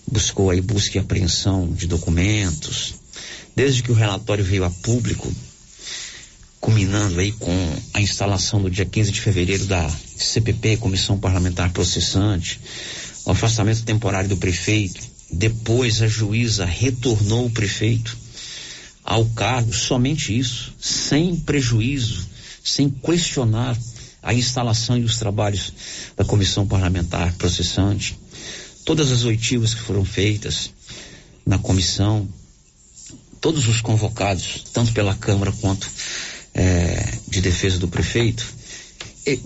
buscou 0.07 0.51
aí 0.51 0.61
busca 0.61 0.99
e 0.99 1.01
apreensão 1.01 1.73
de 1.73 1.87
documentos, 1.87 2.95
desde 3.57 3.83
que 3.83 3.91
o 3.91 3.95
relatório 3.95 4.45
veio 4.45 4.65
a 4.65 4.71
público, 4.71 5.33
culminando 6.63 7.19
aí 7.19 7.33
com 7.33 7.53
a 7.93 8.01
instalação 8.01 8.61
no 8.61 8.71
dia 8.71 8.87
15 8.87 9.11
de 9.11 9.21
fevereiro 9.21 9.67
da 9.67 9.91
CPP, 10.17 10.77
Comissão 10.77 11.19
Parlamentar 11.19 11.73
Processante, 11.73 12.61
o 13.25 13.33
afastamento 13.33 13.83
temporário 13.83 14.29
do 14.29 14.37
prefeito, 14.37 15.01
depois 15.29 16.01
a 16.01 16.07
juíza 16.07 16.65
retornou 16.65 17.47
o 17.47 17.51
prefeito 17.51 18.17
ao 19.05 19.25
cargo, 19.31 19.73
somente 19.75 20.39
isso, 20.39 20.73
sem 20.81 21.35
prejuízo, 21.35 22.29
sem 22.63 22.89
questionar 22.89 23.77
a 24.23 24.33
instalação 24.33 24.97
e 24.97 25.03
os 25.03 25.19
trabalhos 25.19 25.73
da 26.17 26.25
comissão 26.25 26.65
parlamentar 26.65 27.33
processante, 27.35 28.17
todas 28.85 29.11
as 29.11 29.25
oitivas 29.25 29.75
que 29.75 29.81
foram 29.81 30.05
feitas 30.05 30.71
na 31.45 31.59
comissão, 31.59 32.29
todos 33.41 33.67
os 33.67 33.81
convocados, 33.81 34.63
tanto 34.73 34.93
pela 34.93 35.17
Câmara 35.17 35.51
quanto 35.61 35.91
é, 36.55 37.13
de 37.29 37.41
defesa 37.41 37.79
do 37.79 37.89
prefeito, 37.89 38.47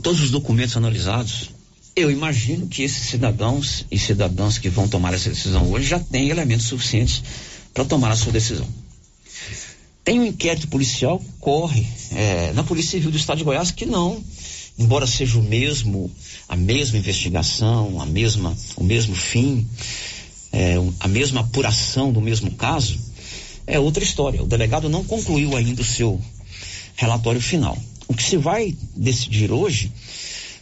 todos 0.03 0.21
os 0.23 0.31
documentos 0.31 0.77
analisados, 0.77 1.51
eu 1.95 2.11
imagino 2.11 2.67
que 2.67 2.83
esses 2.83 3.09
cidadãos 3.09 3.87
e 3.91 3.99
cidadãs 3.99 4.59
que 4.59 4.69
vão 4.69 4.87
tomar 4.87 5.15
essa 5.15 5.31
decisão 5.31 5.71
hoje 5.71 5.87
já 5.87 5.99
têm 5.99 6.29
elementos 6.29 6.67
suficientes 6.67 7.23
para 7.73 7.85
tomar 7.85 8.11
a 8.11 8.17
sua 8.17 8.33
decisão. 8.33 8.69
Tem 10.05 10.21
um 10.21 10.27
inquérito 10.27 10.69
policial 10.69 11.19
que 11.19 11.27
corre 11.41 11.87
é, 12.13 12.53
na 12.53 12.63
Polícia 12.63 12.93
Civil 12.93 13.11
do 13.11 13.17
Estado 13.17 13.39
de 13.39 13.45
Goiás 13.45 13.71
que 13.71 13.87
não, 13.87 14.23
embora 14.79 15.07
seja 15.07 15.39
o 15.39 15.43
mesmo, 15.43 16.11
a 16.49 16.55
mesma 16.55 16.99
investigação, 16.99 18.01
a 18.01 18.07
mesma, 18.07 18.57
o 18.77 18.85
mesmo 18.85 19.15
fim, 19.15 19.67
é, 20.53 20.77
a 21.01 21.09
mesma 21.09 21.41
apuração 21.41 22.13
do 22.13 22.21
mesmo 22.21 22.51
caso, 22.53 22.99
é 23.67 23.81
outra 23.81 24.05
história. 24.05 24.43
O 24.43 24.47
delegado 24.47 24.89
não 24.89 25.03
concluiu 25.03 25.57
ainda 25.57 25.81
o 25.81 25.85
seu 25.85 26.21
relatório 26.97 27.41
final. 27.41 27.77
O 28.09 28.15
que 28.15 28.23
se 28.23 28.37
vai 28.37 28.77
decidir 28.97 29.53
hoje 29.53 29.93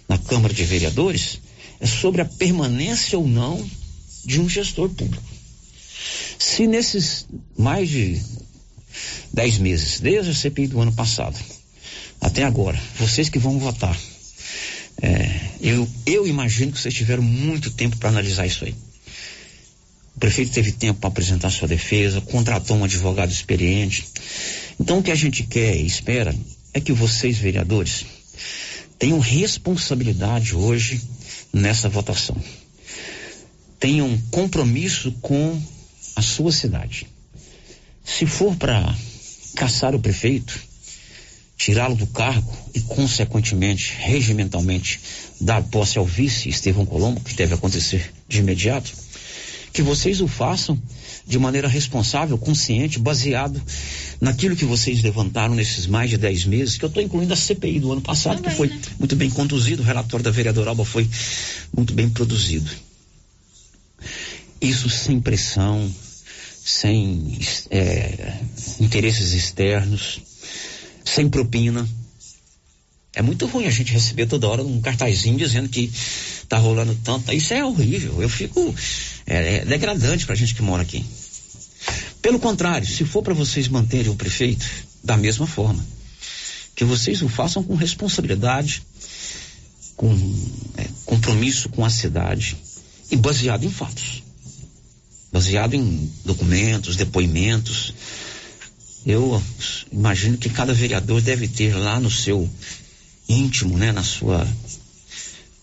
na 0.09 0.19
Câmara 0.19 0.53
de 0.53 0.65
Vereadores 0.65 1.41
é 1.81 1.87
sobre 1.87 2.23
a 2.23 2.25
permanência 2.25 3.19
ou 3.19 3.27
não 3.27 3.65
de 4.25 4.41
um 4.41 4.49
gestor 4.49 4.89
público. 4.91 5.23
Se 6.39 6.67
nesses 6.67 7.27
mais 7.57 7.89
de 7.89 8.21
dez 9.33 9.59
meses, 9.59 10.01
desde 10.01 10.31
a 10.31 10.35
CPI 10.35 10.69
do 10.69 10.81
ano 10.81 10.93
passado, 10.93 11.39
até 12.21 12.45
agora, 12.45 12.81
vocês 12.99 13.29
que 13.29 13.39
vão 13.39 13.59
votar, 13.59 13.97
é, 15.03 15.41
eu, 15.61 15.89
eu 16.07 16.27
imagino 16.27 16.73
que 16.73 16.81
vocês 16.81 16.95
tiveram 16.95 17.23
muito 17.23 17.71
tempo 17.71 17.97
para 17.97 18.09
analisar 18.09 18.47
isso 18.47 18.65
aí. 18.65 18.75
O 20.17 20.21
prefeito 20.21 20.53
teve 20.53 20.73
tempo 20.73 21.01
para 21.01 21.09
apresentar 21.09 21.51
sua 21.51 21.67
defesa, 21.67 22.21
contratou 22.21 22.77
um 22.77 22.85
advogado 22.85 23.33
experiente. 23.33 24.07
Então, 24.79 24.99
o 24.99 25.03
que 25.03 25.11
a 25.11 25.15
gente 25.15 25.45
quer 25.45 25.77
e 25.77 25.87
espera 25.87 26.35
é 26.73 26.81
que 26.81 26.93
vocês, 26.93 27.39
vereadores, 27.39 28.05
tenham 28.99 29.19
responsabilidade 29.19 30.55
hoje 30.55 31.01
nessa 31.53 31.89
votação. 31.89 32.37
Tenham 33.79 34.19
compromisso 34.31 35.13
com 35.21 35.61
a 36.17 36.23
sua 36.23 36.53
cidade. 36.53 37.07
Se 38.05 38.27
for 38.27 38.57
para 38.57 38.95
caçar 39.55 39.95
o 39.95 40.01
prefeito, 40.01 40.59
tirá-lo 41.57 41.95
do 41.95 42.07
cargo 42.07 42.53
e, 42.75 42.81
consequentemente, 42.81 43.95
regimentalmente, 43.99 45.01
dar 45.41 45.63
posse 45.63 45.99
ao 45.99 46.05
vice 46.05 46.49
Estevão 46.49 46.85
Colombo, 46.85 47.21
que 47.21 47.35
deve 47.35 47.55
acontecer 47.55 48.13
de 48.29 48.41
imediato, 48.41 48.93
que 49.75 49.83
vocês 49.83 50.21
o 50.21 50.29
façam 50.29 50.81
de 51.27 51.37
maneira 51.37 51.67
responsável, 51.67 52.39
consciente, 52.39 52.97
baseado 52.97 53.61
naquilo 54.21 54.55
que 54.55 54.65
vocês 54.65 55.03
levantaram 55.03 55.53
nesses 55.53 55.89
mais 55.89 56.09
de 56.09 56.17
10 56.17 56.45
meses, 56.45 56.79
que 56.79 56.85
eu 56.85 56.89
estou 56.89 57.03
incluindo 57.03 57.33
a 57.33 57.37
CPI 57.37 57.81
do 57.81 57.91
ano 57.91 58.01
passado, 58.01 58.37
Também, 58.37 58.53
que 58.53 58.57
foi 58.57 58.69
né? 58.69 58.81
muito 59.01 59.17
bem 59.17 59.29
conduzido, 59.29 59.83
o 59.83 59.85
relatório 59.85 60.23
da 60.23 60.31
vereadora 60.31 60.71
Alba 60.71 60.85
foi 60.85 61.11
muito 61.77 61.93
bem 61.93 62.09
produzido. 62.09 62.71
Isso 64.61 64.89
sem 64.89 65.21
pressão, 65.21 65.93
sem 66.65 67.37
é, 67.69 68.39
interesses 68.79 69.33
externos, 69.33 70.21
sem 71.05 71.29
propina. 71.29 71.85
É 73.15 73.23
muito 73.23 73.47
ruim 73.47 73.67
a 73.67 73.71
gente 73.71 73.93
receber 73.93 74.27
toda 74.27 74.49
hora 74.49 74.63
um 74.63 74.81
cartazinho 74.81 75.39
dizendo 75.39 75.69
que 75.69 75.91
tá 76.49 76.59
rolando 76.59 76.99
tanto. 77.05 77.33
Isso 77.33 77.55
é 77.55 77.65
horrível. 77.65 78.21
Eu 78.21 78.29
fico 78.29 78.75
é, 79.27 79.57
é 79.57 79.65
degradante 79.65 80.27
para 80.27 80.35
a 80.35 80.37
gente 80.37 80.55
que 80.55 80.63
mora 80.63 80.83
aqui. 80.83 81.05
Pelo 82.21 82.41
contrário, 82.41 82.87
se 82.87 83.05
for 83.05 83.23
para 83.23 83.35
vocês 83.35 83.69
manterem 83.69 84.11
o 84.11 84.17
prefeito, 84.17 84.67
da 85.03 85.17
mesma 85.17 85.47
forma, 85.47 85.85
que 86.75 86.85
vocês 86.85 87.23
o 87.23 87.29
façam 87.29 87.63
com 87.63 87.75
responsabilidade, 87.75 88.83
com 89.97 90.13
é, 90.77 90.89
compromisso 91.05 91.69
com 91.69 91.85
a 91.85 91.91
cidade 91.91 92.57
e 93.11 93.17
baseado 93.17 93.65
em 93.65 93.71
fatos, 93.71 94.23
baseado 95.31 95.75
em 95.75 96.11
documentos, 96.25 96.97
depoimentos. 96.97 97.95
Eu 99.07 99.41
imagino 99.93 100.39
que 100.39 100.49
cada 100.49 100.73
vereador 100.73 101.21
deve 101.21 101.47
ter 101.47 101.77
lá 101.77 102.01
no 102.01 102.11
seu 102.11 102.49
íntimo, 103.29 103.77
né, 103.79 103.93
na 103.93 104.03
sua 104.03 104.47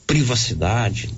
privacidade, 0.05 1.09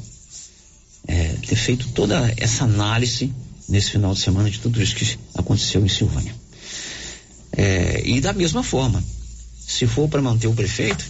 é, 1.07 1.35
ter 1.47 1.55
feito 1.55 1.89
toda 1.89 2.33
essa 2.37 2.63
análise 2.63 3.33
nesse 3.67 3.91
final 3.91 4.13
de 4.13 4.19
semana 4.19 4.49
de 4.49 4.59
tudo 4.59 4.81
isso 4.81 4.95
que 4.95 5.17
aconteceu 5.35 5.85
em 5.85 5.89
Silvânia. 5.89 6.35
É, 7.51 8.01
e 8.05 8.19
da 8.21 8.33
mesma 8.33 8.63
forma, 8.63 9.03
se 9.65 9.87
for 9.87 10.07
para 10.09 10.21
manter 10.21 10.47
o 10.47 10.53
prefeito, 10.53 11.05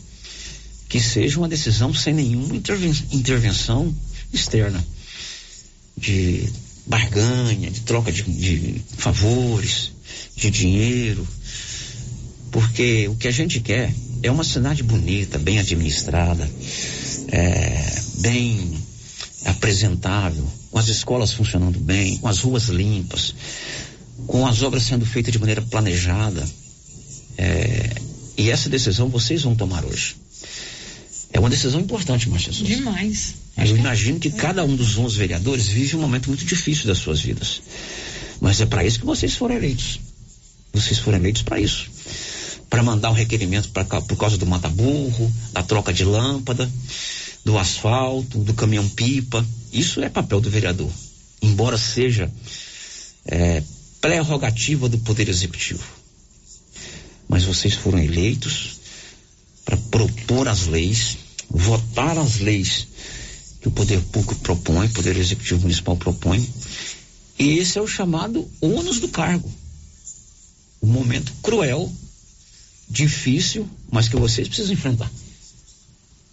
que 0.90 1.00
seja 1.00 1.40
uma 1.40 1.48
decisão 1.48 1.94
sem 1.94 2.14
nenhuma 2.14 2.56
interven 2.56 2.94
intervenção 3.12 3.94
externa, 4.32 4.86
de 5.98 6.48
barganha, 6.86 7.72
de 7.72 7.82
troca 7.82 8.12
de, 8.12 8.24
de 8.24 8.82
favores, 8.98 9.92
de 10.36 10.52
dinheiro, 10.52 11.28
porque 12.52 13.08
o 13.08 13.16
que 13.16 13.28
a 13.28 13.32
gente 13.32 13.60
quer 13.60 13.94
é 14.24 14.32
uma 14.32 14.46
cidade 14.46 14.82
bonita, 14.82 15.38
bem 15.38 15.60
administrada, 15.60 16.50
é, 17.28 18.02
bem 18.20 18.82
apresentável, 19.46 20.48
com 20.72 20.80
as 20.80 20.88
escolas 20.88 21.34
funcionando 21.34 21.78
bem, 21.78 22.18
com 22.18 22.30
as 22.30 22.40
ruas 22.40 22.70
limpas, 22.70 23.36
com 24.26 24.48
as 24.48 24.64
obras 24.64 24.84
sendo 24.84 25.06
feitas 25.06 25.34
de 25.34 25.40
maneira 25.40 25.62
planejada. 25.62 26.48
É, 27.38 27.90
e 28.38 28.50
essa 28.50 28.70
decisão 28.70 29.10
vocês 29.10 29.44
vão 29.44 29.56
tomar 29.56 29.84
hoje. 29.84 30.16
É 31.34 31.40
uma 31.40 31.50
decisão 31.50 31.82
importante, 31.82 32.30
Márcia 32.30 32.54
Souza. 32.54 32.74
Demais. 32.74 33.36
Eu 33.58 33.76
imagino 33.76 34.20
que 34.20 34.32
cada 34.32 34.64
um 34.64 34.76
dos 34.76 34.98
11 34.98 35.18
vereadores 35.18 35.68
vive 35.68 35.98
um 35.98 36.02
momento 36.02 36.30
muito 36.30 36.46
difícil 36.46 36.88
das 36.88 37.00
suas 37.00 37.20
vidas. 37.20 37.62
Mas 38.40 38.62
é 38.62 38.66
para 38.66 38.86
isso 38.86 39.00
que 39.00 39.06
vocês 39.06 39.36
foram 39.36 39.56
eleitos. 39.56 40.00
Vocês 40.72 41.00
foram 41.00 41.18
eleitos 41.18 41.42
para 41.42 41.60
isso. 41.60 41.90
Para 42.74 42.82
mandar 42.82 43.12
um 43.12 43.14
requerimento 43.14 43.70
pra, 43.70 43.84
por 43.84 44.18
causa 44.18 44.36
do 44.36 44.48
mata-burro, 44.48 45.32
da 45.52 45.62
troca 45.62 45.94
de 45.94 46.04
lâmpada, 46.04 46.68
do 47.46 47.56
asfalto, 47.56 48.40
do 48.40 48.52
caminhão-pipa. 48.56 49.46
Isso 49.72 50.02
é 50.02 50.10
papel 50.10 50.42
do 50.42 50.50
vereador. 50.50 50.90
Embora 51.40 51.78
seja 51.78 52.32
é, 53.28 53.62
prerrogativa 54.02 54.90
do 54.90 54.98
Poder 54.98 55.30
Executivo. 55.30 55.84
Mas 57.30 57.44
vocês 57.44 57.76
foram 57.76 58.00
eleitos 58.00 58.80
para 59.64 59.78
propor 59.78 60.48
as 60.48 60.66
leis, 60.66 61.16
votar 61.48 62.18
as 62.18 62.40
leis 62.40 62.88
que 63.62 63.68
o 63.68 63.72
Poder 63.72 64.02
Público 64.02 64.34
propõe, 64.38 64.88
o 64.88 64.94
Poder 64.94 65.16
Executivo 65.16 65.62
Municipal 65.62 65.96
propõe. 65.96 66.44
E 67.38 67.60
esse 67.60 67.78
é 67.78 67.82
o 67.84 67.88
chamado 67.88 68.50
ônus 68.60 69.00
do 69.00 69.10
cargo. 69.10 69.52
Um 70.82 70.88
momento 70.88 71.32
cruel, 71.44 71.94
difícil, 72.94 73.68
mas 73.92 74.08
que 74.08 74.16
vocês 74.16 74.48
precisam 74.48 74.74
enfrentar. 74.74 75.12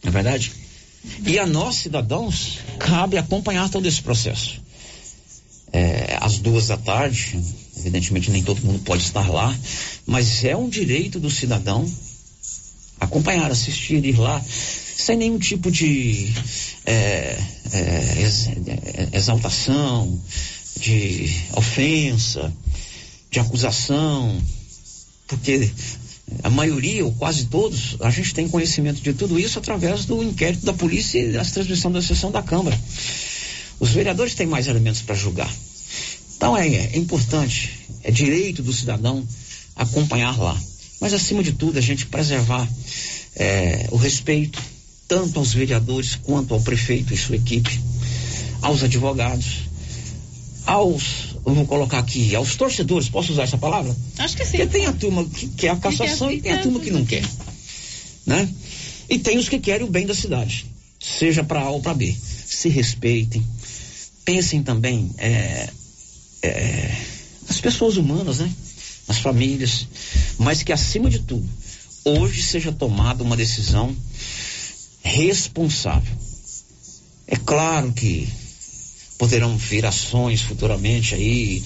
Não 0.02 0.10
é 0.10 0.12
verdade? 0.12 0.52
E 1.26 1.38
a 1.38 1.46
nós, 1.46 1.76
cidadãos, 1.76 2.58
cabe 2.78 3.16
acompanhar 3.16 3.70
todo 3.70 3.86
esse 3.86 4.02
processo. 4.02 4.60
é, 5.72 6.18
às 6.20 6.38
duas 6.38 6.66
da 6.68 6.76
tarde. 6.76 7.38
Evidentemente 7.78 8.30
nem 8.30 8.42
todo 8.42 8.62
mundo 8.62 8.80
pode 8.80 9.02
estar 9.02 9.28
lá, 9.30 9.56
mas 10.06 10.44
é 10.44 10.54
um 10.54 10.68
direito 10.68 11.18
do 11.18 11.30
cidadão 11.30 11.90
acompanhar, 13.00 13.50
assistir, 13.50 14.04
ir 14.04 14.18
lá, 14.18 14.44
sem 14.96 15.16
nenhum 15.16 15.38
tipo 15.38 15.70
de 15.70 16.30
é, 16.84 17.38
é, 17.72 19.08
exaltação, 19.14 20.20
de 20.78 21.30
ofensa, 21.56 22.52
de 23.30 23.40
acusação, 23.40 24.38
porque 25.26 25.72
a 26.42 26.50
maioria, 26.50 27.04
ou 27.04 27.12
quase 27.12 27.46
todos, 27.46 27.96
a 28.00 28.10
gente 28.10 28.32
tem 28.34 28.48
conhecimento 28.48 29.00
de 29.00 29.12
tudo 29.12 29.38
isso 29.38 29.58
através 29.58 30.04
do 30.04 30.22
inquérito 30.22 30.64
da 30.64 30.72
polícia 30.72 31.18
e 31.18 31.32
das 31.32 31.50
transmissões 31.50 31.94
da 31.94 32.02
sessão 32.02 32.30
da 32.30 32.42
Câmara. 32.42 32.78
Os 33.78 33.90
vereadores 33.90 34.34
têm 34.34 34.46
mais 34.46 34.66
elementos 34.68 35.02
para 35.02 35.14
julgar. 35.14 35.52
Então 36.36 36.56
é, 36.56 36.68
é 36.68 36.96
importante, 36.96 37.70
é 38.02 38.10
direito 38.10 38.62
do 38.62 38.72
cidadão 38.72 39.26
acompanhar 39.76 40.38
lá. 40.38 40.56
Mas 41.00 41.14
acima 41.14 41.42
de 41.42 41.52
tudo, 41.52 41.78
a 41.78 41.82
gente 41.82 42.06
preservar 42.06 42.68
é, 43.36 43.88
o 43.90 43.96
respeito 43.96 44.60
tanto 45.08 45.38
aos 45.38 45.52
vereadores 45.52 46.14
quanto 46.14 46.54
ao 46.54 46.60
prefeito 46.60 47.12
e 47.12 47.16
sua 47.16 47.36
equipe, 47.36 47.80
aos 48.62 48.82
advogados, 48.84 49.62
aos, 50.64 51.29
vou 51.44 51.66
colocar 51.66 51.98
aqui, 51.98 52.34
aos 52.34 52.56
torcedores, 52.56 53.08
posso 53.08 53.32
usar 53.32 53.44
essa 53.44 53.58
palavra? 53.58 53.94
Acho 54.18 54.36
que 54.36 54.44
sim. 54.44 54.58
Porque 54.58 54.66
tem 54.66 54.86
a 54.86 54.92
turma 54.92 55.24
que 55.24 55.48
quer 55.48 55.70
a 55.70 55.76
cassação 55.76 56.30
e 56.30 56.40
tem 56.40 56.52
a 56.52 56.62
turma 56.62 56.80
que 56.80 56.90
não 56.90 57.04
quer. 57.04 57.24
Né? 58.26 58.48
E 59.08 59.18
tem 59.18 59.38
os 59.38 59.48
que 59.48 59.58
querem 59.58 59.86
o 59.86 59.90
bem 59.90 60.06
da 60.06 60.14
cidade, 60.14 60.66
seja 61.00 61.42
para 61.42 61.60
A 61.60 61.70
ou 61.70 61.80
para 61.80 61.94
B. 61.94 62.14
Se 62.46 62.68
respeitem, 62.68 63.44
pensem 64.24 64.62
também 64.62 65.10
é, 65.18 65.70
é, 66.42 66.96
nas 67.48 67.60
pessoas 67.60 67.96
humanas, 67.96 68.38
né? 68.38 68.52
Nas 69.08 69.18
famílias, 69.18 69.86
mas 70.38 70.62
que 70.62 70.72
acima 70.72 71.10
de 71.10 71.18
tudo, 71.20 71.48
hoje 72.04 72.42
seja 72.42 72.70
tomada 72.70 73.24
uma 73.24 73.36
decisão 73.36 73.94
responsável. 75.02 76.14
É 77.26 77.36
claro 77.36 77.92
que 77.92 78.28
poderão 79.20 79.54
vir 79.54 79.84
ações 79.84 80.40
futuramente 80.40 81.14
aí 81.14 81.62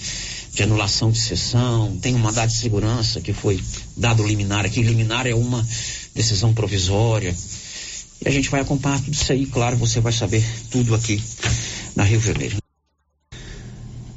de 0.53 0.65
anulação 0.65 1.13
de 1.13 1.21
sessão, 1.21 1.97
tem 1.99 2.13
um 2.13 2.19
mandado 2.19 2.49
de 2.49 2.57
segurança 2.57 3.21
que 3.21 3.33
foi 3.33 3.63
dado 3.97 4.27
liminar 4.27 4.67
aqui, 4.67 4.83
liminar 4.83 5.25
é 5.25 5.37
uma 5.37 5.65
decisão 6.13 6.53
provisória. 6.53 7.33
E 8.21 8.29
a 8.29 8.33
gente 8.33 8.51
vai 8.51 8.61
acompanhar 8.61 8.99
tudo 8.99 9.13
isso 9.13 9.31
aí, 9.31 9.47
claro, 9.47 9.77
você 9.77 10.01
vai 10.01 10.13
saber 10.13 10.45
tudo 10.69 10.97
aqui 10.97 11.23
na 11.95 12.03
Rio 12.03 12.19
Vermelho. 12.19 12.59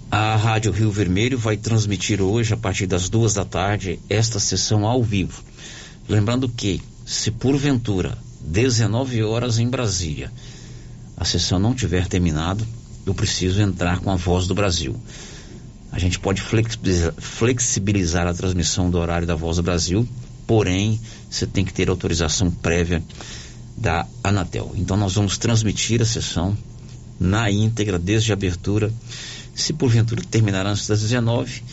A 0.09 0.35
Rádio 0.35 0.71
Rio 0.71 0.91
Vermelho 0.91 1.37
vai 1.37 1.57
transmitir 1.57 2.19
hoje, 2.19 2.55
a 2.55 2.57
partir 2.57 2.87
das 2.87 3.07
duas 3.07 3.35
da 3.35 3.45
tarde, 3.45 3.99
esta 4.09 4.39
sessão 4.39 4.83
ao 4.83 5.03
vivo. 5.03 5.43
Lembrando 6.09 6.49
que, 6.49 6.81
se 7.05 7.29
porventura, 7.29 8.17
19 8.41 9.21
horas 9.21 9.59
em 9.59 9.69
Brasília, 9.69 10.31
a 11.15 11.23
sessão 11.23 11.59
não 11.59 11.75
tiver 11.75 12.07
terminado, 12.07 12.65
eu 13.09 13.13
preciso 13.13 13.61
entrar 13.61 13.99
com 13.99 14.11
a 14.11 14.15
voz 14.15 14.47
do 14.47 14.53
Brasil. 14.53 14.95
A 15.91 15.99
gente 15.99 16.19
pode 16.19 16.41
flexibilizar, 16.41 18.27
a 18.27 18.33
transmissão 18.33 18.89
do 18.89 18.97
horário 18.97 19.25
da 19.25 19.35
Voz 19.35 19.55
do 19.57 19.63
Brasil, 19.63 20.07
porém, 20.45 20.99
você 21.29 21.47
tem 21.47 21.63
que 21.63 21.73
ter 21.73 21.89
autorização 21.89 22.51
prévia 22.51 23.01
da 23.75 24.05
Anatel. 24.23 24.73
Então, 24.75 24.97
nós 24.97 25.15
vamos 25.15 25.37
transmitir 25.37 26.01
a 26.01 26.05
sessão 26.05 26.57
na 27.19 27.49
íntegra, 27.49 27.97
desde 27.97 28.31
a 28.31 28.35
abertura. 28.35 28.91
Se 29.55 29.73
porventura 29.73 30.21
terminar 30.29 30.65
antes 30.67 30.85
das 30.87 31.01
19, 31.01 31.63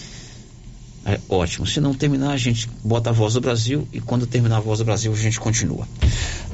é 1.07 1.20
ótimo. 1.28 1.66
Se 1.66 1.80
não 1.80 1.92
terminar, 1.92 2.30
a 2.30 2.36
gente 2.36 2.68
bota 2.82 3.11
a 3.11 3.12
voz 3.12 3.34
do 3.34 3.40
Brasil 3.40 3.86
e 3.92 4.00
quando 4.00 4.26
terminar 4.26 4.57
a 4.57 4.61
voz 4.61 4.78
do 4.78 4.86
Brasil, 4.86 5.12
a 5.12 5.16
gente 5.16 5.38
continua. 5.38 5.86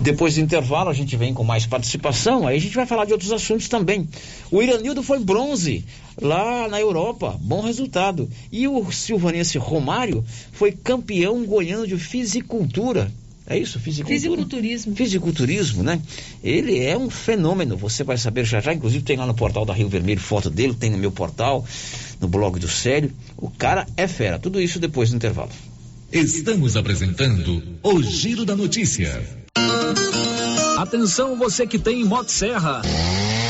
Depois 0.00 0.34
do 0.34 0.40
intervalo, 0.40 0.90
a 0.90 0.92
gente 0.92 1.16
vem 1.16 1.32
com 1.32 1.44
mais 1.44 1.66
participação. 1.66 2.46
Aí 2.46 2.56
a 2.56 2.60
gente 2.60 2.74
vai 2.74 2.84
falar 2.84 3.04
de 3.04 3.12
outros 3.12 3.30
assuntos 3.32 3.68
também. 3.68 4.08
O 4.50 4.60
Iranildo 4.60 5.02
foi 5.02 5.20
bronze 5.20 5.84
lá 6.20 6.66
na 6.68 6.80
Europa. 6.80 7.38
Bom 7.40 7.60
resultado. 7.60 8.28
E 8.50 8.66
o 8.66 8.90
silvanense 8.90 9.56
Romário 9.56 10.24
foi 10.52 10.72
campeão 10.72 11.44
goiano 11.44 11.86
de 11.86 11.96
fisicultura. 11.96 13.12
É 13.50 13.58
isso? 13.58 13.80
Fisiculturismo. 13.80 14.94
Fisiculturismo, 14.94 15.82
né? 15.82 16.00
Ele 16.42 16.78
é 16.78 16.96
um 16.96 17.10
fenômeno, 17.10 17.76
você 17.76 18.04
vai 18.04 18.16
saber 18.16 18.44
já 18.44 18.60
já. 18.60 18.72
Inclusive 18.72 19.02
tem 19.02 19.16
lá 19.16 19.26
no 19.26 19.34
portal 19.34 19.64
da 19.64 19.74
Rio 19.74 19.88
Vermelho 19.88 20.20
foto 20.20 20.48
dele, 20.48 20.72
tem 20.72 20.88
no 20.88 20.96
meu 20.96 21.10
portal, 21.10 21.64
no 22.20 22.28
blog 22.28 22.58
do 22.58 22.68
Célio. 22.68 23.12
O 23.36 23.50
cara 23.50 23.86
é 23.96 24.06
fera. 24.06 24.38
Tudo 24.38 24.60
isso 24.60 24.78
depois 24.78 25.10
do 25.10 25.16
intervalo. 25.16 25.50
Estamos 26.12 26.76
apresentando 26.76 27.62
o 27.82 28.02
Giro 28.02 28.44
da 28.44 28.56
Notícia. 28.56 29.22
Atenção 30.78 31.36
você 31.36 31.66
que 31.66 31.78
tem 31.78 32.04
Motosserra. 32.04 32.82
Serra. 32.82 33.49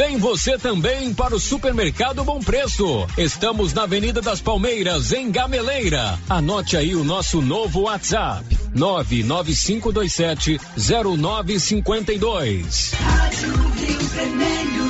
Vem 0.00 0.16
você 0.16 0.56
também 0.56 1.12
para 1.12 1.36
o 1.36 1.38
Supermercado 1.38 2.24
Bom 2.24 2.40
Preço. 2.40 3.06
Estamos 3.18 3.74
na 3.74 3.82
Avenida 3.82 4.22
das 4.22 4.40
Palmeiras, 4.40 5.12
em 5.12 5.30
Gameleira. 5.30 6.18
Anote 6.26 6.74
aí 6.74 6.96
o 6.96 7.04
nosso 7.04 7.42
novo 7.42 7.82
WhatsApp: 7.82 8.42
99527 8.74 10.58
0952. 10.74 12.92
Rádio 12.94 13.52
Rio 13.76 14.00
Vermelho. 14.08 14.89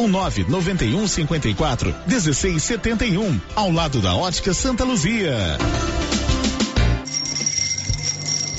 ou 0.01 0.07
991 0.07 1.07
54 1.07 1.95
1671, 2.07 3.39
ao 3.55 3.71
lado 3.71 4.01
da 4.01 4.15
Ótica 4.15 4.53
Santa 4.53 4.83
Luzia. 4.83 5.57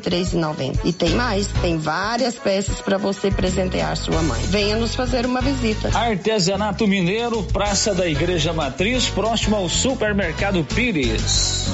93,90. 0.00 0.80
E 0.84 0.92
tem 0.92 1.10
mais, 1.10 1.46
tem 1.60 1.76
várias 1.78 2.34
peças 2.34 2.80
para 2.80 2.96
você 2.96 3.30
presentear 3.30 3.96
sua 3.96 4.22
mãe. 4.22 4.40
Venha 4.44 4.76
nos 4.76 4.94
fazer 4.94 5.26
uma 5.26 5.40
visita. 5.40 5.96
Artesanato 5.96 6.86
Mineiro, 6.86 7.42
Praça 7.42 7.94
da 7.94 8.08
Igreja 8.08 8.52
Matriz, 8.52 9.08
próximo 9.08 9.56
ao 9.56 9.68
Supermercado 9.68 10.64
Pires. 10.64 11.66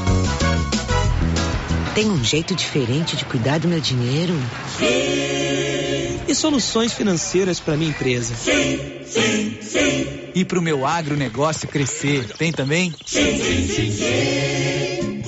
Tem 1.95 2.11
um 2.11 2.23
jeito 2.23 2.55
diferente 2.55 3.17
de 3.17 3.25
cuidar 3.25 3.59
do 3.59 3.69
meu 3.69 3.81
dinheiro? 3.81 4.35
Sim. 4.79 6.21
E 6.29 6.35
soluções 6.35 6.93
financeiras 6.93 7.59
para 7.59 7.77
minha 7.77 7.91
empresa? 7.91 8.35
Sim, 8.35 8.79
sim, 9.07 9.59
sim. 9.63 10.07
E 10.35 10.45
para 10.45 10.59
o 10.59 10.63
meu 10.63 10.87
agronegócio 10.87 11.67
crescer? 11.67 12.29
Tem 12.37 12.53
também? 12.53 12.95
Sim, 13.05 13.43
sim, 13.43 13.69
sim, 13.69 13.93
sim. 13.93 15.23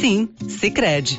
Sim, 0.00 0.28
Sicredi 0.48 1.18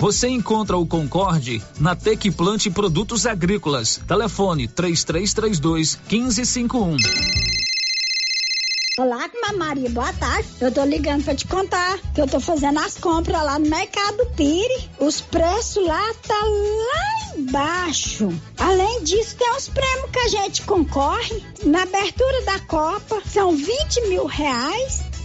Você 0.00 0.28
encontra 0.28 0.76
o 0.76 0.86
Concorde 0.86 1.62
na 1.78 1.94
Tec 1.94 2.30
Plante 2.30 2.70
Produtos 2.70 3.26
Agrícolas. 3.26 4.00
Telefone 4.06 4.68
3332 4.68 5.98
1551. 6.10 6.96
Olá, 8.96 9.28
Maria, 9.56 9.88
boa 9.90 10.12
tarde. 10.12 10.48
Eu 10.60 10.72
tô 10.72 10.84
ligando 10.84 11.24
pra 11.24 11.34
te 11.34 11.46
contar 11.46 11.98
que 12.14 12.20
eu 12.20 12.26
tô 12.26 12.38
fazendo 12.40 12.78
as 12.80 12.96
compras 12.96 13.42
lá 13.42 13.58
no 13.58 13.68
Mercado 13.68 14.26
Pire. 14.36 14.90
Os 14.98 15.20
preços 15.20 15.84
lá 15.84 16.14
tá 16.26 16.40
lá 16.44 17.38
embaixo. 17.38 18.28
Além 18.58 19.04
disso, 19.04 19.36
tem 19.36 19.50
os 19.56 19.68
prêmios 19.68 20.10
que 20.10 20.18
a 20.18 20.28
gente 20.28 20.62
concorre. 20.62 21.42
Na 21.64 21.82
abertura 21.82 22.42
da 22.42 22.58
Copa, 22.60 23.22
são 23.26 23.56
20 23.56 24.08
mil 24.08 24.26
reais. 24.26 25.02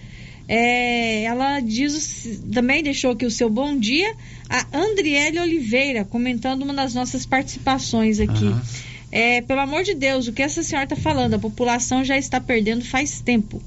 É, 0.48 1.22
ela 1.26 1.60
diz 1.60 2.41
também 2.52 2.81
deixou 2.81 3.11
aqui 3.11 3.23
o 3.23 3.30
seu 3.30 3.52
bom 3.52 3.77
dia. 3.77 4.11
A 4.49 4.65
Andriele 4.76 5.40
Oliveira 5.40 6.03
comentando 6.03 6.64
uma 6.64 6.73
das 6.73 6.95
nossas 6.95 7.23
participações 7.23 8.19
aqui. 8.19 8.52
É, 9.11 9.41
pelo 9.41 9.60
amor 9.60 9.84
de 9.84 9.94
Deus, 9.94 10.27
o 10.27 10.34
que 10.34 10.41
essa 10.41 10.64
senhora 10.64 10.86
está 10.86 10.95
falando? 10.95 11.36
A 11.36 11.40
população 11.40 12.03
já 12.03 12.18
está 12.18 12.41
perdendo 12.41 12.84
faz 12.84 13.22
tempo. 13.22 13.61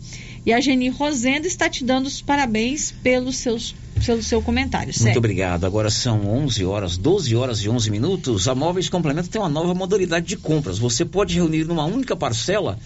E 0.45 0.53
a 0.53 0.61
Geni 0.61 0.89
Rosenda 0.89 1.47
está 1.47 1.69
te 1.69 1.85
dando 1.85 2.07
os 2.07 2.21
parabéns 2.21 2.91
pelos 2.91 3.37
seus, 3.37 3.77
pelo 4.05 4.23
seu 4.23 4.43
comentário. 4.43 4.89
Muito 4.89 5.03
Sério. 5.03 5.19
obrigado. 5.19 5.65
Agora 5.65 5.91
são 5.91 6.27
11 6.27 6.65
horas, 6.65 6.97
12 6.97 7.37
horas 7.37 7.59
e 7.61 7.69
11 7.69 7.91
minutos. 7.91 8.49
A 8.49 8.55
Móveis 8.55 8.89
Complemento 8.89 9.29
tem 9.29 9.41
uma 9.41 9.49
nova 9.49 9.75
modalidade 9.75 10.27
de 10.27 10.37
compras. 10.37 10.79
Você 10.79 11.05
pode 11.05 11.35
reunir 11.35 11.65
numa 11.65 11.85
única 11.85 12.17
parcela 12.17 12.79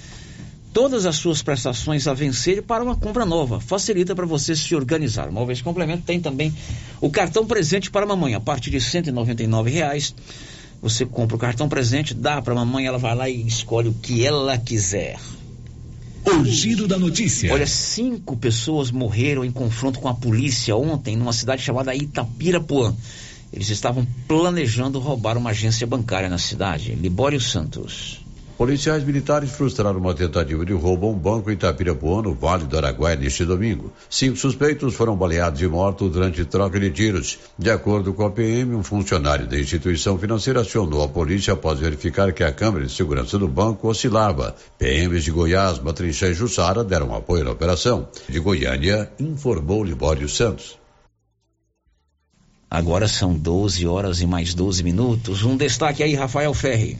todas 0.73 1.07
as 1.07 1.17
suas 1.17 1.41
prestações 1.41 2.07
a 2.07 2.13
vencer 2.13 2.63
para 2.63 2.85
uma 2.85 2.95
compra 2.95 3.25
nova. 3.25 3.59
Facilita 3.59 4.15
para 4.15 4.27
você 4.27 4.55
se 4.55 4.75
organizar. 4.75 5.31
Móveis 5.31 5.63
Complemento 5.63 6.03
tem 6.03 6.21
também 6.21 6.55
o 7.01 7.09
cartão 7.09 7.47
presente 7.47 7.91
para 7.91 8.05
a 8.05 8.09
mamãe. 8.09 8.35
A 8.35 8.41
partir 8.41 8.71
de 8.71 8.79
199 8.79 9.71
reais, 9.71 10.15
você 10.83 11.07
compra 11.07 11.37
o 11.37 11.39
cartão 11.41 11.67
presente, 11.67 12.13
dá 12.13 12.43
para 12.43 12.53
a 12.53 12.57
mamãe, 12.57 12.87
ela 12.87 12.99
vai 12.99 13.15
lá 13.15 13.27
e 13.27 13.47
escolhe 13.47 13.89
o 13.89 13.95
que 13.95 14.25
ela 14.25 14.59
quiser. 14.59 15.19
O 16.27 16.45
Giro 16.45 16.89
da 16.89 16.99
Notícia. 16.99 17.53
Olha, 17.53 17.67
cinco 17.67 18.37
pessoas 18.37 18.91
morreram 18.91 19.45
em 19.45 19.53
confronto 19.53 20.01
com 20.01 20.09
a 20.09 20.15
polícia 20.15 20.77
ontem 20.77 21.17
numa 21.17 21.33
cidade 21.33 21.63
chamada 21.63 21.95
Itapirapuã. 21.95 22.93
Eles 23.53 23.71
estavam 23.71 24.05
planejando 24.27 24.99
roubar 24.99 25.39
uma 25.39 25.51
agência 25.51 25.87
bancária 25.87 26.29
na 26.29 26.39
cidade. 26.39 26.97
Libório 26.97 27.41
Santos. 27.41 28.26
Policiais 28.57 29.05
militares 29.05 29.51
frustraram 29.51 29.99
uma 29.99 30.15
tentativa 30.15 30.65
de 30.65 30.73
roubo 30.73 31.07
a 31.07 31.11
um 31.11 31.19
banco 31.19 31.51
em 31.51 31.55
Itapirapuã, 31.55 32.23
no 32.23 32.33
Vale 32.33 32.65
do 32.65 32.79
Araguaia, 32.79 33.15
neste 33.15 33.45
domingo. 33.45 33.93
Cinco 34.09 34.39
suspeitos 34.39 34.95
foram 34.95 35.15
baleados 35.15 35.61
e 35.61 35.67
mortos 35.67 36.11
durante 36.11 36.43
troca 36.47 36.81
de 36.81 36.91
tiros. 36.91 37.39
De 37.59 37.71
acordo 37.71 38.15
com 38.15 38.25
a 38.25 38.31
PM, 38.31 38.75
um 38.75 38.83
funcionário 38.83 39.47
da 39.47 39.61
instituição 39.61 40.19
financeira 40.19 40.63
acionou 40.63 41.03
a 41.03 41.09
polícia 41.09 41.53
após 41.53 41.81
verificar 41.81 42.33
que 42.33 42.43
a 42.43 42.51
câmera 42.51 42.87
de 42.87 42.93
segurança 42.93 43.39
do 43.39 43.47
banco 43.47 43.89
oscilava. 43.89 44.57
PMs 44.79 45.25
de 45.25 45.31
Goiás, 45.31 45.79
Matrinchã 45.79 46.29
e 46.29 46.35
Jussara 46.35 46.83
deram 46.83 47.15
apoio 47.15 47.45
na 47.45 47.51
operação. 47.51 48.09
De 48.27 48.41
Goiânia, 48.41 49.13
informou 49.21 49.85
Libório 49.85 50.31
Santos. 50.31 50.79
Agora 52.71 53.07
são 53.07 53.35
12 53.35 53.87
horas 53.87 54.23
e 54.23 54.27
mais 54.27 54.55
12 54.55 54.83
minutos. 54.83 55.45
Um 55.45 55.59
destaque 55.59 56.03
aí, 56.03 56.15
Rafael 56.15 56.55
Ferri. 56.55 56.99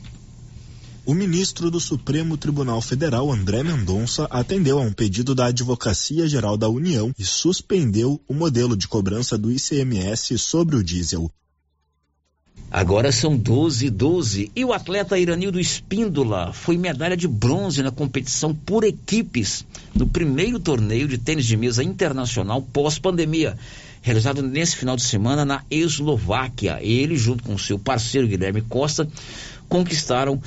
O 1.07 1.13
ministro 1.13 1.71
do 1.71 1.79
Supremo 1.79 2.35
Tribunal 2.35 2.81
Federal, 2.81 3.31
André 3.31 3.63
Mendonça, 3.63 4.25
atendeu 4.29 4.77
a 4.77 4.81
um 4.81 4.91
pedido 4.91 5.33
da 5.33 5.45
Advocacia 5.45 6.27
Geral 6.27 6.57
da 6.57 6.67
União 6.67 7.13
e 7.17 7.23
suspendeu 7.23 8.19
o 8.27 8.33
modelo 8.33 8.75
de 8.75 8.89
cobrança 8.89 9.37
do 9.37 9.49
ICMS 9.49 10.37
sobre 10.37 10.75
o 10.75 10.83
diesel. 10.83 11.31
Agora 12.69 13.09
são 13.13 13.37
12 13.37 13.85
e 13.85 13.89
12. 13.89 14.51
E 14.53 14.65
o 14.65 14.73
atleta 14.73 15.17
Iranildo 15.17 15.61
Espíndola 15.61 16.51
foi 16.51 16.77
medalha 16.77 17.15
de 17.15 17.25
bronze 17.25 17.81
na 17.81 17.89
competição 17.89 18.53
por 18.53 18.83
equipes 18.83 19.65
no 19.95 20.09
primeiro 20.09 20.59
torneio 20.59 21.07
de 21.07 21.17
tênis 21.17 21.45
de 21.45 21.55
mesa 21.55 21.81
internacional 21.81 22.61
pós-pandemia, 22.61 23.57
realizado 24.01 24.43
nesse 24.43 24.75
final 24.75 24.97
de 24.97 25.03
semana 25.03 25.45
na 25.45 25.63
Eslováquia. 25.71 26.79
Ele, 26.81 27.15
junto 27.15 27.45
com 27.45 27.57
seu 27.57 27.79
parceiro 27.79 28.27
Guilherme 28.27 28.61
Costa, 28.61 29.07
conquistaram 29.69 30.41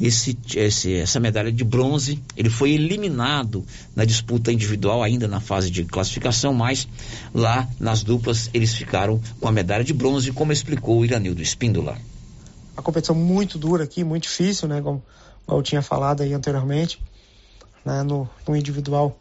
esse, 0.00 0.36
esse- 0.54 0.94
essa 0.94 1.18
medalha 1.20 1.50
de 1.52 1.64
bronze. 1.64 2.22
Ele 2.36 2.50
foi 2.50 2.72
eliminado 2.72 3.64
na 3.94 4.04
disputa 4.04 4.52
individual, 4.52 5.02
ainda 5.02 5.26
na 5.28 5.40
fase 5.40 5.70
de 5.70 5.84
classificação, 5.84 6.52
mas 6.54 6.88
lá 7.34 7.68
nas 7.80 8.02
duplas 8.02 8.50
eles 8.52 8.74
ficaram 8.74 9.20
com 9.40 9.48
a 9.48 9.52
medalha 9.52 9.84
de 9.84 9.92
bronze, 9.94 10.32
como 10.32 10.52
explicou 10.52 10.98
o 10.98 11.04
Iranildo 11.04 11.40
Espíndola. 11.42 11.96
uma 12.74 12.82
competição 12.82 13.14
muito 13.14 13.58
dura 13.58 13.84
aqui, 13.84 14.04
muito 14.04 14.24
difícil, 14.24 14.68
né? 14.68 14.80
Como, 14.82 15.02
como 15.46 15.58
eu 15.58 15.62
tinha 15.62 15.82
falado 15.82 16.22
aí 16.22 16.32
anteriormente, 16.34 17.00
né? 17.84 18.02
No, 18.02 18.28
no 18.46 18.56
individual, 18.56 19.18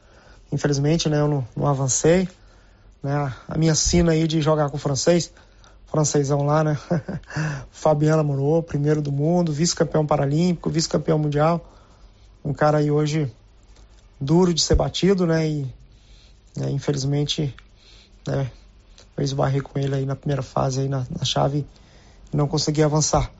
infelizmente, 0.51 1.07
né? 1.09 1.19
Eu 1.19 1.27
não, 1.27 1.47
não 1.55 1.67
avancei, 1.67 2.27
né? 3.01 3.33
A 3.47 3.57
minha 3.57 3.75
sina 3.75 4.11
aí 4.11 4.27
de 4.27 4.41
jogar 4.41 4.69
com 4.69 4.77
o 4.77 4.79
francês, 4.79 5.31
francêsão 5.95 6.43
lá, 6.43 6.61
né? 6.61 6.77
Fabiana 7.71 8.21
Morou, 8.21 8.61
primeiro 8.61 9.01
do 9.01 9.11
mundo, 9.11 9.53
vice-campeão 9.53 10.05
paralímpico, 10.05 10.69
vice-campeão 10.69 11.17
mundial, 11.17 11.73
um 12.43 12.53
cara 12.53 12.79
aí 12.79 12.91
hoje 12.91 13.31
duro 14.19 14.53
de 14.53 14.61
ser 14.61 14.75
batido, 14.75 15.25
né? 15.25 15.47
E 15.47 15.61
né, 16.57 16.69
infelizmente, 16.69 17.55
né? 18.27 18.51
Eu 19.15 19.23
esbarrei 19.23 19.61
com 19.61 19.79
ele 19.79 19.95
aí 19.95 20.05
na 20.05 20.15
primeira 20.15 20.41
fase 20.41 20.81
aí 20.81 20.89
na, 20.89 21.05
na 21.09 21.23
chave 21.23 21.65
e 22.33 22.35
não 22.35 22.47
consegui 22.47 22.83
avançar 22.83 23.31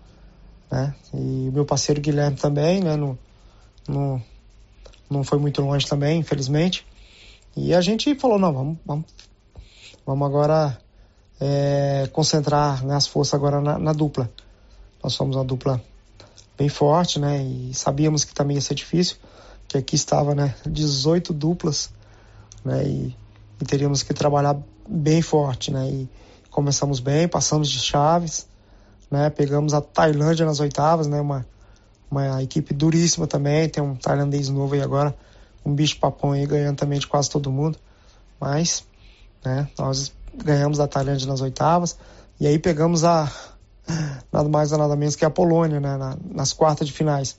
né? 0.71 0.95
E 1.13 1.49
o 1.49 1.51
meu 1.51 1.65
parceiro 1.65 2.01
Guilherme 2.01 2.37
também, 2.37 2.81
né? 2.81 2.95
Não, 2.95 3.17
não, 3.87 4.23
não 5.09 5.23
foi 5.23 5.37
muito 5.37 5.61
longe 5.61 5.85
também, 5.87 6.19
infelizmente. 6.19 6.85
E 7.55 7.73
a 7.73 7.81
gente 7.81 8.15
falou, 8.15 8.39
não, 8.39 8.53
vamos, 8.53 8.77
vamos, 8.85 9.05
vamos 10.05 10.25
agora 10.25 10.77
é, 11.39 12.09
concentrar 12.11 12.85
né, 12.85 12.95
as 12.95 13.07
forças 13.07 13.33
agora 13.33 13.61
na, 13.61 13.77
na, 13.77 13.93
dupla. 13.93 14.29
Nós 15.03 15.13
somos 15.13 15.35
uma 15.35 15.43
dupla 15.43 15.81
bem 16.57 16.69
forte, 16.69 17.19
né? 17.19 17.43
E 17.43 17.73
sabíamos 17.73 18.23
que 18.23 18.33
também 18.33 18.55
ia 18.55 18.61
ser 18.61 18.75
difícil, 18.75 19.17
que 19.67 19.77
aqui 19.77 19.95
estava, 19.95 20.33
né, 20.33 20.55
18 20.65 21.33
duplas, 21.33 21.89
né? 22.63 22.83
E, 22.87 23.15
e 23.61 23.65
teríamos 23.65 24.03
que 24.03 24.13
trabalhar 24.13 24.57
bem 24.87 25.21
forte, 25.21 25.71
né? 25.71 25.87
E 25.89 26.09
começamos 26.49 26.99
bem, 26.99 27.27
passamos 27.27 27.69
de 27.69 27.79
chaves, 27.79 28.47
né? 29.11 29.29
Pegamos 29.29 29.73
a 29.73 29.81
Tailândia 29.81 30.45
nas 30.45 30.59
oitavas, 30.59 31.07
né? 31.07 31.19
Uma, 31.19 31.45
uma 32.09 32.41
equipe 32.41 32.73
duríssima 32.73 33.27
também, 33.27 33.67
tem 33.67 33.83
um 33.83 33.95
tailandês 33.95 34.49
novo 34.49 34.73
aí 34.73 34.81
agora, 34.81 35.15
um 35.65 35.73
bicho 35.73 35.99
papão 35.99 36.31
aí 36.31 36.45
ganhando 36.45 36.77
também 36.77 36.99
de 36.99 37.07
quase 37.07 37.29
todo 37.29 37.51
mundo. 37.51 37.77
Mas, 38.39 38.85
né? 39.43 39.67
Nós 39.77 40.14
ganhamos 40.43 40.79
a 40.79 40.87
Tailândia 40.87 41.27
nas 41.27 41.41
oitavas 41.41 41.97
e 42.39 42.47
aí 42.47 42.59
pegamos 42.59 43.03
a 43.03 43.31
nada 44.31 44.49
mais 44.49 44.71
nada 44.71 44.95
menos 44.95 45.15
que 45.15 45.25
a 45.25 45.29
Polônia, 45.29 45.79
né? 45.79 45.97
Na, 45.97 46.17
nas 46.31 46.53
quartas 46.53 46.87
de 46.87 46.93
finais. 46.93 47.37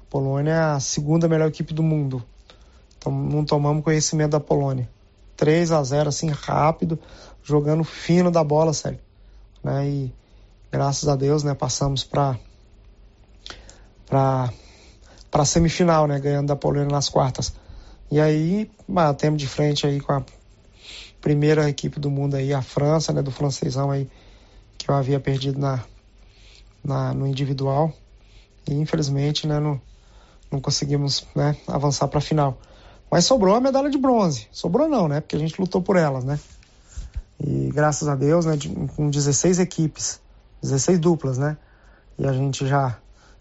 A 0.00 0.10
Polônia 0.10 0.52
é 0.52 0.60
a 0.60 0.80
segunda 0.80 1.28
melhor 1.28 1.48
equipe 1.48 1.72
do 1.72 1.82
mundo. 1.82 2.22
Então 2.98 3.12
não 3.12 3.44
tomamos 3.44 3.84
conhecimento 3.84 4.32
da 4.32 4.40
Polônia. 4.40 4.88
3 5.36 5.70
a 5.72 5.82
0 5.82 6.08
assim 6.08 6.30
rápido, 6.30 6.98
jogando 7.42 7.84
fino 7.84 8.30
da 8.30 8.42
bola, 8.42 8.72
sério. 8.72 8.98
Né? 9.62 9.88
E 9.88 10.14
graças 10.72 11.08
a 11.08 11.14
Deus, 11.14 11.42
né, 11.42 11.54
passamos 11.54 12.02
para 12.04 12.38
para 14.06 14.50
para 15.30 15.44
semifinal, 15.44 16.06
né, 16.06 16.18
ganhando 16.18 16.46
da 16.46 16.56
Polônia 16.56 16.88
nas 16.88 17.08
quartas. 17.08 17.52
E 18.10 18.20
aí, 18.20 18.70
batemos 18.88 19.38
de 19.40 19.46
frente 19.46 19.86
aí 19.86 20.00
com 20.00 20.12
a 20.12 20.22
primeira 21.20 21.68
equipe 21.68 21.98
do 21.98 22.10
mundo 22.10 22.36
aí, 22.36 22.52
a 22.52 22.62
França, 22.62 23.12
né, 23.12 23.22
do 23.22 23.30
francesão 23.30 23.90
aí 23.90 24.08
que 24.78 24.90
eu 24.90 24.94
havia 24.94 25.18
perdido 25.18 25.58
na, 25.58 25.82
na 26.84 27.12
no 27.12 27.26
individual. 27.26 27.92
E 28.68 28.74
infelizmente, 28.74 29.46
né, 29.46 29.58
não, 29.58 29.80
não 30.50 30.60
conseguimos, 30.60 31.26
né, 31.34 31.56
avançar 31.66 32.08
para 32.08 32.18
a 32.18 32.22
final. 32.22 32.58
Mas 33.10 33.24
sobrou 33.24 33.54
a 33.54 33.60
medalha 33.60 33.90
de 33.90 33.98
bronze. 33.98 34.48
Sobrou 34.50 34.88
não, 34.88 35.06
né? 35.06 35.20
Porque 35.20 35.36
a 35.36 35.38
gente 35.38 35.60
lutou 35.60 35.80
por 35.80 35.96
elas, 35.96 36.24
né? 36.24 36.38
E 37.38 37.70
graças 37.72 38.08
a 38.08 38.14
Deus, 38.14 38.46
né, 38.46 38.58
com 38.96 39.10
16 39.10 39.60
equipes, 39.60 40.20
16 40.62 40.98
duplas, 40.98 41.38
né? 41.38 41.56
E 42.18 42.26
a 42.26 42.32
gente 42.32 42.66
já 42.66 42.98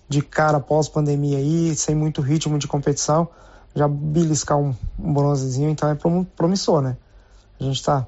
de 0.08 0.22
cara 0.22 0.60
pós-pandemia 0.60 1.38
aí, 1.38 1.76
sem 1.76 1.96
muito 1.96 2.22
ritmo 2.22 2.60
de 2.60 2.68
competição, 2.68 3.28
já 3.76 3.88
beliscar 3.88 4.58
um, 4.58 4.76
um 5.00 5.14
bronzezinho, 5.14 5.70
então 5.70 5.90
é 5.90 5.98
promissor, 6.36 6.82
né? 6.82 6.96
A 7.60 7.64
gente 7.64 7.82
tá, 7.84 8.06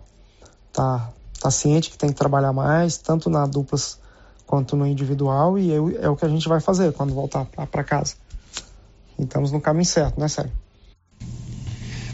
tá, 0.73 1.09
tá 1.39 1.51
ciente 1.51 1.89
que 1.89 1.97
tem 1.97 2.09
que 2.09 2.15
trabalhar 2.15 2.53
mais, 2.53 2.97
tanto 2.97 3.29
na 3.29 3.45
duplas 3.45 3.99
quanto 4.45 4.75
no 4.75 4.87
individual, 4.87 5.59
e 5.59 5.71
é, 5.71 5.75
é 5.75 6.09
o 6.09 6.15
que 6.15 6.25
a 6.25 6.29
gente 6.29 6.47
vai 6.47 6.59
fazer 6.59 6.93
quando 6.93 7.13
voltar 7.13 7.45
para 7.45 7.83
casa. 7.83 8.15
E 9.19 9.23
estamos 9.23 9.51
no 9.51 9.59
caminho 9.59 9.85
certo, 9.85 10.19
né, 10.19 10.27
Sérgio? 10.27 10.53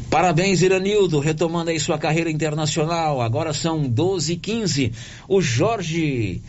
Parabéns, 0.09 0.61
Iranildo, 0.61 1.19
retomando 1.19 1.71
aí 1.71 1.79
sua 1.79 1.97
carreira 1.97 2.29
internacional. 2.29 3.19
Agora 3.19 3.51
são 3.51 3.89
12 3.89 4.33
h 4.33 4.41
15 4.41 4.93
O 5.27 5.41
Jorge. 5.41 6.39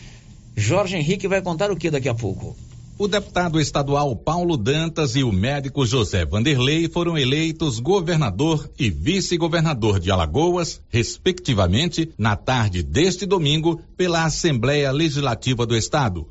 Jorge 0.54 0.96
Henrique 0.96 1.26
vai 1.26 1.40
contar 1.40 1.70
o 1.70 1.76
que 1.76 1.90
daqui 1.90 2.08
a 2.08 2.14
pouco? 2.14 2.54
O 2.96 3.08
deputado 3.08 3.60
estadual 3.60 4.14
Paulo 4.14 4.56
Dantas 4.56 5.16
e 5.16 5.24
o 5.24 5.32
médico 5.32 5.84
José 5.84 6.24
Vanderlei 6.24 6.88
foram 6.88 7.18
eleitos 7.18 7.80
governador 7.80 8.70
e 8.78 8.88
vice-governador 8.88 9.98
de 9.98 10.12
Alagoas, 10.12 10.80
respectivamente, 10.90 12.12
na 12.16 12.36
tarde 12.36 12.84
deste 12.84 13.26
domingo, 13.26 13.80
pela 13.96 14.24
Assembleia 14.24 14.92
Legislativa 14.92 15.66
do 15.66 15.76
Estado. 15.76 16.28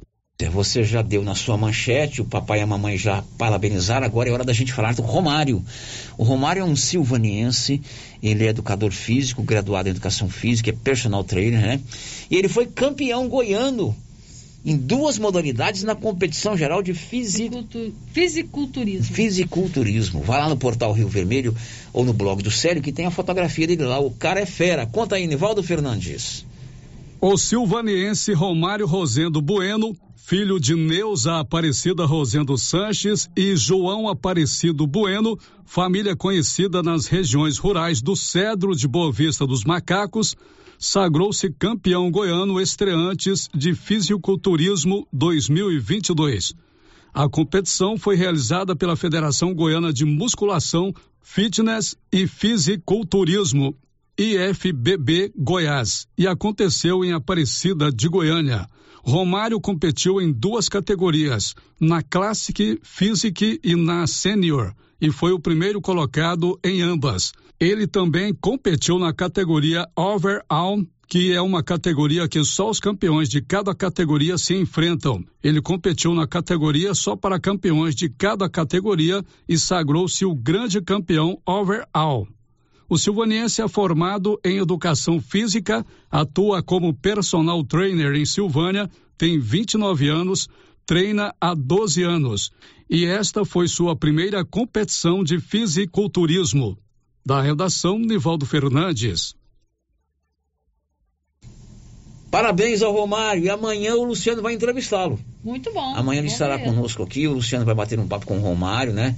Você 0.51 0.85
já 0.85 1.01
deu 1.01 1.21
na 1.21 1.35
sua 1.35 1.57
manchete, 1.57 2.21
o 2.21 2.25
papai 2.25 2.59
e 2.59 2.61
a 2.61 2.67
mamãe 2.67 2.97
já 2.97 3.21
parabenizaram, 3.37 4.05
agora 4.05 4.29
é 4.29 4.31
hora 4.31 4.45
da 4.45 4.53
gente 4.53 4.71
falar 4.71 4.93
do 4.93 5.01
Romário. 5.01 5.63
O 6.17 6.23
Romário 6.23 6.61
é 6.61 6.65
um 6.65 6.77
silvaniense, 6.77 7.81
ele 8.21 8.45
é 8.45 8.49
educador 8.49 8.91
físico, 8.91 9.43
graduado 9.43 9.89
em 9.89 9.91
educação 9.91 10.29
física, 10.29 10.69
é 10.69 10.73
personal 10.73 11.25
trainer, 11.25 11.59
né? 11.59 11.81
E 12.31 12.37
ele 12.37 12.47
foi 12.47 12.67
campeão 12.67 13.27
goiano 13.27 13.93
em 14.65 14.77
duas 14.77 15.19
modalidades 15.19 15.83
na 15.83 15.95
competição 15.95 16.57
geral 16.57 16.81
de 16.81 16.93
fisiculturismo. 16.93 19.13
Fisiculturismo. 19.13 20.21
Vai 20.21 20.39
lá 20.39 20.49
no 20.49 20.57
portal 20.57 20.93
Rio 20.93 21.07
Vermelho 21.07 21.55
ou 21.91 22.05
no 22.05 22.13
blog 22.13 22.41
do 22.41 22.51
Célio 22.51 22.81
que 22.81 22.91
tem 22.91 23.05
a 23.05 23.11
fotografia 23.11 23.67
dele 23.67 23.83
lá. 23.83 23.99
O 23.99 24.11
cara 24.11 24.39
é 24.39 24.45
fera. 24.45 24.85
Conta 24.85 25.15
aí, 25.15 25.27
Nivaldo 25.27 25.61
Fernandes. 25.61 26.45
O 27.19 27.37
silvaniense 27.37 28.33
Romário 28.33 28.85
Rosendo 28.85 29.41
Bueno 29.41 29.95
filho 30.25 30.57
de 30.57 30.73
Neuza 30.73 31.39
Aparecida 31.39 32.05
Rosendo 32.05 32.57
Sanches 32.57 33.29
e 33.35 33.57
João 33.57 34.07
Aparecido 34.07 34.87
Bueno, 34.87 35.37
família 35.65 36.15
conhecida 36.15 36.81
nas 36.81 37.07
regiões 37.07 37.57
rurais 37.57 38.01
do 38.01 38.15
Cedro 38.15 38.73
de 38.73 38.87
Boa 38.87 39.11
Vista 39.11 39.45
dos 39.45 39.65
Macacos, 39.65 40.33
sagrou-se 40.83 41.49
campeão 41.49 42.11
goiano 42.11 42.59
estreantes 42.59 43.47
de 43.55 43.73
fisiculturismo 43.73 45.07
2022. 45.13 46.53
A 47.13 47.29
competição 47.29 47.97
foi 47.97 48.17
realizada 48.17 48.75
pela 48.75 48.97
Federação 48.97 49.53
Goiana 49.53 49.93
de 49.93 50.03
Musculação, 50.03 50.93
Fitness 51.21 51.95
e 52.11 52.27
Fisiculturismo, 52.27 53.73
IFBB 54.17 55.31
Goiás, 55.37 56.05
e 56.17 56.27
aconteceu 56.27 57.05
em 57.05 57.13
Aparecida 57.13 57.89
de 57.89 58.09
Goiânia. 58.09 58.67
Romário 59.01 59.61
competiu 59.61 60.19
em 60.19 60.33
duas 60.33 60.67
categorias, 60.67 61.55
na 61.79 62.03
Classic 62.03 62.77
Physique 62.83 63.57
e 63.63 63.73
na 63.73 64.05
Senior, 64.05 64.73
e 64.99 65.09
foi 65.09 65.31
o 65.31 65.39
primeiro 65.39 65.79
colocado 65.79 66.59
em 66.61 66.81
ambas. 66.81 67.31
Ele 67.59 67.87
também 67.87 68.33
competiu 68.33 68.99
na 68.99 69.13
categoria 69.13 69.87
Overall, 69.95 70.85
que 71.07 71.31
é 71.31 71.41
uma 71.41 71.63
categoria 71.63 72.27
que 72.27 72.43
só 72.43 72.69
os 72.69 72.79
campeões 72.79 73.29
de 73.29 73.41
cada 73.41 73.75
categoria 73.75 74.37
se 74.37 74.55
enfrentam. 74.55 75.23
Ele 75.43 75.61
competiu 75.61 76.13
na 76.13 76.27
categoria 76.27 76.93
só 76.93 77.15
para 77.15 77.39
campeões 77.39 77.95
de 77.95 78.09
cada 78.09 78.49
categoria 78.49 79.23
e 79.47 79.57
sagrou-se 79.57 80.25
o 80.25 80.33
grande 80.33 80.81
campeão 80.81 81.39
overall. 81.45 82.27
O 82.89 82.97
silvaniense 82.97 83.61
é 83.61 83.67
formado 83.67 84.39
em 84.43 84.57
educação 84.57 85.21
física, 85.21 85.85
atua 86.11 86.61
como 86.61 86.93
personal 86.93 87.63
trainer 87.63 88.13
em 88.13 88.25
Silvânia, 88.25 88.89
tem 89.17 89.39
29 89.39 90.09
anos, 90.09 90.47
treina 90.85 91.33
há 91.39 91.53
12 91.53 92.03
anos 92.03 92.51
e 92.89 93.05
esta 93.05 93.43
foi 93.43 93.67
sua 93.67 93.95
primeira 93.95 94.45
competição 94.45 95.23
de 95.23 95.39
fisiculturismo. 95.39 96.77
Da 97.25 97.41
redação, 97.41 97.97
Nivaldo 97.97 98.45
Fernandes. 98.45 99.35
Parabéns 102.29 102.81
ao 102.81 102.91
Romário 102.91 103.43
e 103.43 103.49
amanhã 103.49 103.95
o 103.95 104.03
Luciano 104.03 104.41
vai 104.41 104.53
entrevistá-lo. 104.53 105.19
Muito 105.43 105.71
bom. 105.71 105.95
Amanhã 105.95 106.19
ele 106.19 106.27
estará 106.27 106.57
ver. 106.57 106.65
conosco 106.65 107.03
aqui, 107.03 107.27
o 107.27 107.33
Luciano 107.33 107.63
vai 107.63 107.75
bater 107.75 107.99
um 107.99 108.07
papo 108.07 108.25
com 108.25 108.37
o 108.37 108.41
Romário, 108.41 108.91
né? 108.91 109.15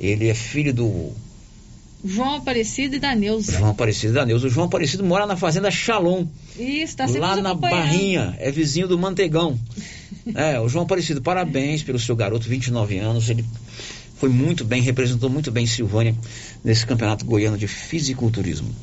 Ele 0.00 0.28
é 0.28 0.34
filho 0.34 0.74
do 0.74 1.12
João 2.04 2.34
Aparecido 2.34 2.96
e 2.96 2.98
da 2.98 3.14
Neuza. 3.14 3.52
João 3.52 3.70
Aparecido 3.70 4.12
e 4.12 4.14
da 4.14 4.26
Neuza. 4.26 4.46
O 4.46 4.50
João 4.50 4.66
Aparecido 4.66 5.04
mora 5.04 5.26
na 5.26 5.36
fazenda 5.36 5.70
Shalom. 5.70 6.26
Isso, 6.58 6.96
tá 6.96 7.06
sempre 7.06 7.20
Lá 7.20 7.36
na 7.36 7.54
Barrinha, 7.54 8.36
é 8.38 8.50
vizinho 8.50 8.86
do 8.86 8.98
Mantegão. 8.98 9.58
é, 10.34 10.60
o 10.60 10.68
João 10.68 10.84
Aparecido, 10.84 11.22
parabéns 11.22 11.82
pelo 11.82 11.98
seu 11.98 12.14
garoto, 12.14 12.48
29 12.48 12.98
anos. 12.98 13.28
Ele 13.30 13.44
foi 14.18 14.28
muito 14.28 14.64
bem, 14.64 14.82
representou 14.82 15.30
muito 15.30 15.50
bem 15.50 15.66
Silvânia 15.66 16.14
nesse 16.64 16.84
campeonato 16.84 17.24
goiano 17.24 17.56
de 17.56 17.68
fisiculturismo. 17.68 18.74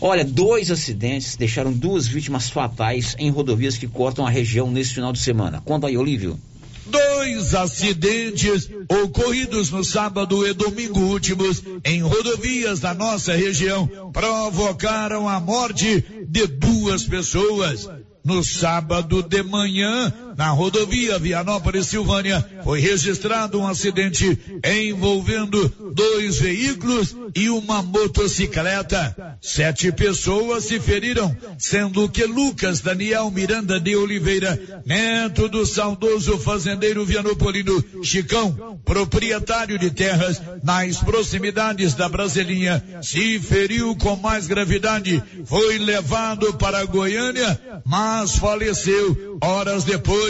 Olha, 0.00 0.24
dois 0.24 0.70
acidentes 0.70 1.36
deixaram 1.36 1.72
duas 1.72 2.06
vítimas 2.06 2.50
fatais 2.50 3.14
em 3.18 3.30
rodovias 3.30 3.78
que 3.78 3.86
cortam 3.86 4.26
a 4.26 4.30
região 4.30 4.70
nesse 4.70 4.94
final 4.94 5.12
de 5.12 5.20
semana. 5.20 5.62
Conta 5.64 5.86
aí, 5.86 5.96
Olívio. 5.96 6.38
Dois 6.86 7.54
acidentes 7.54 8.68
ocorridos 8.88 9.70
no 9.70 9.84
sábado 9.84 10.44
e 10.44 10.52
domingo 10.52 10.98
últimos 11.00 11.62
em 11.84 12.02
rodovias 12.02 12.80
da 12.80 12.92
nossa 12.92 13.32
região 13.32 14.10
provocaram 14.12 15.28
a 15.28 15.38
morte 15.38 16.04
de 16.26 16.46
duas 16.48 17.04
pessoas. 17.04 17.88
No 18.22 18.44
sábado 18.44 19.22
de 19.22 19.42
manhã, 19.42 20.12
na 20.40 20.52
rodovia 20.52 21.18
Vianópolis 21.18 21.88
Silvânia, 21.88 22.42
foi 22.64 22.80
registrado 22.80 23.60
um 23.60 23.66
acidente 23.66 24.38
envolvendo 24.64 25.68
dois 25.94 26.38
veículos 26.38 27.14
e 27.34 27.50
uma 27.50 27.82
motocicleta. 27.82 29.36
Sete 29.42 29.92
pessoas 29.92 30.64
se 30.64 30.80
feriram, 30.80 31.36
sendo 31.58 32.08
que 32.08 32.24
Lucas 32.24 32.80
Daniel 32.80 33.30
Miranda 33.30 33.78
de 33.78 33.94
Oliveira, 33.94 34.58
neto 34.86 35.46
do 35.46 35.66
saudoso 35.66 36.38
fazendeiro 36.38 37.04
vianopolino 37.04 37.84
Chicão, 38.02 38.80
proprietário 38.82 39.78
de 39.78 39.90
terras 39.90 40.40
nas 40.62 40.96
proximidades 41.02 41.92
da 41.92 42.08
Brasilinha, 42.08 42.82
se 43.02 43.38
feriu 43.40 43.94
com 43.94 44.16
mais 44.16 44.46
gravidade. 44.46 45.22
Foi 45.44 45.76
levado 45.76 46.54
para 46.54 46.86
Goiânia, 46.86 47.60
mas 47.84 48.36
faleceu 48.36 49.38
horas 49.42 49.84
depois. 49.84 50.29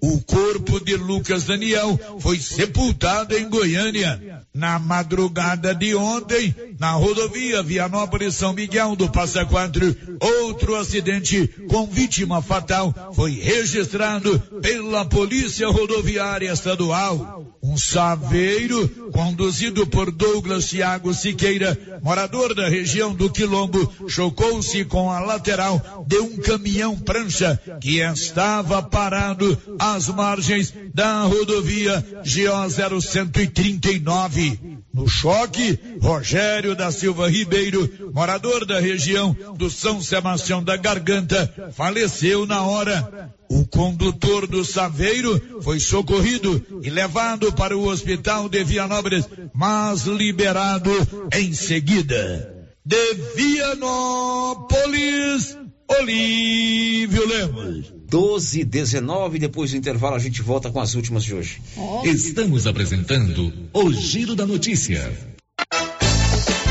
O 0.00 0.20
corpo 0.20 0.80
de 0.80 0.96
Lucas 0.96 1.44
Daniel 1.44 1.98
foi 2.20 2.38
sepultado 2.38 3.36
em 3.36 3.48
Goiânia. 3.48 4.43
Na 4.54 4.78
madrugada 4.78 5.74
de 5.74 5.96
ontem, 5.96 6.54
na 6.78 6.92
rodovia 6.92 7.60
Vianópolis 7.60 8.36
São 8.36 8.52
Miguel 8.52 8.94
do 8.94 9.10
Passa 9.10 9.44
Quatro, 9.44 9.96
outro 10.20 10.76
acidente 10.76 11.48
com 11.68 11.88
vítima 11.88 12.40
fatal 12.40 12.94
foi 13.16 13.32
registrado 13.32 14.38
pela 14.62 15.04
Polícia 15.04 15.66
Rodoviária 15.66 16.52
Estadual. 16.52 17.52
Um 17.60 17.76
saveiro 17.76 18.86
conduzido 19.10 19.86
por 19.86 20.12
Douglas 20.12 20.66
Thiago 20.66 21.12
Siqueira, 21.14 21.76
morador 22.02 22.54
da 22.54 22.68
região 22.68 23.12
do 23.12 23.30
Quilombo, 23.30 23.90
chocou-se 24.06 24.84
com 24.84 25.10
a 25.10 25.18
lateral 25.18 26.04
de 26.06 26.18
um 26.18 26.36
caminhão 26.36 26.96
prancha 26.96 27.58
que 27.80 27.98
estava 27.98 28.82
parado 28.82 29.58
às 29.78 30.08
margens 30.08 30.74
da 30.92 31.22
rodovia 31.22 32.04
GO 32.22 32.68
0139. 32.68 34.43
No 34.92 35.08
choque, 35.08 35.78
Rogério 36.00 36.74
da 36.74 36.90
Silva 36.90 37.28
Ribeiro, 37.28 38.10
morador 38.12 38.64
da 38.64 38.80
região 38.80 39.36
do 39.56 39.70
São 39.70 40.00
Sebastião 40.00 40.62
da 40.62 40.76
Garganta, 40.76 41.72
faleceu 41.72 42.46
na 42.46 42.62
hora. 42.62 43.32
O 43.48 43.66
condutor 43.66 44.46
do 44.46 44.64
Saveiro 44.64 45.60
foi 45.62 45.78
socorrido 45.78 46.64
e 46.82 46.90
levado 46.90 47.52
para 47.52 47.76
o 47.76 47.86
hospital 47.86 48.48
de 48.48 48.64
Vianópolis, 48.64 49.28
mas 49.52 50.06
liberado 50.06 50.90
em 51.32 51.52
seguida. 51.52 52.52
De 52.84 53.14
Vianópolis, 53.36 54.64
Olívio 55.88 57.26
Lemos. 57.28 57.93
12 58.08 58.64
19 58.64 59.38
depois 59.38 59.70
do 59.70 59.76
intervalo 59.76 60.16
a 60.16 60.18
gente 60.18 60.42
volta 60.42 60.70
com 60.70 60.80
as 60.80 60.94
últimas 60.94 61.24
de 61.24 61.34
hoje. 61.34 61.60
Estamos 62.04 62.66
apresentando 62.66 63.52
o 63.72 63.92
Giro 63.92 64.34
da 64.34 64.46
Notícia. 64.46 65.33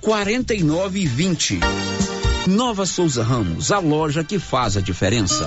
49 0.00 1.00
e 1.00 1.06
20. 1.06 1.60
Nova 2.46 2.84
Souza 2.84 3.22
Ramos, 3.22 3.72
a 3.72 3.78
loja 3.78 4.22
que 4.22 4.38
faz 4.38 4.76
a 4.76 4.80
diferença. 4.80 5.46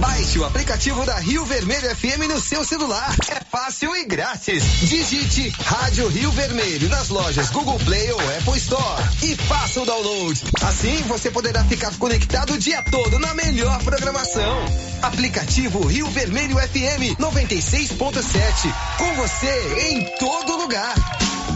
Baixe 0.00 0.38
o 0.38 0.44
aplicativo 0.46 1.04
da 1.04 1.16
Rio 1.16 1.44
Vermelho 1.44 1.94
FM 1.94 2.26
no 2.26 2.40
seu 2.40 2.64
celular. 2.64 3.14
É 3.28 3.38
fácil 3.50 3.94
e 3.94 4.06
grátis. 4.06 4.62
Digite 4.80 5.52
Rádio 5.62 6.08
Rio 6.08 6.30
Vermelho 6.32 6.88
nas 6.88 7.10
lojas 7.10 7.50
Google 7.50 7.78
Play 7.80 8.10
ou 8.10 8.18
Apple 8.18 8.56
Store 8.56 9.02
e 9.22 9.36
faça 9.36 9.82
o 9.82 9.84
download. 9.84 10.42
Assim 10.62 10.96
você 11.02 11.30
poderá 11.30 11.62
ficar 11.64 11.94
conectado 11.98 12.54
o 12.54 12.58
dia 12.58 12.82
todo 12.82 13.18
na 13.18 13.34
melhor 13.34 13.78
programação. 13.82 14.64
Aplicativo 15.02 15.86
Rio 15.86 16.06
Vermelho 16.08 16.56
FM 16.56 17.20
96.7. 17.20 18.74
Com 18.96 19.14
você 19.16 19.90
em 19.90 20.04
todo 20.18 20.56
lugar. 20.56 20.94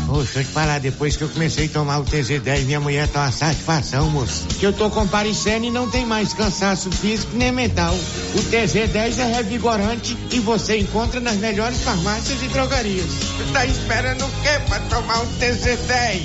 Poxa, 0.07 0.23
deixa 0.25 0.41
eu 0.41 0.45
te 0.45 0.51
falar, 0.51 0.81
depois 0.81 1.17
que 1.17 1.25
eu 1.25 1.29
comecei 1.29 1.67
a 1.67 1.69
tomar 1.69 1.99
o 1.99 2.05
TZ10, 2.05 2.65
minha 2.65 2.81
mulher 2.81 3.09
tá 3.09 3.23
uma 3.23 3.33
satisfação, 3.33 4.11
moço. 4.11 4.47
Que 4.59 4.67
eu 4.67 4.73
tô 4.73 4.91
comparecendo 4.91 5.65
e 5.65 5.71
não 5.71 5.91
tem 5.91 6.05
mais 6.05 6.35
cansaço 6.35 6.91
físico 6.91 7.35
nem 7.35 7.51
mental. 7.51 7.95
O 7.95 8.39
TZ10 8.39 9.19
é 9.19 9.37
revigorante 9.37 10.17
e 10.31 10.41
você 10.41 10.79
encontra 10.79 11.21
nas 11.21 11.37
melhores 11.37 11.83
farmácias 11.83 12.43
e 12.43 12.49
drogarias. 12.49 13.07
Tá 13.53 13.65
esperando 13.65 14.25
o 14.25 14.31
quê 14.43 14.61
pra 14.69 14.81
tomar 14.81 15.21
um 15.21 15.27
TZ10? 15.39 16.23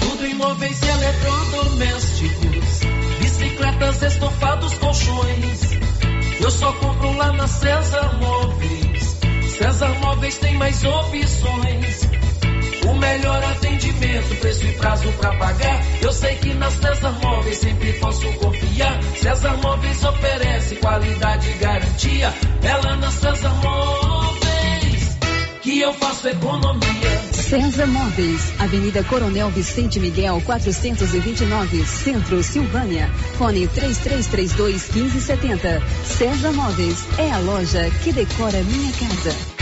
Tudo 0.00 0.26
em 0.26 0.34
móveis 0.34 0.78
e 0.82 0.88
eletrodomésticos, 0.88 2.80
bicicletas, 3.18 4.02
estofados, 4.02 4.74
colchões. 4.74 5.60
Eu 6.38 6.50
só 6.50 6.72
compro 6.72 7.16
lá 7.16 7.32
na 7.32 7.46
César 7.46 8.18
Móveis. 8.20 8.91
César 9.58 9.94
Móveis 10.00 10.38
tem 10.38 10.54
mais 10.56 10.82
opções. 10.84 12.08
O 12.86 12.94
melhor 12.94 13.42
atendimento, 13.44 14.34
preço 14.40 14.66
e 14.66 14.72
prazo 14.72 15.12
pra 15.12 15.36
pagar. 15.36 15.80
Eu 16.00 16.12
sei 16.12 16.36
que 16.36 16.54
na 16.54 16.70
César 16.70 17.12
Móveis 17.22 17.58
sempre 17.58 17.92
posso 17.94 18.32
confiar. 18.34 19.02
César 19.20 19.56
Móveis 19.62 20.02
oferece 20.02 20.76
qualidade 20.76 21.50
e 21.50 21.54
garantia. 21.54 22.34
É 22.62 22.76
lá 22.76 22.96
na 22.96 23.10
César 23.10 23.54
Móveis 23.62 24.21
que 25.62 25.80
eu 25.80 25.92
faço 25.94 26.28
economia. 26.28 27.22
César 27.32 27.86
Móveis, 27.86 28.52
Avenida 28.58 29.04
Coronel 29.04 29.48
Vicente 29.50 30.00
Miguel, 30.00 30.42
429, 30.44 31.86
Centro, 31.86 32.42
Silvânia. 32.42 33.08
Fone 33.38 33.68
3332 33.68 34.90
1570. 34.90 35.82
César 36.04 36.52
Móveis 36.52 37.06
é 37.18 37.30
a 37.30 37.38
loja 37.38 37.90
que 38.02 38.12
decora 38.12 38.62
minha 38.64 38.92
casa. 38.92 39.61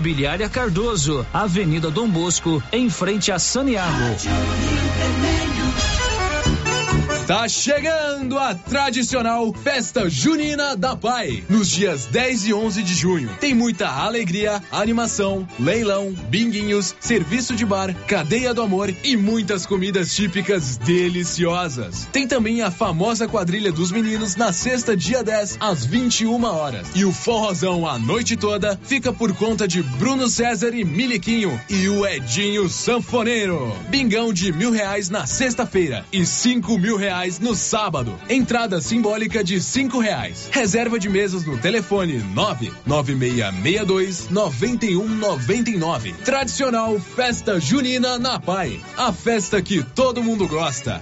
Cardoso, 0.49 1.25
Avenida 1.31 1.91
Dom 1.91 2.09
Bosco, 2.09 2.61
em 2.71 2.89
frente 2.89 3.31
a 3.31 3.37
Saniago. 3.37 4.15
Está 7.31 7.47
chegando 7.47 8.37
a 8.37 8.53
tradicional 8.53 9.53
Festa 9.53 10.09
Junina 10.09 10.75
da 10.75 10.97
Pai, 10.97 11.41
nos 11.47 11.69
dias 11.69 12.05
10 12.07 12.47
e 12.47 12.53
11 12.53 12.83
de 12.83 12.93
junho. 12.93 13.29
Tem 13.39 13.53
muita 13.53 13.87
alegria, 13.87 14.61
animação, 14.69 15.47
leilão, 15.57 16.11
binguinhos, 16.27 16.93
serviço 16.99 17.55
de 17.55 17.65
bar, 17.65 17.95
cadeia 18.05 18.53
do 18.53 18.61
amor 18.61 18.93
e 19.01 19.15
muitas 19.15 19.65
comidas 19.65 20.13
típicas 20.13 20.75
deliciosas. 20.75 22.05
Tem 22.11 22.27
também 22.27 22.63
a 22.63 22.69
famosa 22.69 23.29
quadrilha 23.29 23.71
dos 23.71 23.93
meninos 23.93 24.35
na 24.35 24.51
sexta, 24.51 24.97
dia 24.97 25.23
10, 25.23 25.55
às 25.61 25.85
21 25.85 26.43
horas. 26.43 26.85
E 26.93 27.05
o 27.05 27.13
forrozão 27.13 27.87
a 27.87 27.97
noite 27.97 28.35
toda 28.35 28.77
fica 28.83 29.13
por 29.13 29.33
conta 29.33 29.65
de 29.65 29.81
Bruno 29.81 30.27
César 30.27 30.75
e 30.75 30.83
Miliquinho 30.83 31.57
e 31.69 31.87
o 31.87 32.05
Edinho 32.05 32.67
Sanfoneiro. 32.67 33.73
Bingão 33.87 34.33
de 34.33 34.51
mil 34.51 34.71
reais 34.71 35.09
na 35.09 35.25
sexta-feira 35.25 36.05
e 36.11 36.25
cinco 36.25 36.77
mil 36.77 36.97
reais 36.97 37.20
no 37.39 37.55
sábado. 37.55 38.19
Entrada 38.27 38.81
simbólica 38.81 39.43
de 39.43 39.61
cinco 39.61 39.99
reais. 39.99 40.49
Reserva 40.51 40.97
de 40.97 41.07
mesas 41.07 41.45
no 41.45 41.57
telefone 41.57 42.17
nove 42.33 42.71
nove 42.85 43.13
meia 43.13 43.51
meia 43.51 43.85
dois 43.85 44.29
noventa 44.29 44.85
e 44.85 44.97
um 44.97 45.07
noventa 45.07 45.69
e 45.69 45.77
nove. 45.77 46.13
Tradicional 46.25 46.99
Festa 46.99 47.59
Junina 47.59 48.17
na 48.17 48.39
Pai. 48.39 48.79
A 48.97 49.13
festa 49.13 49.61
que 49.61 49.83
todo 49.83 50.23
mundo 50.23 50.47
gosta. 50.47 51.01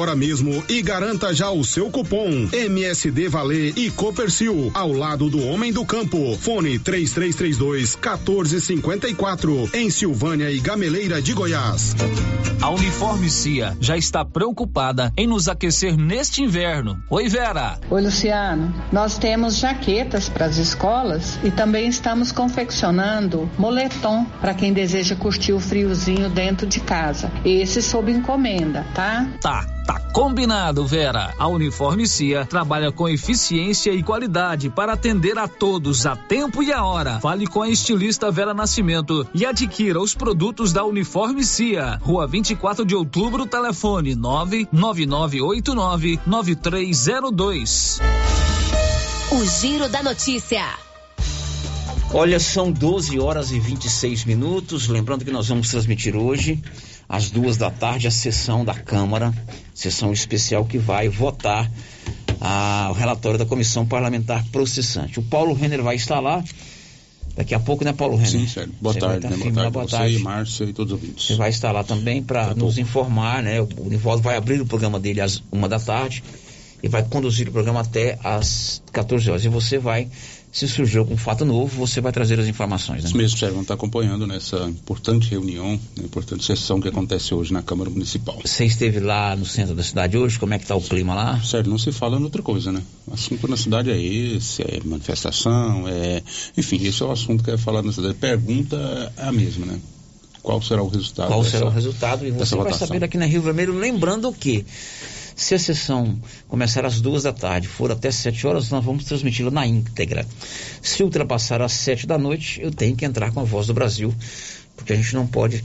mesmo 0.15 0.63
e 0.67 0.81
garanta 0.81 1.33
já 1.33 1.51
o 1.51 1.63
seu 1.63 1.89
cupom 1.89 2.49
MSD 2.51 3.29
Valer 3.29 3.73
e 3.77 3.91
Copercil 3.91 4.71
ao 4.73 4.91
lado 4.91 5.29
do 5.29 5.45
Homem 5.45 5.71
do 5.71 5.85
Campo. 5.85 6.35
Fone 6.37 6.79
3332 6.79 7.95
1454 7.95 9.69
em 9.73 9.89
Silvânia 9.89 10.49
e 10.49 10.59
Gameleira 10.59 11.21
de 11.21 11.33
Goiás. 11.33 11.95
A 12.61 12.69
Uniforme 12.69 13.29
Cia 13.29 13.75
já 13.79 13.97
está 13.97 14.23
preocupada 14.23 15.11
em 15.17 15.25
nos 15.25 15.47
aquecer 15.47 15.97
neste 15.97 16.43
inverno. 16.43 17.01
Oi, 17.09 17.27
Vera. 17.27 17.79
Oi, 17.89 18.01
Luciano. 18.01 18.73
Nós 18.91 19.17
temos 19.17 19.57
jaquetas 19.57 20.29
para 20.29 20.45
as 20.45 20.57
escolas 20.57 21.39
e 21.43 21.49
também 21.49 21.87
estamos 21.87 22.31
confeccionando 22.31 23.49
moletom 23.57 24.25
para 24.39 24.53
quem 24.53 24.73
deseja 24.73 25.15
curtir 25.15 25.53
o 25.53 25.59
friozinho 25.59 26.29
dentro 26.29 26.67
de 26.67 26.79
casa. 26.79 27.31
Esse 27.43 27.81
sob 27.81 28.11
encomenda, 28.11 28.85
tá? 28.93 29.27
Tá. 29.41 29.80
Tá 29.85 29.99
combinado, 30.13 30.85
Vera. 30.85 31.33
A 31.37 31.47
Uniforme 31.47 32.07
Cia 32.07 32.45
trabalha 32.45 32.91
com 32.91 33.09
eficiência 33.09 33.91
e 33.91 34.03
qualidade 34.03 34.69
para 34.69 34.93
atender 34.93 35.37
a 35.37 35.47
todos 35.47 36.05
a 36.05 36.15
tempo 36.15 36.61
e 36.61 36.71
a 36.71 36.83
hora. 36.83 37.19
Fale 37.19 37.47
com 37.47 37.61
a 37.61 37.69
estilista 37.69 38.31
Vera 38.31 38.53
Nascimento 38.53 39.27
e 39.33 39.45
adquira 39.45 39.99
os 39.99 40.13
produtos 40.13 40.71
da 40.71 40.85
Uniforme 40.85 41.43
Cia. 41.43 41.99
Rua 42.01 42.27
24 42.27 42.85
de 42.85 42.95
Outubro, 42.95 43.45
telefone 43.45 44.15
99989 44.15 46.19
9302. 46.25 47.99
O 49.31 49.45
Giro 49.45 49.89
da 49.89 50.03
Notícia. 50.03 50.63
Olha, 52.13 52.41
são 52.41 52.69
12 52.69 53.17
horas 53.19 53.53
e 53.53 53.59
26 53.59 54.25
minutos. 54.25 54.89
Lembrando 54.89 55.23
que 55.23 55.31
nós 55.31 55.47
vamos 55.47 55.69
transmitir 55.69 56.13
hoje, 56.13 56.61
às 57.07 57.29
duas 57.29 57.57
da 57.57 57.69
tarde, 57.69 58.07
a 58.07 58.11
sessão 58.11 58.63
da 58.63 58.73
Câmara, 58.73 59.33
sessão 59.73 60.11
especial 60.13 60.65
que 60.65 60.77
vai 60.77 61.09
votar 61.09 61.69
a, 62.39 62.87
o 62.91 62.93
relatório 62.93 63.37
da 63.37 63.45
Comissão 63.45 63.85
Parlamentar 63.85 64.43
Processante. 64.51 65.19
O 65.19 65.23
Paulo 65.23 65.53
Renner 65.53 65.83
vai 65.83 65.95
estar 65.95 66.19
lá. 66.19 66.43
Daqui 67.35 67.55
a 67.55 67.59
pouco, 67.59 67.85
né, 67.85 67.93
Paulo 67.93 68.15
Renner? 68.15 68.41
Sim, 68.41 68.47
certo. 68.47 68.73
Boa 68.81 68.93
Você 68.93 68.99
tarde, 68.99 69.27
né? 69.27 69.37
Boa 69.37 69.49
lá, 69.49 69.53
tarde, 69.53 69.71
boa 69.71 69.85
você 69.85 69.95
tarde. 69.95 70.15
e 70.15 70.19
Márcia 70.19 70.63
e 70.65 70.73
todos 70.73 70.91
os 70.93 70.99
ouvintes. 71.01 71.25
Você 71.25 71.35
vai 71.35 71.49
estar 71.49 71.71
lá 71.71 71.83
também 71.83 72.21
para 72.21 72.53
nos 72.53 72.77
informar, 72.77 73.41
né? 73.41 73.61
O 73.61 73.67
Nivaldo 73.89 74.21
vai 74.21 74.35
abrir 74.35 74.59
o 74.59 74.65
programa 74.65 74.99
dele 74.99 75.21
às 75.21 75.41
uma 75.51 75.69
da 75.69 75.79
tarde 75.79 76.23
e 76.83 76.87
vai 76.89 77.03
conduzir 77.03 77.47
o 77.47 77.51
programa 77.51 77.81
até 77.81 78.17
às 78.23 78.81
14 78.91 79.29
horas. 79.29 79.45
E 79.45 79.49
você 79.49 79.77
vai, 79.77 80.09
se 80.51 80.67
surgir 80.67 80.97
algum 80.97 81.15
fato 81.15 81.45
novo, 81.45 81.77
você 81.87 82.01
vai 82.01 82.11
trazer 82.11 82.37
as 82.39 82.45
informações, 82.47 83.03
né? 83.03 83.07
Isso 83.07 83.17
mesmo, 83.17 83.37
Sérgio, 83.37 83.61
estar 83.61 83.73
acompanhando 83.75 84.27
nessa 84.27 84.57
importante 84.67 85.29
reunião, 85.29 85.79
né, 85.97 86.03
importante 86.03 86.43
sessão 86.43 86.81
que 86.81 86.89
acontece 86.89 87.33
hoje 87.33 87.53
na 87.53 87.61
Câmara 87.61 87.89
Municipal. 87.89 88.37
Você 88.43 88.65
esteve 88.65 88.99
lá 88.99 89.33
no 89.35 89.45
centro 89.45 89.73
da 89.73 89.81
cidade 89.83 90.17
hoje? 90.17 90.37
Como 90.37 90.53
é 90.53 90.57
que 90.57 90.65
está 90.65 90.75
o 90.75 90.81
clima 90.81 91.15
lá? 91.15 91.41
Sérgio, 91.41 91.71
não 91.71 91.77
se 91.77 91.91
fala 91.93 92.17
em 92.19 92.23
outra 92.23 92.41
coisa, 92.41 92.71
né? 92.71 92.83
O 93.07 93.13
assunto 93.13 93.47
na 93.47 93.55
cidade 93.55 93.89
é 93.91 93.97
esse, 94.01 94.61
é 94.61 94.79
manifestação, 94.83 95.87
é. 95.87 96.21
Enfim, 96.57 96.83
esse 96.85 97.01
é 97.01 97.05
o 97.05 97.11
assunto 97.11 97.43
que 97.43 97.51
é 97.51 97.57
falado 97.57 97.85
na 97.85 97.93
cidade. 97.93 98.13
Pergunta 98.15 98.75
é 99.17 99.23
a 99.27 99.31
mesma, 99.31 99.65
né? 99.65 99.79
Qual 100.43 100.61
será 100.61 100.81
o 100.81 100.87
resultado? 100.89 101.27
Qual 101.27 101.43
dessa- 101.43 101.57
será 101.59 101.69
o 101.69 101.73
resultado? 101.73 102.25
E 102.25 102.31
você 102.31 102.55
vai 102.55 102.65
votação? 102.65 102.87
saber 102.87 103.03
aqui 103.05 103.15
na 103.17 103.25
Rio 103.25 103.41
Vermelho, 103.43 103.77
lembrando 103.77 104.33
que 104.33 104.65
se 105.41 105.55
a 105.55 105.59
sessão 105.59 106.19
começar 106.47 106.85
às 106.85 107.01
duas 107.01 107.23
da 107.23 107.33
tarde, 107.33 107.67
for 107.67 107.91
até 107.91 108.11
sete 108.11 108.45
horas, 108.45 108.69
nós 108.69 108.85
vamos 108.85 109.05
transmiti-la 109.05 109.49
na 109.49 109.65
íntegra. 109.65 110.25
Se 110.83 111.01
ultrapassar 111.01 111.63
às 111.63 111.71
sete 111.71 112.05
da 112.05 112.15
noite, 112.15 112.61
eu 112.61 112.71
tenho 112.71 112.95
que 112.95 113.03
entrar 113.03 113.31
com 113.31 113.39
a 113.39 113.43
Voz 113.43 113.65
do 113.65 113.73
Brasil, 113.73 114.13
porque 114.75 114.93
a 114.93 114.95
gente 114.95 115.15
não 115.15 115.25
pode 115.25 115.63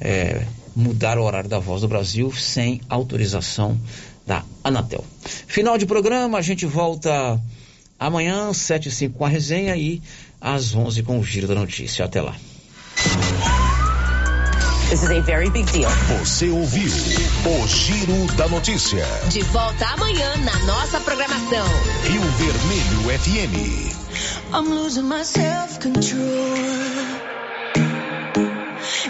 é, 0.00 0.46
mudar 0.76 1.18
o 1.18 1.24
horário 1.24 1.50
da 1.50 1.58
Voz 1.58 1.80
do 1.80 1.88
Brasil 1.88 2.32
sem 2.32 2.80
autorização 2.88 3.76
da 4.24 4.44
Anatel. 4.62 5.04
Final 5.48 5.76
de 5.76 5.86
programa, 5.86 6.38
a 6.38 6.42
gente 6.42 6.64
volta 6.64 7.40
amanhã, 7.98 8.52
sete 8.52 8.88
e 8.88 8.92
cinco 8.92 9.18
com 9.18 9.24
a 9.24 9.28
resenha 9.28 9.76
e 9.76 10.00
às 10.40 10.72
onze 10.72 11.02
com 11.02 11.18
o 11.18 11.24
Giro 11.24 11.48
da 11.48 11.54
Notícia. 11.56 12.04
Até 12.04 12.22
lá. 12.22 12.36
This 14.88 15.02
is 15.02 15.10
a 15.10 15.20
very 15.20 15.50
big 15.50 15.66
deal. 15.72 15.90
Você 16.20 16.48
ouviu 16.48 16.88
o 16.88 17.66
Giro 17.66 18.26
da 18.36 18.46
Notícia. 18.48 19.04
De 19.28 19.42
volta 19.42 19.84
amanhã 19.86 20.36
na 20.36 20.56
nossa 20.60 21.00
programação. 21.00 21.66
Rio 22.04 22.22
Vermelho 22.22 23.18
FM. 23.18 23.90
I'm 24.54 24.68
losing 24.68 25.08
my 25.08 25.24
self-control. 25.24 26.20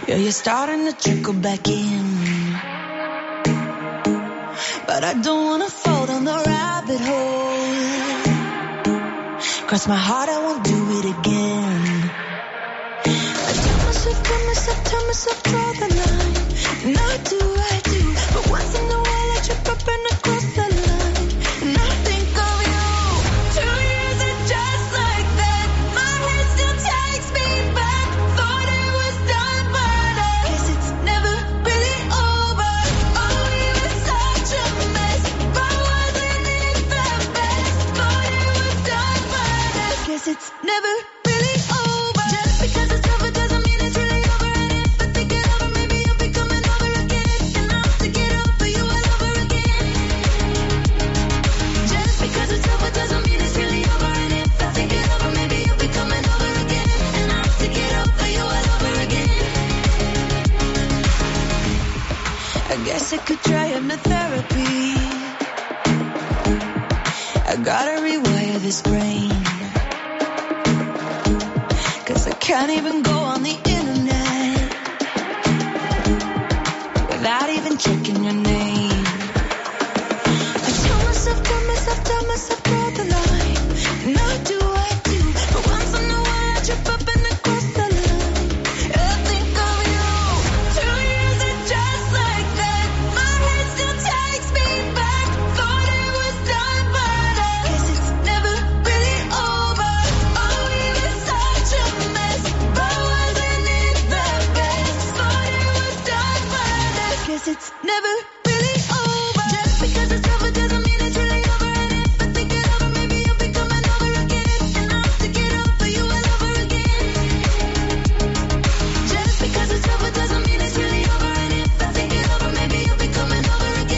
Yeah, 0.08 0.16
you're 0.16 0.32
starting 0.32 0.86
to 0.86 0.94
trickle 0.94 1.34
back 1.34 1.68
in. 1.68 2.54
But 4.86 5.04
I 5.04 5.12
don't 5.14 5.44
wanna 5.44 5.68
fall 5.68 6.06
down 6.06 6.24
the 6.24 6.42
rabbit 6.46 7.00
hole. 7.02 7.66
Cross 9.66 9.88
my 9.88 9.96
heart, 9.96 10.30
I 10.30 10.38
won't 10.38 10.64
do 10.64 11.00
it 11.00 11.04
again. 11.18 11.95
myself, 14.06 14.22
tell 14.24 14.46
myself, 14.46 14.84
tell 14.84 15.06
myself, 15.06 15.42
draw 15.42 15.72
the 15.72 15.88
line. 15.96 16.94
Not 16.94 17.24
do 17.24 17.40
I 17.56 17.80
do. 17.84 17.95
guess 63.08 63.20
I 63.20 63.24
could 63.24 63.40
try 63.42 63.70
hypnotherapy. 63.70 64.96
I 67.46 67.56
gotta 67.62 68.00
rewire 68.02 68.58
this 68.58 68.82
brain. 68.82 69.30
Cause 72.06 72.26
I 72.26 72.32
can't 72.32 72.72
even 72.72 73.02
go 73.02 73.12
on 73.12 73.42
the 73.44 73.56
internet 73.74 74.72
without 77.10 77.48
even 77.50 77.78
checking 77.78 78.24
your 78.24 78.45